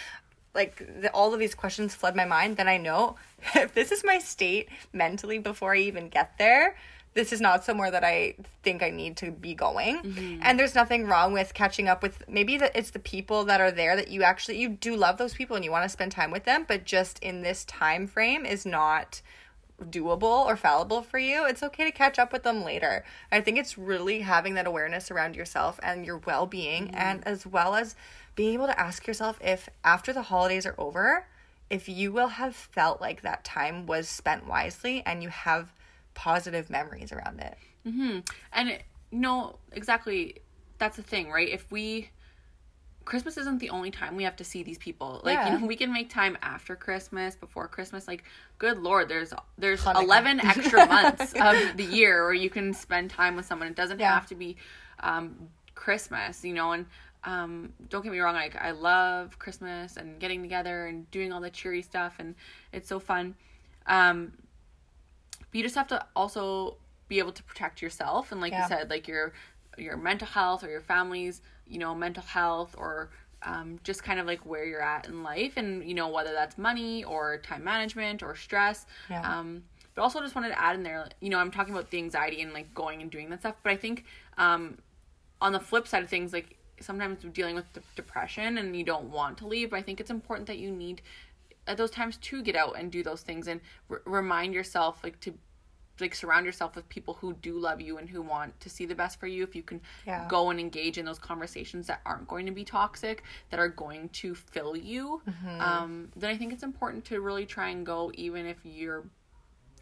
Like 0.55 0.77
the, 1.01 1.11
all 1.11 1.33
of 1.33 1.39
these 1.39 1.55
questions 1.55 1.95
flood 1.95 2.15
my 2.15 2.25
mind 2.25 2.57
then 2.57 2.67
i 2.67 2.77
know 2.77 3.15
if 3.55 3.73
this 3.73 3.91
is 3.91 4.03
my 4.03 4.19
state 4.19 4.69
mentally 4.93 5.39
before 5.39 5.73
i 5.73 5.79
even 5.79 6.09
get 6.09 6.37
there 6.37 6.75
this 7.13 7.31
is 7.31 7.39
not 7.39 7.63
somewhere 7.63 7.91
that 7.91 8.03
I 8.03 8.35
think 8.63 8.81
I 8.81 8.89
need 8.89 9.17
to 9.17 9.31
be 9.31 9.53
going. 9.53 10.01
Mm-hmm. 10.01 10.39
And 10.41 10.59
there's 10.59 10.75
nothing 10.75 11.07
wrong 11.07 11.33
with 11.33 11.53
catching 11.53 11.87
up 11.87 12.01
with 12.01 12.27
maybe 12.27 12.57
that 12.57 12.75
it's 12.75 12.91
the 12.91 12.99
people 12.99 13.43
that 13.45 13.61
are 13.61 13.71
there 13.71 13.95
that 13.95 14.09
you 14.09 14.23
actually 14.23 14.59
you 14.59 14.69
do 14.69 14.95
love 14.95 15.17
those 15.17 15.33
people 15.33 15.55
and 15.55 15.63
you 15.63 15.71
want 15.71 15.83
to 15.83 15.89
spend 15.89 16.11
time 16.11 16.31
with 16.31 16.45
them, 16.45 16.65
but 16.67 16.85
just 16.85 17.19
in 17.19 17.41
this 17.41 17.65
time 17.65 18.07
frame 18.07 18.45
is 18.45 18.65
not 18.65 19.21
doable 19.81 20.45
or 20.45 20.55
fallible 20.55 21.01
for 21.01 21.19
you. 21.19 21.45
It's 21.45 21.63
okay 21.63 21.83
to 21.83 21.91
catch 21.91 22.17
up 22.17 22.31
with 22.31 22.43
them 22.43 22.63
later. 22.63 23.03
I 23.31 23.41
think 23.41 23.57
it's 23.57 23.77
really 23.77 24.19
having 24.21 24.53
that 24.55 24.67
awareness 24.67 25.11
around 25.11 25.35
yourself 25.35 25.79
and 25.83 26.05
your 26.05 26.17
well-being 26.17 26.87
mm-hmm. 26.87 26.95
and 26.95 27.27
as 27.27 27.45
well 27.45 27.75
as 27.75 27.95
being 28.35 28.53
able 28.53 28.67
to 28.67 28.79
ask 28.79 29.05
yourself 29.05 29.37
if 29.41 29.69
after 29.83 30.13
the 30.13 30.23
holidays 30.23 30.65
are 30.65 30.75
over, 30.77 31.27
if 31.69 31.87
you 31.87 32.11
will 32.11 32.29
have 32.29 32.55
felt 32.55 33.01
like 33.01 33.21
that 33.21 33.43
time 33.43 33.85
was 33.85 34.07
spent 34.07 34.47
wisely 34.47 35.03
and 35.05 35.21
you 35.21 35.29
have 35.29 35.73
positive 36.13 36.69
memories 36.69 37.11
around 37.11 37.39
it. 37.39 37.57
Mm-hmm. 37.87 38.19
And 38.53 38.69
it, 38.69 38.83
know 39.11 39.57
exactly 39.71 40.41
that's 40.77 40.97
the 40.97 41.03
thing, 41.03 41.29
right? 41.29 41.49
If 41.49 41.71
we 41.71 42.09
Christmas 43.05 43.37
isn't 43.37 43.59
the 43.59 43.69
only 43.69 43.91
time 43.91 44.15
we 44.15 44.23
have 44.23 44.37
to 44.37 44.43
see 44.43 44.63
these 44.63 44.77
people. 44.77 45.21
Like 45.23 45.35
yeah. 45.35 45.53
you 45.53 45.59
know, 45.59 45.65
we 45.65 45.75
can 45.75 45.91
make 45.91 46.09
time 46.09 46.37
after 46.41 46.75
Christmas, 46.75 47.35
before 47.35 47.67
Christmas. 47.67 48.07
Like, 48.07 48.23
good 48.57 48.77
lord, 48.77 49.09
there's 49.09 49.33
there's 49.57 49.83
Hanukkah. 49.83 50.03
eleven 50.03 50.39
extra 50.43 50.85
months 50.85 51.33
of 51.33 51.77
the 51.77 51.83
year 51.83 52.23
where 52.23 52.33
you 52.33 52.49
can 52.49 52.73
spend 52.73 53.09
time 53.09 53.35
with 53.35 53.45
someone. 53.45 53.67
It 53.67 53.75
doesn't 53.75 53.99
yeah. 53.99 54.13
have 54.13 54.27
to 54.27 54.35
be 54.35 54.55
um, 55.01 55.49
Christmas, 55.75 56.43
you 56.43 56.53
know. 56.53 56.71
And 56.71 56.85
um, 57.25 57.73
don't 57.89 58.03
get 58.03 58.11
me 58.11 58.19
wrong, 58.19 58.35
like 58.35 58.55
I 58.55 58.71
love 58.71 59.37
Christmas 59.39 59.97
and 59.97 60.19
getting 60.19 60.41
together 60.41 60.87
and 60.87 61.09
doing 61.11 61.33
all 61.33 61.41
the 61.41 61.49
cheery 61.49 61.81
stuff, 61.81 62.15
and 62.19 62.35
it's 62.71 62.87
so 62.87 62.99
fun. 62.99 63.35
Um, 63.85 64.31
but 65.53 65.57
you 65.57 65.63
just 65.63 65.75
have 65.75 65.87
to 65.87 66.03
also 66.15 66.77
be 67.07 67.19
able 67.19 67.31
to 67.31 67.43
protect 67.43 67.81
yourself 67.81 68.31
and 68.31 68.41
like 68.41 68.51
yeah. 68.51 68.63
you 68.63 68.67
said 68.67 68.89
like 68.89 69.07
your 69.07 69.33
your 69.77 69.95
mental 69.97 70.27
health 70.27 70.63
or 70.63 70.69
your 70.69 70.81
family's 70.81 71.41
you 71.67 71.77
know 71.77 71.93
mental 71.93 72.23
health 72.23 72.75
or 72.77 73.11
um, 73.45 73.77
just 73.83 74.03
kind 74.03 74.19
of 74.19 74.25
like 74.25 74.45
where 74.45 74.65
you're 74.65 74.81
at 74.81 75.07
in 75.07 75.21
life 75.21 75.53
and 75.57 75.87
you 75.87 75.93
know 75.93 76.07
whether 76.07 76.31
that's 76.31 76.57
money 76.57 77.03
or 77.03 77.37
time 77.37 77.63
management 77.63 78.23
or 78.23 78.35
stress 78.35 78.85
yeah. 79.09 79.21
um, 79.21 79.63
but 79.93 80.01
also 80.01 80.21
just 80.21 80.33
wanted 80.33 80.49
to 80.49 80.59
add 80.59 80.75
in 80.75 80.83
there 80.83 81.07
you 81.19 81.29
know 81.29 81.37
i'm 81.37 81.51
talking 81.51 81.73
about 81.73 81.89
the 81.91 81.97
anxiety 81.97 82.41
and 82.41 82.53
like 82.53 82.73
going 82.73 83.01
and 83.01 83.11
doing 83.11 83.29
that 83.29 83.41
stuff 83.41 83.55
but 83.61 83.71
i 83.71 83.75
think 83.75 84.05
um, 84.37 84.77
on 85.41 85.51
the 85.51 85.59
flip 85.59 85.87
side 85.87 86.03
of 86.03 86.09
things 86.09 86.33
like 86.33 86.57
sometimes 86.79 87.23
dealing 87.33 87.53
with 87.53 87.65
depression 87.95 88.57
and 88.57 88.75
you 88.75 88.83
don't 88.83 89.05
want 89.05 89.37
to 89.37 89.45
leave 89.45 89.69
but 89.69 89.77
i 89.77 89.81
think 89.81 89.99
it's 89.99 90.09
important 90.09 90.47
that 90.47 90.57
you 90.57 90.71
need 90.71 91.01
at 91.67 91.77
those 91.77 91.91
times 91.91 92.17
to 92.17 92.41
get 92.41 92.55
out 92.55 92.77
and 92.77 92.91
do 92.91 93.03
those 93.03 93.21
things 93.21 93.47
and 93.47 93.61
r- 93.89 94.01
remind 94.05 94.53
yourself 94.53 94.99
like 95.03 95.19
to 95.19 95.33
like 95.99 96.15
surround 96.15 96.45
yourself 96.45 96.75
with 96.75 96.87
people 96.89 97.13
who 97.15 97.33
do 97.33 97.57
love 97.59 97.79
you 97.79 97.97
and 97.97 98.09
who 98.09 98.21
want 98.21 98.59
to 98.59 98.69
see 98.69 98.85
the 98.85 98.95
best 98.95 99.19
for 99.19 99.27
you 99.27 99.43
if 99.43 99.55
you 99.55 99.61
can 99.61 99.79
yeah. 100.07 100.27
go 100.27 100.49
and 100.49 100.59
engage 100.59 100.97
in 100.97 101.05
those 101.05 101.19
conversations 101.19 101.87
that 101.87 102.01
aren't 102.05 102.27
going 102.27 102.45
to 102.45 102.51
be 102.51 102.63
toxic 102.63 103.23
that 103.51 103.59
are 103.59 103.69
going 103.69 104.09
to 104.09 104.33
fill 104.33 104.75
you 104.75 105.21
mm-hmm. 105.27 105.61
um, 105.61 106.09
then 106.15 106.29
i 106.29 106.37
think 106.37 106.51
it's 106.51 106.63
important 106.63 107.05
to 107.05 107.21
really 107.21 107.45
try 107.45 107.69
and 107.69 107.85
go 107.85 108.11
even 108.15 108.45
if 108.45 108.57
you're 108.63 109.05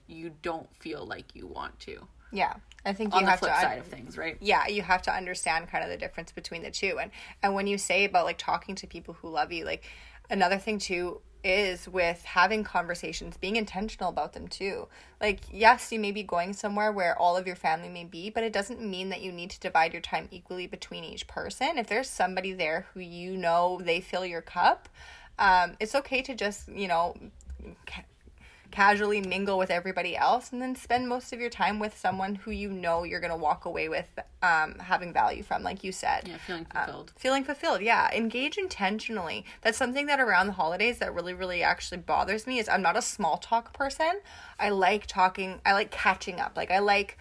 you 0.08 0.32
don't 0.41 0.67
feel 0.76 1.06
like 1.06 1.34
you 1.34 1.48
want 1.48 1.78
to 1.80 2.06
yeah 2.32 2.54
I 2.86 2.94
think 2.94 3.13
on 3.13 3.20
you 3.20 3.26
the 3.26 3.32
have 3.32 3.39
flip 3.39 3.54
to 3.54 3.62
side 3.62 3.80
of 3.80 3.86
things, 3.86 4.17
right? 4.17 4.38
Yeah, 4.39 4.67
you 4.67 4.82
have 4.82 5.02
to 5.04 5.13
understand 5.13 5.70
kind 5.70 5.84
of 5.84 5.89
the 5.89 5.98
difference 5.98 6.32
between 6.32 6.63
the 6.63 6.72
two. 6.72 6.98
And 7.00 7.12
and 7.44 7.54
when 7.54 7.67
you 7.67 7.78
say 7.78 8.06
about 8.06 8.26
like 8.26 8.38
talking 8.38 8.76
to 8.76 8.88
people 8.88 9.13
who 9.15 9.30
love 9.30 9.52
you, 9.52 9.65
like 9.65 9.84
another 10.30 10.58
thing 10.58 10.80
too 10.80 11.22
is 11.44 11.88
with 11.88 12.24
having 12.24 12.63
conversations, 12.63 13.38
being 13.38 13.56
intentional 13.56 14.10
about 14.10 14.34
them 14.34 14.48
too. 14.48 14.88
Like, 15.20 15.41
yes, 15.52 15.91
you 15.91 16.00
may 16.00 16.12
be 16.12 16.24
going 16.24 16.54
somewhere 16.54 16.91
where 16.91 17.17
all 17.17 17.36
of 17.36 17.48
your 17.48 17.56
family 17.56 17.89
may 17.89 18.04
be, 18.04 18.30
but 18.30 18.44
it 18.44 18.54
doesn't 18.54 18.82
mean 18.82 19.10
that 19.10 19.22
you 19.22 19.32
need 19.32 19.50
to 19.52 19.60
divide 19.60 19.94
your 19.94 20.02
time 20.02 20.28
equally 20.32 20.67
between 20.67 21.04
each 21.04 21.28
person. 21.28 21.78
If 21.78 21.88
there's 21.88 22.10
somebody 22.10 22.54
there 22.54 22.86
who 22.94 23.00
you 23.00 23.38
know 23.38 23.80
they 23.84 24.02
fill 24.02 24.26
your 24.26 24.41
cup, 24.41 24.89
um, 25.39 25.76
it's 25.80 25.96
okay 25.96 26.22
to 26.22 26.36
just, 26.36 26.70
you 26.70 26.88
know, 26.88 27.15
casually 28.71 29.21
mingle 29.21 29.57
with 29.57 29.69
everybody 29.69 30.15
else 30.15 30.51
and 30.51 30.62
then 30.62 30.75
spend 30.75 31.07
most 31.07 31.34
of 31.34 31.39
your 31.39 31.49
time 31.49 31.79
with 31.79 31.97
someone 31.97 32.36
who 32.36 32.51
you 32.51 32.69
know 32.69 33.03
you're 33.03 33.19
going 33.19 33.31
to 33.31 33.38
walk 33.38 33.65
away 33.65 33.89
with 33.89 34.07
um, 34.41 34.75
having 34.79 35.13
value 35.13 35.43
from 35.43 35.63
like 35.63 35.84
you 35.84 35.91
said. 35.91 36.27
Yeah 36.27 36.38
feeling 36.38 36.65
um, 36.73 36.86
fulfilled. 36.86 37.10
um, 37.10 37.15
feeling 37.17 37.43
fulfilled 37.43 37.81
yeah. 37.81 38.10
Engage 38.13 38.57
intentionally. 38.57 39.45
That's 39.62 39.77
something 39.77 40.05
that 40.07 40.19
around 40.19 40.47
the 40.47 40.53
holidays 40.53 40.99
that 40.99 41.13
really 41.13 41.34
really 41.34 41.62
actually 41.63 41.99
bothers 41.99 42.47
me 42.47 42.60
is 42.60 42.67
i'm 42.69 42.81
not 42.81 42.97
a 42.97 43.01
small 43.01 43.38
talk 43.38 43.73
person. 43.73 44.21
I 44.60 44.69
like 44.69 45.05
talking 45.07 45.60
i 45.65 45.73
like 45.73 45.91
catching 45.91 46.39
up. 46.39 46.53
Like 46.55 46.71
i 46.71 46.79
like 46.79 47.17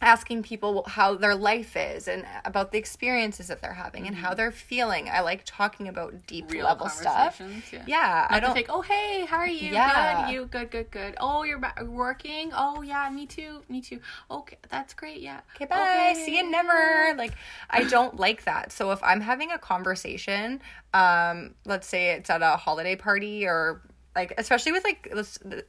asking 0.00 0.42
people 0.42 0.84
how 0.86 1.14
their 1.14 1.34
life 1.34 1.76
is 1.76 2.08
and 2.08 2.24
about 2.44 2.72
the 2.72 2.78
experiences 2.78 3.48
that 3.48 3.60
they're 3.60 3.72
having 3.72 4.02
mm-hmm. 4.02 4.08
and 4.08 4.16
how 4.16 4.28
mm-hmm. 4.28 4.36
they're 4.36 4.52
feeling. 4.52 5.08
I 5.08 5.20
like 5.20 5.42
talking 5.44 5.88
about 5.88 6.26
deep 6.26 6.50
Real 6.50 6.66
level 6.66 6.88
stuff. 6.88 7.40
Yeah, 7.72 7.82
yeah 7.86 8.26
I 8.30 8.40
don't 8.40 8.54
think. 8.54 8.68
Oh, 8.70 8.82
hey, 8.82 9.24
how 9.24 9.38
are 9.38 9.48
you? 9.48 9.72
Yeah, 9.72 10.26
good. 10.26 10.32
You 10.32 10.46
good? 10.46 10.70
Good. 10.70 10.90
Good. 10.90 11.14
Oh, 11.20 11.42
you're 11.42 11.60
working. 11.86 12.50
Oh, 12.54 12.82
yeah, 12.82 13.08
me 13.10 13.26
too. 13.26 13.62
Me 13.68 13.80
too. 13.80 14.00
Okay, 14.30 14.58
that's 14.68 14.94
great. 14.94 15.20
Yeah. 15.20 15.40
Okay, 15.56 15.66
bye. 15.66 15.76
Okay. 15.76 16.24
See 16.24 16.36
you 16.36 16.50
never. 16.50 17.14
Like, 17.16 17.34
I 17.70 17.84
don't 17.84 18.16
like 18.18 18.44
that. 18.44 18.72
So 18.72 18.90
if 18.90 19.02
I'm 19.02 19.20
having 19.20 19.50
a 19.52 19.58
conversation, 19.58 20.60
um, 20.92 21.54
let's 21.64 21.86
say 21.86 22.10
it's 22.10 22.30
at 22.30 22.42
a 22.42 22.56
holiday 22.56 22.96
party 22.96 23.46
or 23.46 23.82
like 24.14 24.32
especially 24.38 24.72
with 24.72 24.84
like 24.84 25.08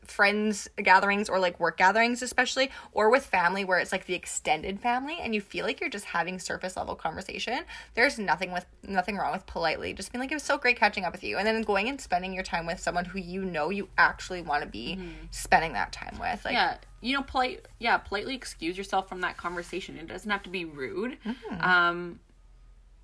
friends 0.04 0.68
gatherings 0.78 1.30
or 1.30 1.40
like 1.40 1.60
work 1.60 1.78
gatherings 1.78 2.22
especially 2.22 2.70
or 2.92 3.10
with 3.10 3.26
family 3.26 3.66
where 3.66 3.80
it's 3.80 3.92
like 3.92 4.06
the 4.06 4.14
extended 4.14 4.80
family 4.80 5.18
and 5.22 5.34
you 5.34 5.42
feel 5.42 5.66
like 5.66 5.80
you're 5.80 5.90
just 5.90 6.06
having 6.06 6.40
surface 6.40 6.78
level 6.78 6.96
conversation 6.96 7.60
there's 7.96 8.20
nothing 8.20 8.52
with 8.52 8.66
nothing 8.84 9.18
wrong 9.18 9.32
with 9.32 9.46
politely 9.46 9.94
just 9.94 10.12
being 10.12 10.20
like 10.20 10.32
it 10.32 10.36
was 10.36 10.44
so 10.44 10.58
great 10.58 10.78
catching 10.78 11.04
up 11.04 11.12
with 11.12 11.24
you. 11.24 11.38
And 11.38 11.48
then 11.48 11.62
going 11.62 11.90
and 11.90 12.00
spending 12.00 12.34
your 12.34 12.44
time 12.44 12.66
with 12.66 12.80
someone 12.80 13.06
who 13.06 13.20
you 13.20 13.44
know 13.44 13.70
you 13.70 13.90
actually 13.98 14.42
want 14.42 14.64
to 14.64 14.70
be 14.70 14.98
mm-hmm. 15.00 15.26
spending 15.32 15.74
that 15.74 15.92
time 15.92 16.18
with 16.20 16.44
like 16.46 16.54
yeah 16.54 16.78
you 17.02 17.14
know 17.14 17.24
polite 17.24 17.66
yeah 17.80 17.98
politely 17.98 18.36
excuse 18.36 18.78
yourself 18.78 19.10
from 19.10 19.22
that 19.22 19.38
conversation. 19.38 19.98
It 19.98 20.08
doesn't 20.08 20.30
have 20.30 20.44
to 20.44 20.50
be 20.50 20.66
rude. 20.66 21.18
Mm-hmm. 21.26 21.62
um 21.62 22.20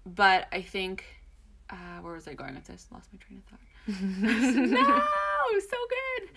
but 0.03 0.47
i 0.51 0.63
think 0.63 1.05
uh 1.69 1.99
where 2.01 2.13
was 2.13 2.27
i 2.27 2.33
going 2.33 2.55
with 2.55 2.65
this? 2.65 2.87
Lost 2.91 3.09
my 3.13 3.19
train 3.19 3.39
of 3.39 3.45
thought. 3.45 3.59
No 4.71 5.03
so 5.69 5.77
good. 5.89 6.29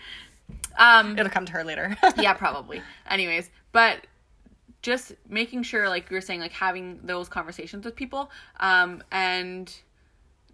Um, 0.77 1.17
It'll 1.17 1.31
come 1.31 1.45
to 1.45 1.53
her 1.53 1.63
later. 1.63 1.95
yeah, 2.17 2.33
probably. 2.33 2.81
Anyways, 3.09 3.49
but 3.71 4.05
just 4.81 5.13
making 5.27 5.63
sure, 5.63 5.89
like 5.89 6.09
you 6.09 6.15
were 6.15 6.21
saying, 6.21 6.39
like 6.39 6.51
having 6.51 6.99
those 7.03 7.27
conversations 7.29 7.85
with 7.85 7.95
people. 7.95 8.29
Um, 8.59 9.03
and 9.11 9.73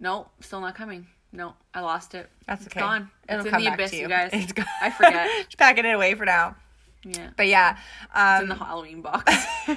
no, 0.00 0.28
still 0.40 0.60
not 0.60 0.74
coming. 0.74 1.06
No, 1.32 1.54
I 1.72 1.80
lost 1.80 2.14
it. 2.14 2.28
That's 2.46 2.66
it's 2.66 2.74
okay. 2.74 2.80
gone. 2.80 3.10
It'll 3.28 3.40
it's 3.40 3.50
come 3.50 3.60
in 3.60 3.64
the 3.64 3.70
back 3.70 3.78
abyss, 3.78 3.90
to 3.90 3.96
you. 3.96 4.02
you 4.02 4.08
guys. 4.08 4.30
It's 4.32 4.52
gone. 4.52 4.66
I 4.80 4.90
forget. 4.90 5.28
Just 5.44 5.58
packing 5.58 5.84
it 5.84 5.94
away 5.94 6.14
for 6.14 6.26
now. 6.26 6.56
Yeah. 7.04 7.30
But 7.36 7.48
yeah, 7.48 7.78
um, 8.14 8.34
it's 8.34 8.42
in 8.42 8.48
the 8.48 8.54
um, 8.54 8.60
Halloween 8.60 9.02
box. 9.02 9.24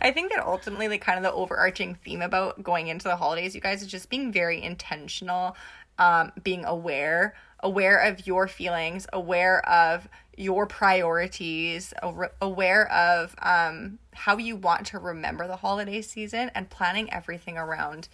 I 0.00 0.12
think 0.12 0.32
that 0.32 0.44
ultimately, 0.44 0.88
like, 0.88 1.00
kind 1.00 1.18
of 1.18 1.24
the 1.24 1.32
overarching 1.32 1.96
theme 1.96 2.22
about 2.22 2.62
going 2.62 2.88
into 2.88 3.04
the 3.04 3.16
holidays, 3.16 3.54
you 3.54 3.60
guys, 3.60 3.82
is 3.82 3.88
just 3.88 4.08
being 4.08 4.30
very 4.30 4.62
intentional, 4.62 5.56
um, 5.98 6.32
being 6.42 6.64
aware 6.64 7.34
aware 7.62 7.98
of 7.98 8.26
your 8.26 8.48
feelings, 8.48 9.06
aware 9.12 9.66
of 9.68 10.08
your 10.36 10.66
priorities, 10.66 11.92
aware 12.40 12.90
of 12.90 13.34
um, 13.40 13.98
how 14.14 14.36
you 14.38 14.56
want 14.56 14.86
to 14.86 14.98
remember 14.98 15.46
the 15.46 15.56
holiday 15.56 16.00
season, 16.02 16.50
and 16.54 16.70
planning 16.70 17.12
everything 17.12 17.56
around 17.56 18.08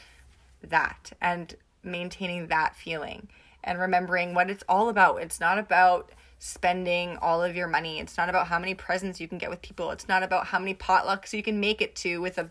that 0.62 1.12
and 1.20 1.54
maintaining 1.82 2.48
that 2.48 2.76
feeling 2.76 3.28
and 3.62 3.78
remembering 3.78 4.34
what 4.34 4.50
it's 4.50 4.64
all 4.68 4.88
about. 4.88 5.22
It's 5.22 5.40
not 5.40 5.58
about 5.58 6.10
spending 6.38 7.16
all 7.18 7.42
of 7.42 7.56
your 7.56 7.66
money. 7.66 7.98
It's 7.98 8.16
not 8.16 8.28
about 8.28 8.46
how 8.46 8.58
many 8.58 8.74
presents 8.74 9.20
you 9.20 9.28
can 9.28 9.38
get 9.38 9.50
with 9.50 9.62
people. 9.62 9.90
It's 9.90 10.08
not 10.08 10.22
about 10.22 10.46
how 10.46 10.58
many 10.58 10.74
potlucks 10.74 11.32
you 11.32 11.42
can 11.42 11.58
make 11.60 11.80
it 11.80 11.94
to 11.96 12.18
with 12.18 12.38
a 12.38 12.50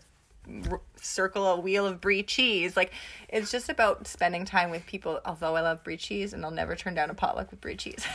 circle 1.00 1.46
a 1.46 1.58
wheel 1.60 1.86
of 1.86 2.00
brie 2.00 2.22
cheese. 2.22 2.76
Like 2.76 2.92
it's 3.28 3.50
just 3.50 3.68
about 3.68 4.06
spending 4.06 4.44
time 4.44 4.70
with 4.70 4.86
people. 4.86 5.20
Although 5.24 5.56
I 5.56 5.60
love 5.60 5.82
brie 5.84 5.96
cheese 5.96 6.32
and 6.32 6.44
I'll 6.44 6.50
never 6.50 6.74
turn 6.76 6.94
down 6.94 7.10
a 7.10 7.14
potluck 7.14 7.50
with 7.50 7.60
brie 7.60 7.76
cheese. 7.76 8.06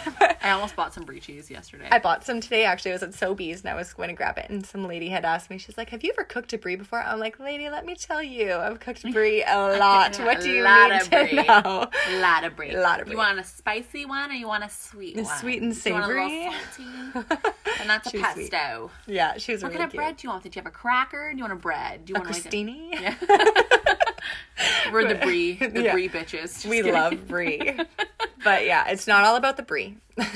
I 0.42 0.52
almost 0.52 0.76
bought 0.76 0.94
some 0.94 1.06
brie 1.06 1.20
cheese 1.20 1.50
yesterday. 1.52 1.88
I 1.92 2.00
bought 2.00 2.26
some 2.26 2.42
today 2.42 2.66
actually. 2.66 2.92
I 2.92 2.96
was 2.96 3.04
at 3.04 3.12
Sobeys 3.12 3.60
and 3.62 3.70
I 3.70 3.76
was 3.76 3.94
going 3.94 4.10
to 4.10 4.16
grab 4.16 4.38
it 4.38 4.50
and 4.50 4.66
some 4.66 4.86
lady 4.88 5.10
had 5.10 5.24
asked 5.26 5.50
me, 5.50 5.58
she's 5.58 5.78
like, 5.78 5.90
Have 5.92 6.04
you 6.04 6.12
ever 6.14 6.24
cooked 6.24 6.52
a 6.54 6.58
brie 6.58 6.76
before? 6.76 7.02
I'm 7.02 7.20
like, 7.20 7.40
Lady, 7.40 7.70
let 7.70 7.86
me 7.86 7.96
tell 7.96 8.22
you, 8.24 8.54
I've 8.54 8.80
cooked 8.80 9.04
brie 9.14 9.44
a 9.44 9.78
lot. 9.78 10.18
What 10.18 10.42
do 10.42 10.50
you 10.50 10.64
lot 10.64 10.90
need 10.92 11.02
of 11.02 11.04
to 11.04 11.10
brie. 11.10 11.34
know? 11.44 11.90
lot 12.22 12.44
of 12.44 12.56
brie. 12.56 12.76
Lot 12.76 13.02
of 13.02 13.08
You 13.08 13.18
want 13.18 13.40
a 13.40 13.44
spicy 13.44 14.06
one 14.06 14.32
or 14.32 14.34
you 14.34 14.48
want 14.48 14.64
a 14.64 14.70
sweet 14.70 15.16
one? 15.16 15.26
sweet 15.26 15.62
and 15.62 15.74
Do 15.84 15.90
you 15.90 15.96
want 15.96 16.06
a 16.06 16.08
little 16.08 16.30
savory? 16.30 16.52
salty? 17.14 17.48
and 17.82 17.90
that's 17.90 18.08
a 18.08 18.12
Too 18.12 18.24
sweet. 18.34 18.52
pesto. 18.52 18.92
Yeah, 19.08 19.38
she 19.38 19.52
was 19.52 19.62
What 19.64 19.70
really 19.70 19.78
kind 19.80 19.86
of 19.88 19.92
cute. 19.92 20.00
bread 20.02 20.18
do 20.18 20.26
you 20.28 20.30
want? 20.32 20.44
Did 20.44 20.56
you 20.56 20.60
have 20.62 20.68
a 20.68 20.72
cracker? 20.76 21.32
Do 21.32 21.38
you 21.38 21.44
want 21.44 21.54
a 21.54 21.58
bread? 21.58 22.06
Do 22.06 22.12
you 22.12 22.16
A 22.16 22.20
want 22.20 22.32
like 22.32 22.42
Yeah. 22.92 23.16
We're 24.92 25.08
the 25.08 25.16
brie, 25.16 25.54
the 25.58 25.84
Yeah. 25.84 25.92
brie 25.94 26.10
bitches. 26.10 26.42
Just 26.42 26.66
We 26.66 26.78
kidding. 26.78 26.94
love 26.94 27.28
brie. 27.28 27.78
but 28.44 28.66
yeah, 28.66 28.88
it's 28.90 29.08
not 29.08 29.24
all 29.26 29.36
about 29.36 29.58
the 29.58 29.64
brie. 29.64 29.98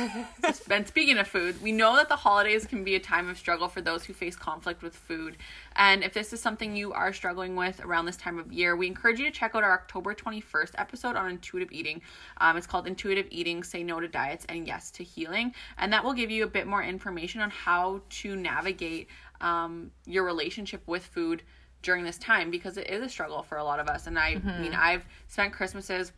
And 0.69 0.85
speaking 0.87 1.17
of 1.17 1.27
food, 1.27 1.61
we 1.61 1.71
know 1.71 1.95
that 1.95 2.09
the 2.09 2.15
holidays 2.15 2.65
can 2.65 2.83
be 2.83 2.95
a 2.95 2.99
time 2.99 3.29
of 3.29 3.37
struggle 3.37 3.67
for 3.67 3.81
those 3.81 4.03
who 4.05 4.13
face 4.13 4.35
conflict 4.35 4.81
with 4.81 4.95
food. 4.95 5.37
And 5.75 6.03
if 6.03 6.13
this 6.13 6.33
is 6.33 6.41
something 6.41 6.75
you 6.75 6.93
are 6.93 7.13
struggling 7.13 7.55
with 7.55 7.79
around 7.83 8.05
this 8.05 8.17
time 8.17 8.37
of 8.37 8.51
year, 8.51 8.75
we 8.75 8.87
encourage 8.87 9.19
you 9.19 9.25
to 9.25 9.31
check 9.31 9.55
out 9.55 9.63
our 9.63 9.73
October 9.73 10.13
21st 10.13 10.71
episode 10.77 11.15
on 11.15 11.29
intuitive 11.31 11.71
eating. 11.71 12.01
Um, 12.39 12.57
it's 12.57 12.67
called 12.67 12.85
Intuitive 12.87 13.27
Eating 13.31 13.63
Say 13.63 13.81
No 13.83 13.99
to 13.99 14.07
Diets 14.07 14.45
and 14.49 14.67
Yes 14.67 14.91
to 14.91 15.03
Healing. 15.03 15.53
And 15.77 15.91
that 15.93 16.03
will 16.03 16.13
give 16.13 16.29
you 16.31 16.43
a 16.43 16.47
bit 16.47 16.67
more 16.67 16.83
information 16.83 17.41
on 17.41 17.49
how 17.49 18.01
to 18.09 18.35
navigate 18.35 19.07
um, 19.41 19.91
your 20.05 20.25
relationship 20.25 20.81
with 20.85 21.05
food 21.05 21.43
during 21.81 22.03
this 22.03 22.17
time 22.17 22.51
because 22.51 22.77
it 22.77 22.89
is 22.89 23.03
a 23.03 23.09
struggle 23.09 23.43
for 23.43 23.57
a 23.57 23.63
lot 23.63 23.79
of 23.79 23.87
us. 23.87 24.07
And 24.07 24.17
I 24.17 24.35
mm-hmm. 24.35 24.61
mean, 24.61 24.73
I've 24.73 25.05
spent 25.27 25.53
Christmases 25.53 26.11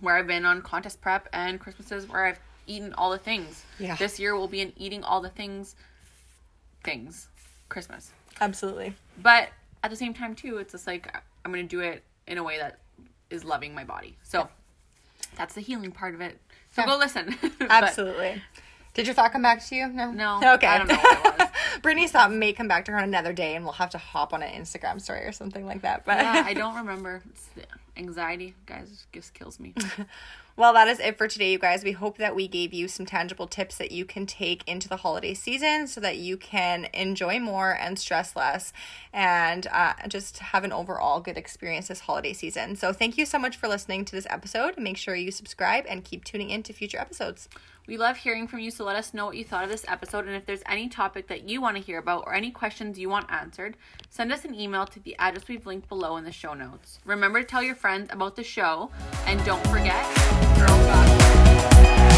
where 0.00 0.16
I've 0.16 0.26
been 0.26 0.44
on 0.44 0.62
contest 0.62 1.00
prep 1.00 1.28
and 1.32 1.58
Christmases 1.58 2.08
where 2.08 2.26
I've 2.26 2.40
eaten 2.66 2.92
all 2.94 3.10
the 3.10 3.18
things. 3.18 3.64
Yeah. 3.78 3.96
This 3.96 4.18
year 4.18 4.36
will 4.36 4.48
be 4.48 4.60
an 4.60 4.72
eating 4.76 5.02
all 5.02 5.20
the 5.20 5.30
things 5.30 5.74
things 6.84 7.28
Christmas. 7.68 8.12
Absolutely. 8.40 8.94
But 9.20 9.48
at 9.82 9.90
the 9.90 9.96
same 9.96 10.14
time 10.14 10.34
too, 10.34 10.58
it's 10.58 10.72
just 10.72 10.86
like 10.86 11.14
I'm 11.44 11.52
going 11.52 11.66
to 11.66 11.68
do 11.68 11.80
it 11.80 12.02
in 12.26 12.38
a 12.38 12.42
way 12.42 12.58
that 12.58 12.78
is 13.30 13.44
loving 13.44 13.74
my 13.74 13.84
body. 13.84 14.16
So 14.22 14.48
that's 15.36 15.54
the 15.54 15.60
healing 15.60 15.92
part 15.92 16.14
of 16.14 16.20
it. 16.20 16.38
So 16.74 16.82
Yeah. 16.82 16.86
go 16.86 16.98
listen. 16.98 17.36
But 17.58 17.70
Absolutely. 17.70 18.42
Did 18.98 19.06
your 19.06 19.14
thought 19.14 19.30
come 19.30 19.42
back 19.42 19.64
to 19.64 19.76
you? 19.76 19.86
No. 19.86 20.10
No, 20.10 20.54
Okay. 20.54 20.66
I 20.66 20.76
don't 20.78 20.88
know 20.88 20.96
what 20.96 21.24
it 21.24 21.38
was. 21.38 21.48
Brittany's 21.82 22.10
thought 22.10 22.32
may 22.32 22.52
come 22.52 22.66
back 22.66 22.84
to 22.86 22.90
her 22.92 22.98
on 22.98 23.04
another 23.04 23.32
day, 23.32 23.54
and 23.54 23.64
we'll 23.64 23.74
have 23.74 23.90
to 23.90 23.98
hop 23.98 24.32
on 24.34 24.42
an 24.42 24.50
Instagram 24.60 25.00
story 25.00 25.20
or 25.20 25.30
something 25.30 25.64
like 25.64 25.82
that. 25.82 26.04
But 26.04 26.18
yeah, 26.18 26.42
I 26.44 26.52
don't 26.62 26.74
remember. 26.74 27.22
It's 27.30 27.46
the 27.54 27.62
anxiety, 27.96 28.56
guys, 28.66 29.06
just 29.12 29.34
kills 29.34 29.60
me. 29.60 29.72
Well, 30.58 30.72
that 30.72 30.88
is 30.88 30.98
it 30.98 31.16
for 31.16 31.28
today, 31.28 31.52
you 31.52 31.58
guys. 31.60 31.84
We 31.84 31.92
hope 31.92 32.18
that 32.18 32.34
we 32.34 32.48
gave 32.48 32.74
you 32.74 32.88
some 32.88 33.06
tangible 33.06 33.46
tips 33.46 33.76
that 33.76 33.92
you 33.92 34.04
can 34.04 34.26
take 34.26 34.66
into 34.66 34.88
the 34.88 34.96
holiday 34.96 35.32
season 35.32 35.86
so 35.86 36.00
that 36.00 36.16
you 36.16 36.36
can 36.36 36.88
enjoy 36.92 37.38
more 37.38 37.78
and 37.80 37.96
stress 37.96 38.34
less 38.34 38.72
and 39.12 39.68
uh, 39.68 39.92
just 40.08 40.38
have 40.38 40.64
an 40.64 40.72
overall 40.72 41.20
good 41.20 41.38
experience 41.38 41.86
this 41.86 42.00
holiday 42.00 42.32
season. 42.32 42.74
So, 42.74 42.92
thank 42.92 43.16
you 43.16 43.24
so 43.24 43.38
much 43.38 43.56
for 43.56 43.68
listening 43.68 44.04
to 44.06 44.16
this 44.16 44.26
episode. 44.28 44.76
Make 44.78 44.96
sure 44.96 45.14
you 45.14 45.30
subscribe 45.30 45.84
and 45.88 46.02
keep 46.02 46.24
tuning 46.24 46.50
in 46.50 46.64
to 46.64 46.72
future 46.72 46.98
episodes. 46.98 47.48
We 47.88 47.96
love 47.96 48.18
hearing 48.18 48.46
from 48.46 48.58
you, 48.58 48.70
so 48.70 48.84
let 48.84 48.96
us 48.96 49.14
know 49.14 49.24
what 49.24 49.36
you 49.38 49.44
thought 49.44 49.64
of 49.64 49.70
this 49.70 49.86
episode. 49.88 50.26
And 50.26 50.36
if 50.36 50.44
there's 50.44 50.62
any 50.66 50.90
topic 50.90 51.28
that 51.28 51.48
you 51.48 51.62
want 51.62 51.78
to 51.78 51.82
hear 51.82 51.98
about 51.98 52.24
or 52.26 52.34
any 52.34 52.50
questions 52.50 52.98
you 52.98 53.08
want 53.08 53.30
answered, 53.30 53.78
send 54.10 54.30
us 54.30 54.44
an 54.44 54.54
email 54.54 54.84
to 54.84 55.00
the 55.00 55.16
address 55.18 55.48
we've 55.48 55.64
linked 55.64 55.88
below 55.88 56.18
in 56.18 56.24
the 56.24 56.32
show 56.32 56.52
notes. 56.52 56.98
Remember 57.06 57.40
to 57.40 57.46
tell 57.46 57.62
your 57.62 57.74
friends 57.74 58.10
about 58.12 58.36
the 58.36 58.44
show, 58.44 58.90
and 59.24 59.42
don't 59.46 59.66
forget, 59.68 60.04
girl 60.58 60.66
got. 60.86 62.17